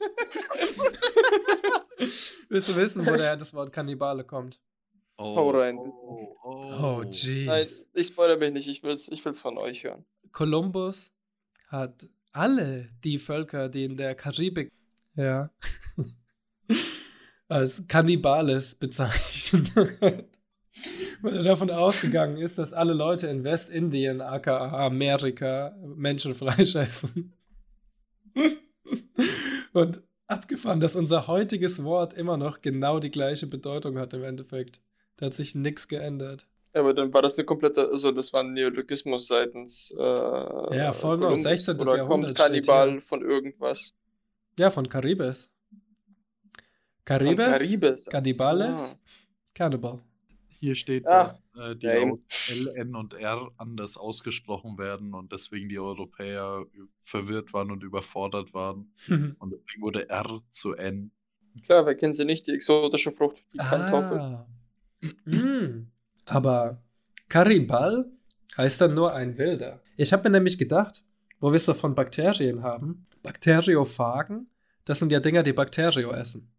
[2.48, 4.60] Willst du wissen, woher das Wort Kannibale kommt?
[5.18, 5.78] Hau rein.
[5.78, 7.86] Oh, Oh, Nein, jeez.
[7.94, 10.04] ich spoilere mich nicht, ich will's, ich will's von euch hören.
[10.32, 11.12] Kolumbus
[11.68, 14.70] hat alle die Völker, die in der Karibik
[15.16, 15.50] ja,
[17.48, 25.74] als Kannibales bezeichnet, weil er davon ausgegangen ist, dass alle Leute in Westindien, aka Amerika,
[25.82, 27.32] Menschenfleisch essen.
[29.72, 34.80] Und abgefahren, dass unser heutiges Wort immer noch genau die gleiche Bedeutung hat im Endeffekt.
[35.16, 36.46] Da hat sich nichts geändert.
[36.74, 41.16] Aber dann war das eine komplette, also das war ein Neologismus seitens äh, Ja, voll
[41.16, 41.42] noch, Kolumbus.
[41.44, 41.80] 16.
[41.80, 42.36] Oder Jahrhundert kommt steht
[42.66, 43.02] Kannibal hier.
[43.02, 43.94] von irgendwas?
[44.58, 45.50] Ja, von Karibes.
[45.70, 45.80] Von
[47.04, 47.46] Karibes?
[47.46, 48.08] Karibes.
[48.08, 48.90] ach Cannibales?
[48.90, 48.96] so.
[49.54, 50.00] Cannibal.
[50.58, 52.18] Hier steht, Ah, dass äh, die L,
[52.76, 56.64] N und R anders ausgesprochen werden und deswegen die Europäer
[57.02, 58.92] verwirrt waren und überfordert waren.
[59.38, 61.10] Und deswegen wurde R zu N.
[61.64, 64.44] Klar, wer kennt sie nicht, die exotische Frucht, die Kartoffel.
[65.24, 65.86] Mm.
[66.24, 66.82] Aber
[67.28, 68.06] Karibal
[68.56, 69.80] heißt dann nur ein Wilder.
[69.96, 71.04] Ich habe mir nämlich gedacht,
[71.40, 74.48] wo wir es so von Bakterien haben, Bakteriophagen,
[74.84, 76.52] das sind ja Dinger, die Bakterio essen.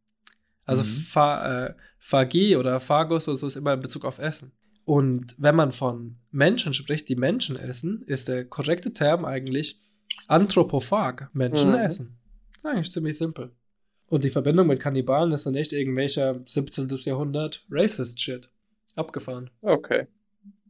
[0.65, 0.87] Also Mhm.
[0.87, 4.51] Pha äh, Phagie oder Phagus oder so ist immer in Bezug auf Essen.
[4.85, 9.81] Und wenn man von Menschen spricht, die Menschen essen, ist der korrekte Term eigentlich
[10.27, 11.75] Anthropophag, Menschen Mhm.
[11.77, 12.17] essen.
[12.53, 13.51] Das ist eigentlich ziemlich simpel.
[14.09, 16.87] Und die Verbindung mit Kannibalen ist dann nicht irgendwelcher 17.
[17.05, 18.49] Jahrhundert Racist-Shit.
[18.95, 19.49] Abgefahren.
[19.61, 20.07] Okay.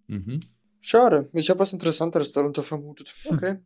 [0.07, 0.39] Mhm.
[0.81, 3.13] Schade, ich habe was Interessanteres darunter vermutet.
[3.25, 3.57] Okay.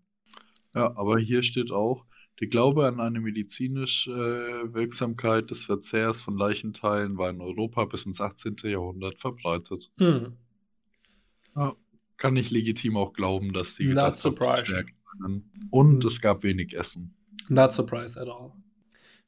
[0.73, 2.05] Ja, aber hier steht auch,
[2.39, 8.05] der Glaube an eine medizinische äh, Wirksamkeit des Verzehrs von Leichenteilen war in Europa bis
[8.05, 8.55] ins 18.
[8.63, 9.91] Jahrhundert verbreitet.
[9.97, 10.37] Hm.
[11.55, 11.75] Ja,
[12.17, 14.73] kann ich legitim auch glauben, dass die Not surprised.
[15.69, 17.13] Und es gab wenig Essen.
[17.49, 18.53] Not surprised at all.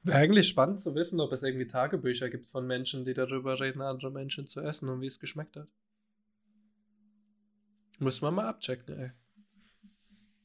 [0.03, 3.81] Wäre eigentlich spannend zu wissen, ob es irgendwie Tagebücher gibt von Menschen, die darüber reden,
[3.81, 5.67] andere Menschen zu essen und wie es geschmeckt hat.
[7.99, 9.11] Müssen wir mal abchecken, ey.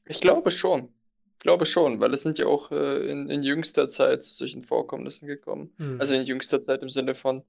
[0.07, 0.93] Ich glaube schon.
[1.41, 5.29] Glaube schon, weil es sind ja auch äh, in, in jüngster Zeit zu solchen Vorkommnissen
[5.29, 5.73] gekommen.
[5.77, 6.01] Hm.
[6.01, 7.45] Also in jüngster Zeit im Sinne von,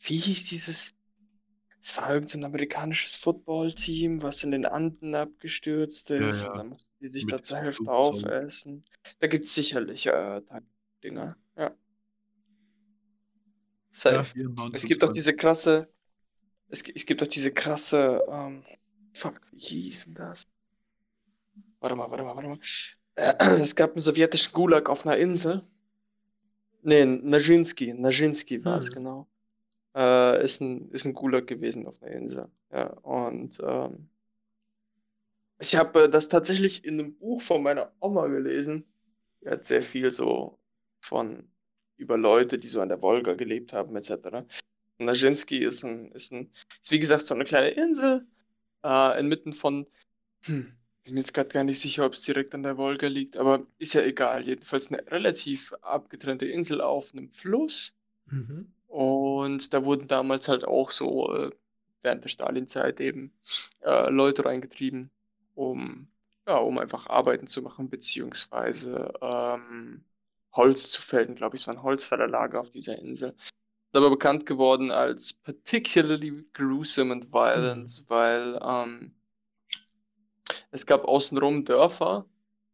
[0.00, 0.94] wie hieß dieses?
[1.82, 6.44] Es war irgend so ein amerikanisches Footballteam, was in den Anden abgestürzt Ja, ist.
[6.44, 6.50] ja.
[6.50, 8.84] Und dann mussten die sich Mit da zur Hälfte aufessen.
[9.20, 10.40] Da gibt es sicherlich äh,
[11.04, 11.36] Dinger.
[14.04, 14.20] Ja.
[14.20, 15.10] Es gibt 1920.
[15.14, 15.88] diese krasse,
[16.68, 18.64] es, es gibt auch diese krasse, ähm,
[19.12, 20.42] fuck, wie hieß denn das?
[21.80, 22.58] Warte mal, warte mal, warte mal.
[23.14, 25.62] Äh, es gab einen sowjetischen Gulag auf einer Insel.
[26.82, 28.94] Nee, Najinski, Najinski war es Hm.
[28.94, 29.28] genau.
[29.96, 32.48] Äh, ist ein, ist ein Gulag gewesen auf einer Insel.
[32.70, 34.10] Ja, und ähm,
[35.58, 38.84] ich habe äh, das tatsächlich in einem Buch von meiner Oma gelesen.
[39.40, 40.58] Die hat sehr viel so
[41.00, 41.50] von
[41.96, 44.10] über Leute, die so an der Wolga gelebt haben, etc.
[44.98, 46.50] Und Najinski ist ein, ist ein,
[46.82, 48.26] ist wie gesagt so eine kleine Insel,
[48.84, 49.86] äh, inmitten von,
[50.42, 50.72] hm,
[51.04, 53.64] bin mir jetzt gerade gar nicht sicher, ob es direkt an der Wolga liegt, aber
[53.78, 54.44] ist ja egal.
[54.44, 57.94] Jedenfalls eine relativ abgetrennte Insel auf einem Fluss.
[58.26, 58.72] Mhm.
[58.88, 61.50] Und da wurden damals halt auch so äh,
[62.02, 63.32] während der Stalinzeit eben
[63.82, 65.10] äh, Leute reingetrieben,
[65.54, 66.08] um,
[66.46, 70.04] ja, um einfach Arbeiten zu machen, beziehungsweise ähm,
[70.56, 71.34] Holz zu fällen.
[71.36, 73.34] Glaube ich, es war ein Holzfällerlager auf dieser Insel.
[73.38, 79.14] Ist aber bekannt geworden als particularly gruesome and violent, weil ähm,
[80.70, 82.26] es gab außenrum Dörfer,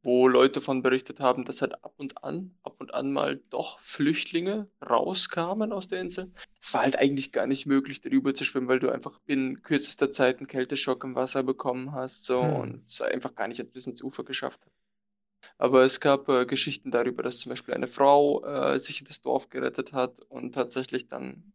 [0.03, 3.79] wo Leute von berichtet haben, dass halt ab und an, ab und an mal doch
[3.81, 6.33] Flüchtlinge rauskamen aus der Insel.
[6.61, 10.11] Es war halt eigentlich gar nicht möglich, darüber zu schwimmen, weil du einfach binnen kürzester
[10.11, 12.53] Zeit einen Kälteschock im Wasser bekommen hast, so Hm.
[12.53, 14.73] und es einfach gar nicht bis ins Ufer geschafft hat.
[15.59, 19.23] Aber es gab äh, Geschichten darüber, dass zum Beispiel eine Frau äh, sich in das
[19.23, 21.52] Dorf gerettet hat und tatsächlich dann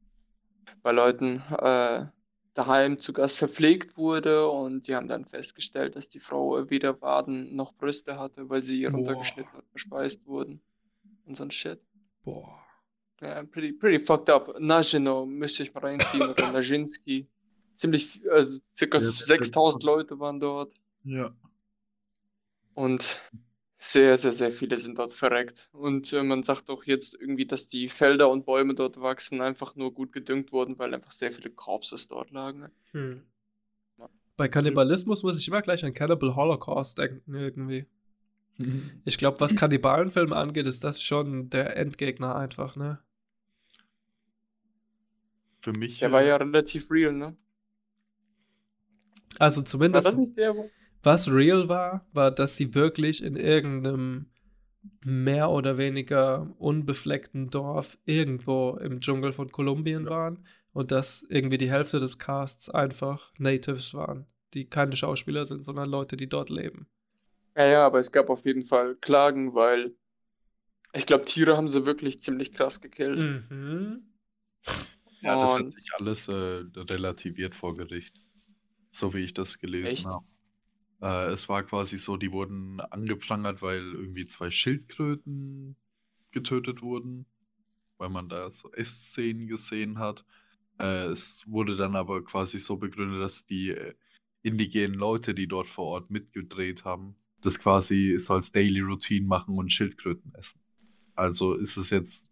[0.84, 2.05] bei Leuten äh,
[2.53, 7.55] daheim zu Gast verpflegt wurde und die haben dann festgestellt, dass die Frau weder Waden
[7.55, 8.97] noch Brüste hatte, weil sie ihr Boah.
[8.97, 10.61] runtergeschnitten und verspeist wurden.
[11.26, 11.80] Und so ein Shit.
[12.23, 12.64] Boah.
[13.22, 14.59] Ja, pretty, pretty fucked up.
[14.59, 17.27] Najino müsste ich mal reinziehen oder Najinski.
[17.76, 20.73] Ziemlich, also circa Ja, das ist 6000 Leute waren dort
[21.03, 21.31] Ja.
[22.73, 23.19] und
[23.78, 25.70] sehr, sehr, sehr viele sind dort verreckt.
[25.72, 29.76] Und äh, man sagt auch jetzt irgendwie, dass die Felder und Bäume dort wachsen, einfach
[29.76, 32.70] nur gut gedüngt wurden, weil einfach sehr viele Korpses dort lagen.
[32.91, 33.22] Hm.
[34.36, 37.86] Bei Kannibalismus muss ich immer gleich an Cannibal Holocaust denken, irgendwie.
[39.06, 42.99] Ich glaube, was Kannibalenfilme angeht, ist das schon der Endgegner einfach, ne?
[45.62, 45.99] Für mich.
[45.99, 47.38] Der war äh, ja relativ real, ne?
[49.38, 50.72] Also War zumindest, das nicht der, wo.
[51.07, 54.25] Was real war, war, dass sie wirklich in irgendeinem
[55.05, 61.71] mehr oder weniger unbefleckten Dorf irgendwo im Dschungel von Kolumbien waren und dass irgendwie die
[61.71, 66.89] Hälfte des Casts einfach Natives waren, die keine Schauspieler sind, sondern Leute, die dort leben.
[67.55, 69.95] Ja, ja, aber es gab auf jeden Fall Klagen, weil
[70.91, 73.23] ich glaube, Tiere haben sie wirklich ziemlich krass gekillt.
[73.49, 74.03] Mhm.
[75.21, 78.13] Ja, das hat sich alles äh, relativiert vor Gericht.
[78.91, 80.25] So wie ich das gelesen habe.
[81.02, 85.76] Äh, es war quasi so, die wurden angeprangert, weil irgendwie zwei Schildkröten
[86.32, 87.26] getötet wurden,
[87.98, 90.26] weil man da so Essszenen gesehen hat.
[90.80, 93.94] Äh, es wurde dann aber quasi so begründet, dass die äh,
[94.44, 99.57] indigenen Leute, die dort vor Ort mitgedreht haben, das quasi so als Daily Routine machen
[99.57, 100.60] und Schildkröten essen.
[101.15, 102.30] Also ist es jetzt,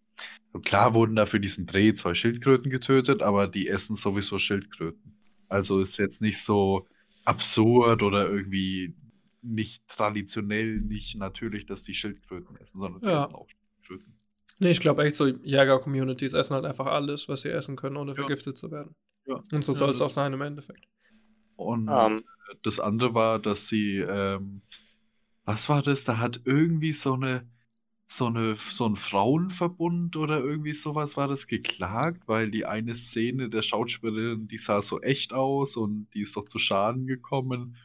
[0.64, 5.18] klar wurden da für diesen Dreh zwei Schildkröten getötet, aber die essen sowieso Schildkröten.
[5.48, 6.88] Also ist jetzt nicht so
[7.26, 8.96] absurd oder irgendwie
[9.42, 13.26] nicht traditionell, nicht natürlich, dass die Schildkröten essen, sondern die Ja.
[13.26, 13.48] essen auch
[13.82, 14.14] Schildkröten.
[14.60, 18.12] Nee, ich glaube echt so, Jäger-Communities essen halt einfach alles, was sie essen können, ohne
[18.12, 18.16] Ja.
[18.16, 18.96] vergiftet zu werden.
[19.28, 19.42] Ja.
[19.52, 20.06] Und so soll es Ja.
[20.06, 20.86] auch sein im Endeffekt.
[21.58, 22.24] Und ähm,
[22.64, 24.62] das andere war, dass sie, ähm,
[25.46, 26.06] was war das?
[26.06, 27.48] Da hat irgendwie so eine,
[28.08, 33.50] so eine, so ein Frauenverbund oder irgendwie sowas war das geklagt, weil die eine Szene
[33.50, 37.78] der Schauspielerin, die sah so echt aus und die ist doch zu Schaden gekommen.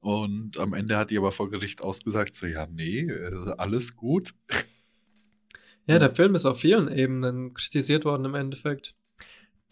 [0.00, 3.10] Und am Ende hat die aber vor Gericht ausgesagt, so, ja, nee,
[3.56, 4.34] alles gut.
[5.86, 8.94] Ja, der Film ist auf vielen Ebenen kritisiert worden im Endeffekt.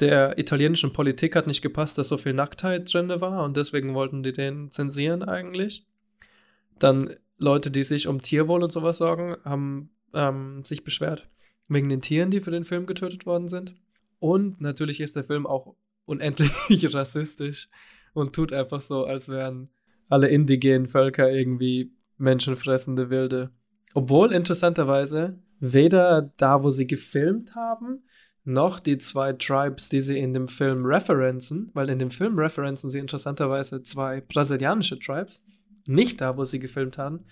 [0.00, 4.22] Der italienischen Politik hat nicht gepasst, dass so viel Nacktheit drin war und deswegen wollten
[4.22, 5.86] die den zensieren eigentlich.
[6.78, 11.28] Dann Leute, die sich um Tierwohl und sowas sorgen, haben ähm, sich beschwert
[11.68, 13.74] wegen den Tieren, die für den Film getötet worden sind.
[14.18, 15.74] Und natürlich ist der Film auch
[16.04, 16.52] unendlich
[16.94, 17.68] rassistisch
[18.14, 19.70] und tut einfach so, als wären
[20.08, 23.50] alle indigenen Völker irgendwie menschenfressende Wilde.
[23.94, 28.04] Obwohl interessanterweise weder da, wo sie gefilmt haben,
[28.44, 32.90] noch die zwei Tribes, die sie in dem Film referenzen, weil in dem Film referenzen
[32.90, 35.42] sie interessanterweise zwei brasilianische Tribes,
[35.86, 37.24] nicht da, wo sie gefilmt haben.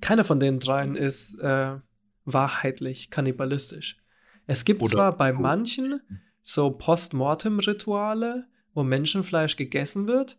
[0.00, 1.76] Keiner von den dreien ist äh,
[2.24, 3.98] wahrheitlich kannibalistisch.
[4.46, 6.00] Es gibt Oder- zwar bei manchen
[6.42, 10.38] so Postmortem-Rituale, wo Menschenfleisch gegessen wird,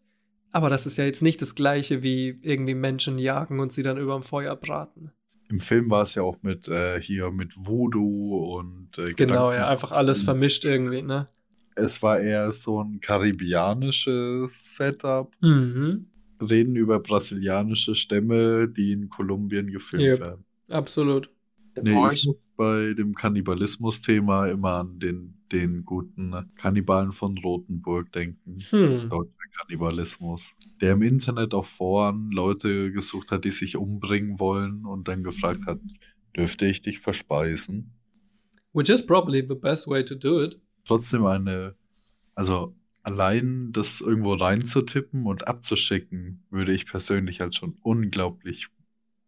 [0.51, 3.97] aber das ist ja jetzt nicht das gleiche wie irgendwie Menschen jagen und sie dann
[3.97, 5.11] überm Feuer braten.
[5.49, 9.67] Im Film war es ja auch mit äh, hier mit Voodoo und äh, Genau, ja,
[9.67, 11.27] einfach alles vermischt irgendwie, ne?
[11.75, 15.31] Es war eher so ein karibianisches Setup.
[15.41, 16.07] Mhm.
[16.41, 20.19] Reden über brasilianische Stämme, die in Kolumbien gefilmt Yep.
[20.19, 20.45] werden.
[20.69, 21.29] Absolut.
[21.81, 28.57] Nee, ich muss bei dem Kannibalismus-Thema immer an den, den guten Kannibalen von Rothenburg denken.
[28.69, 29.09] Hm.
[29.09, 30.51] Deutscher Kannibalismus.
[30.81, 35.65] Der im Internet auf Foren Leute gesucht hat, die sich umbringen wollen und dann gefragt
[35.65, 35.79] hat,
[36.35, 37.93] dürfte ich dich verspeisen?
[38.73, 40.59] Which is probably the best way to do it.
[40.85, 41.75] Trotzdem eine,
[42.35, 48.67] also allein das irgendwo reinzutippen und abzuschicken, würde ich persönlich als schon unglaublich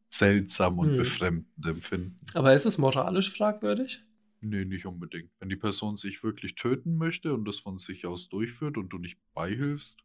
[0.10, 0.98] seltsam und Hm.
[0.98, 2.18] befremdend empfinden.
[2.36, 4.04] Aber ist es moralisch fragwürdig?
[4.42, 5.32] Nee, nicht unbedingt.
[5.40, 9.00] Wenn die Person sich wirklich töten möchte und das von sich aus durchführt und du
[9.00, 10.04] nicht beihilfst,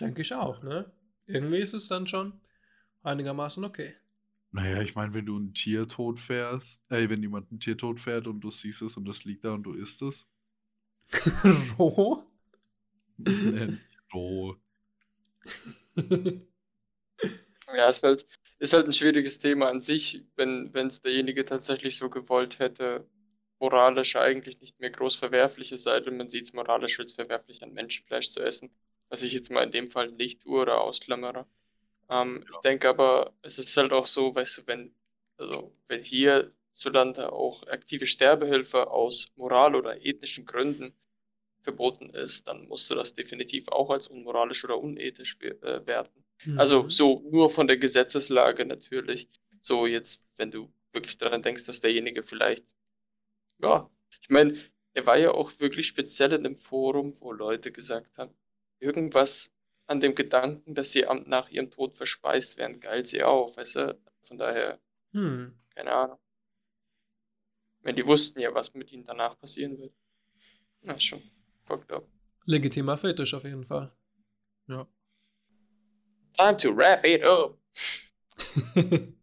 [0.00, 0.90] Denke ich auch, ne?
[1.26, 2.40] Irgendwie ist es dann schon
[3.02, 3.94] einigermaßen okay.
[4.50, 8.00] naja, ich meine, wenn du ein Tier tot fährst, ey, wenn jemand ein Tier tot
[8.00, 10.26] fährt und du siehst es und es liegt da und du isst es,
[11.78, 12.22] Roh?
[13.18, 13.68] Äh,
[14.14, 14.56] roh.
[17.74, 18.26] Ja, ist halt,
[18.58, 23.06] ist halt ein schwieriges Thema an sich, wenn es derjenige tatsächlich so gewollt hätte,
[23.58, 27.62] moralisch eigentlich nicht mehr groß verwerflich, es sei denn, man sieht es moralisch als verwerflich,
[27.62, 28.70] an Menschenfleisch zu essen,
[29.08, 31.46] was ich jetzt mal in dem Fall nicht tue oder ausklammere.
[32.10, 34.94] Ähm, Ich denke aber, es ist halt auch so, weißt du, wenn,
[35.38, 40.94] also wenn hierzulande auch aktive Sterbehilfe aus Moral- oder ethnischen Gründen
[41.66, 46.24] verboten ist, dann musst du das definitiv auch als unmoralisch oder unethisch äh, werten.
[46.54, 46.90] Also Mhm.
[46.90, 49.28] so nur von der Gesetzeslage natürlich.
[49.60, 52.66] So jetzt, wenn du wirklich daran denkst, dass derjenige vielleicht,
[53.60, 53.90] ja,
[54.22, 54.58] ich meine,
[54.94, 58.34] er war ja auch wirklich speziell in einem Forum, wo Leute gesagt haben,
[58.80, 59.52] irgendwas
[59.86, 63.76] an dem Gedanken, dass sie am, nach ihrem Tod verspeist werden, geilt sie auch, weißt
[63.76, 63.98] du?
[64.28, 64.80] Von daher,
[65.14, 65.52] Hm.
[65.74, 66.18] keine Ahnung.
[67.80, 69.94] Wenn die wussten ja, was mit ihnen danach passieren wird.
[70.82, 71.22] Na, schon
[71.66, 72.06] fucked up.
[72.44, 73.92] Legitimer Fetisch auf jeden Fall.
[74.68, 74.86] Ja.
[76.36, 77.58] Time to wrap it up.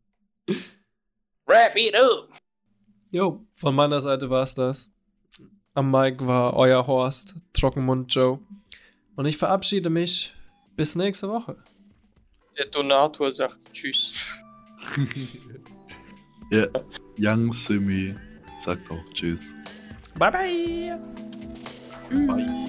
[1.45, 2.29] Wrap it up.
[3.11, 4.91] Jo, von meiner Seite war es das.
[5.73, 8.39] Am Mic war euer Horst, Trockenmund Joe.
[9.15, 10.33] Und ich verabschiede mich
[10.75, 11.57] bis nächste Woche.
[12.57, 14.13] Der Donator sagt Tschüss.
[16.51, 16.67] Ja,
[17.17, 18.13] Young Simi
[18.63, 19.41] sagt auch Tschüss.
[20.19, 21.23] Bye bye.
[22.09, 22.67] Bye.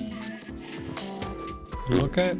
[2.02, 2.36] Okay.